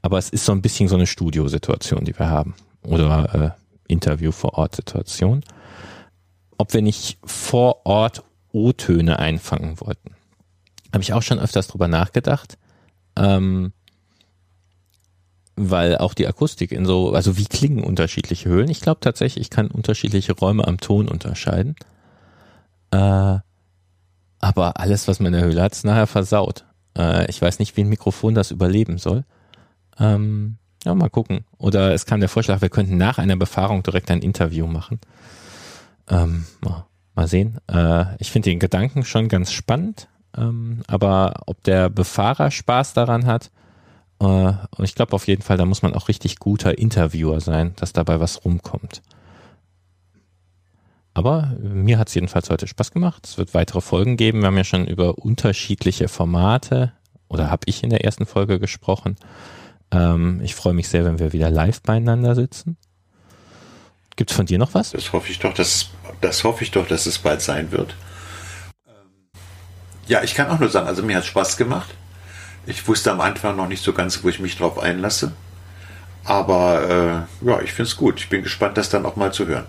Aber 0.01 0.17
es 0.17 0.29
ist 0.29 0.45
so 0.45 0.51
ein 0.51 0.61
bisschen 0.61 0.89
so 0.89 0.95
eine 0.95 1.07
Studiosituation, 1.07 2.03
die 2.05 2.17
wir 2.17 2.29
haben. 2.29 2.55
Oder 2.83 3.55
äh, 3.55 3.91
Interview 3.91 4.31
vor 4.31 4.55
Ort 4.55 4.75
Situation. 4.75 5.43
Ob 6.57 6.73
wir 6.73 6.81
nicht 6.81 7.17
vor 7.23 7.85
Ort 7.85 8.23
O-Töne 8.51 9.19
einfangen 9.19 9.79
wollten. 9.79 10.11
Habe 10.91 11.03
ich 11.03 11.13
auch 11.13 11.21
schon 11.21 11.39
öfters 11.39 11.67
drüber 11.67 11.87
nachgedacht. 11.87 12.57
Ähm, 13.15 13.73
weil 15.55 15.97
auch 15.97 16.13
die 16.13 16.27
Akustik 16.27 16.71
in 16.71 16.85
so, 16.85 17.13
also 17.13 17.37
wie 17.37 17.45
klingen 17.45 17.83
unterschiedliche 17.83 18.49
Höhlen? 18.49 18.69
Ich 18.69 18.81
glaube 18.81 18.99
tatsächlich, 19.01 19.41
ich 19.41 19.49
kann 19.49 19.67
unterschiedliche 19.67 20.33
Räume 20.33 20.67
am 20.67 20.79
Ton 20.79 21.07
unterscheiden. 21.07 21.75
Äh, 22.91 23.39
aber 24.39 24.79
alles, 24.79 25.07
was 25.07 25.19
man 25.19 25.33
in 25.33 25.39
der 25.39 25.47
Höhle 25.47 25.61
hat, 25.61 25.73
ist 25.73 25.85
nachher 25.85 26.07
versaut. 26.07 26.65
Äh, 26.97 27.29
ich 27.29 27.41
weiß 27.41 27.59
nicht, 27.59 27.77
wie 27.77 27.81
ein 27.81 27.89
Mikrofon 27.89 28.35
das 28.35 28.51
überleben 28.51 28.97
soll. 28.97 29.23
Ähm, 29.99 30.57
ja, 30.83 30.93
mal 30.95 31.09
gucken. 31.09 31.45
Oder 31.57 31.93
es 31.93 32.05
kam 32.05 32.19
der 32.19 32.29
Vorschlag, 32.29 32.61
wir 32.61 32.69
könnten 32.69 32.97
nach 32.97 33.17
einer 33.17 33.37
Befahrung 33.37 33.83
direkt 33.83 34.11
ein 34.11 34.21
Interview 34.21 34.67
machen. 34.67 34.99
Ähm, 36.09 36.45
Mal 37.15 37.27
sehen. 37.27 37.59
Äh, 37.67 38.15
ich 38.17 38.31
finde 38.31 38.49
den 38.49 38.59
Gedanken 38.59 39.05
schon 39.05 39.27
ganz 39.27 39.51
spannend, 39.51 40.07
ähm, 40.35 40.81
aber 40.87 41.43
ob 41.45 41.63
der 41.63 41.89
Befahrer 41.89 42.49
Spaß 42.49 42.93
daran 42.93 43.27
hat, 43.27 43.51
und 44.23 44.83
ich 44.83 44.95
glaube 44.95 45.13
auf 45.13 45.27
jeden 45.27 45.41
Fall, 45.41 45.57
da 45.57 45.65
muss 45.65 45.81
man 45.81 45.93
auch 45.93 46.07
richtig 46.07 46.39
guter 46.39 46.77
Interviewer 46.77 47.41
sein, 47.41 47.73
dass 47.77 47.93
dabei 47.93 48.19
was 48.19 48.45
rumkommt. 48.45 49.01
Aber 51.13 51.53
mir 51.59 51.99
hat 51.99 52.07
es 52.07 52.15
jedenfalls 52.15 52.49
heute 52.49 52.67
Spaß 52.67 52.91
gemacht. 52.91 53.27
Es 53.27 53.37
wird 53.37 53.53
weitere 53.53 53.81
Folgen 53.81 54.17
geben. 54.17 54.41
Wir 54.41 54.47
haben 54.47 54.57
ja 54.57 54.63
schon 54.63 54.87
über 54.87 55.19
unterschiedliche 55.19 56.07
Formate 56.07 56.91
oder 57.27 57.51
habe 57.51 57.63
ich 57.65 57.83
in 57.83 57.91
der 57.91 58.03
ersten 58.03 58.25
Folge 58.25 58.59
gesprochen. 58.59 59.15
Ähm, 59.91 60.41
ich 60.43 60.55
freue 60.55 60.73
mich 60.73 60.87
sehr, 60.87 61.05
wenn 61.05 61.19
wir 61.19 61.33
wieder 61.33 61.51
live 61.51 61.81
beieinander 61.81 62.33
sitzen. 62.33 62.77
Gibt 64.15 64.31
es 64.31 64.35
von 64.35 64.45
dir 64.45 64.57
noch 64.57 64.73
was? 64.73 64.91
Das 64.91 65.13
hoffe 65.13 65.31
ich 65.31 65.39
doch, 65.39 65.53
dass 65.53 65.89
das 66.21 66.43
hoffe 66.43 66.63
ich 66.63 66.71
doch, 66.71 66.87
dass 66.87 67.05
es 67.05 67.19
bald 67.19 67.41
sein 67.41 67.71
wird. 67.71 67.95
Ja, 70.07 70.23
ich 70.23 70.35
kann 70.35 70.49
auch 70.49 70.59
nur 70.59 70.69
sagen, 70.69 70.87
also 70.87 71.03
mir 71.03 71.17
hat 71.17 71.25
Spaß 71.25 71.57
gemacht. 71.57 71.89
Ich 72.65 72.87
wusste 72.87 73.11
am 73.11 73.21
Anfang 73.21 73.55
noch 73.57 73.67
nicht 73.67 73.83
so 73.83 73.93
ganz, 73.93 74.23
wo 74.23 74.29
ich 74.29 74.39
mich 74.39 74.57
drauf 74.57 74.79
einlasse. 74.79 75.33
Aber 76.23 77.27
äh, 77.43 77.45
ja, 77.45 77.61
ich 77.61 77.73
finde 77.73 77.89
es 77.89 77.97
gut. 77.97 78.19
Ich 78.19 78.29
bin 78.29 78.41
gespannt, 78.43 78.77
das 78.77 78.89
dann 78.89 79.05
auch 79.05 79.17
mal 79.17 79.33
zu 79.33 79.47
hören. 79.47 79.65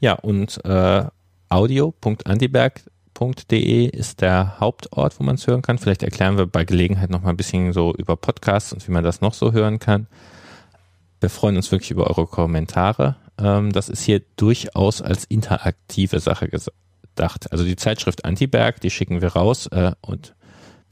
Ja, 0.00 0.14
und 0.14 0.64
äh, 0.64 1.04
audio.andiberg.de 1.48 3.86
ist 3.86 4.20
der 4.20 4.58
Hauptort, 4.58 5.20
wo 5.20 5.24
man 5.24 5.36
es 5.36 5.46
hören 5.46 5.62
kann. 5.62 5.78
Vielleicht 5.78 6.02
erklären 6.02 6.36
wir 6.36 6.46
bei 6.46 6.64
Gelegenheit 6.64 7.10
noch 7.10 7.22
mal 7.22 7.30
ein 7.30 7.36
bisschen 7.36 7.72
so 7.72 7.94
über 7.94 8.16
Podcasts 8.16 8.72
und 8.72 8.88
wie 8.88 8.92
man 8.92 9.04
das 9.04 9.20
noch 9.20 9.34
so 9.34 9.52
hören 9.52 9.78
kann. 9.78 10.08
Wir 11.20 11.30
freuen 11.30 11.54
uns 11.56 11.70
wirklich 11.70 11.92
über 11.92 12.08
eure 12.08 12.26
Kommentare. 12.26 13.14
Ähm, 13.38 13.70
das 13.72 13.88
ist 13.88 14.02
hier 14.02 14.20
durchaus 14.36 15.00
als 15.00 15.24
interaktive 15.24 16.18
Sache 16.18 16.48
gedacht. 16.48 17.52
Also 17.52 17.64
die 17.64 17.76
Zeitschrift 17.76 18.24
Antiberg, 18.24 18.80
die 18.80 18.90
schicken 18.90 19.22
wir 19.22 19.34
raus 19.34 19.68
äh, 19.68 19.92
und 20.00 20.34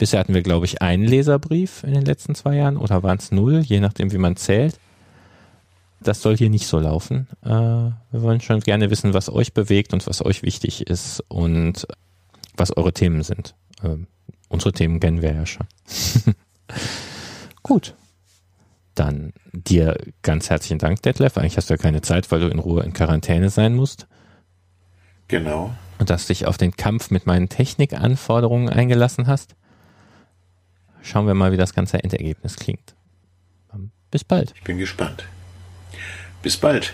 bisher 0.03 0.19
hatten 0.19 0.33
wir, 0.33 0.43
glaube 0.43 0.65
ich, 0.65 0.81
einen 0.81 1.05
Leserbrief 1.05 1.83
in 1.83 1.93
den 1.93 2.03
letzten 2.03 2.35
zwei 2.35 2.57
Jahren 2.57 2.77
oder 2.77 3.03
waren 3.03 3.17
es 3.17 3.31
null, 3.31 3.61
je 3.61 3.79
nachdem, 3.79 4.11
wie 4.11 4.17
man 4.17 4.35
zählt 4.35 4.77
das 6.03 6.21
soll 6.21 6.37
hier 6.37 6.49
nicht 6.49 6.67
so 6.67 6.79
laufen. 6.79 7.27
Äh, 7.43 7.49
wir 7.49 8.21
wollen 8.21 8.41
schon 8.41 8.59
gerne 8.59 8.89
wissen, 8.89 9.13
was 9.13 9.29
euch 9.29 9.53
bewegt 9.53 9.93
und 9.93 10.05
was 10.07 10.23
euch 10.23 10.43
wichtig 10.43 10.87
ist 10.87 11.23
und 11.27 11.87
was 12.55 12.75
eure 12.75 12.93
Themen 12.93 13.23
sind. 13.23 13.55
Ähm, 13.83 14.07
unsere 14.49 14.73
Themen 14.73 14.99
kennen 14.99 15.21
wir 15.21 15.33
ja 15.33 15.45
schon. 15.45 15.67
Gut. 17.63 17.95
Dann 18.95 19.33
dir 19.53 19.97
ganz 20.21 20.49
herzlichen 20.49 20.77
Dank, 20.77 21.01
Detlef. 21.01 21.37
Eigentlich 21.37 21.57
hast 21.57 21.69
du 21.69 21.73
ja 21.73 21.77
keine 21.79 22.01
Zeit, 22.01 22.31
weil 22.31 22.41
du 22.41 22.47
in 22.47 22.59
Ruhe 22.59 22.83
in 22.83 22.93
Quarantäne 22.93 23.49
sein 23.49 23.73
musst. 23.73 24.07
Genau. 25.27 25.73
Und 25.97 26.11
dass 26.11 26.27
du 26.27 26.33
dich 26.33 26.45
auf 26.45 26.57
den 26.57 26.75
Kampf 26.75 27.09
mit 27.09 27.25
meinen 27.25 27.49
Technikanforderungen 27.49 28.69
eingelassen 28.69 29.25
hast. 29.25 29.55
Schauen 31.03 31.27
wir 31.27 31.33
mal, 31.35 31.51
wie 31.51 31.57
das 31.57 31.73
ganze 31.73 32.03
Endergebnis 32.03 32.55
klingt. 32.55 32.95
Bis 34.09 34.23
bald. 34.23 34.53
Ich 34.55 34.63
bin 34.63 34.77
gespannt. 34.77 35.25
Bis 36.43 36.55
bald. 36.55 36.93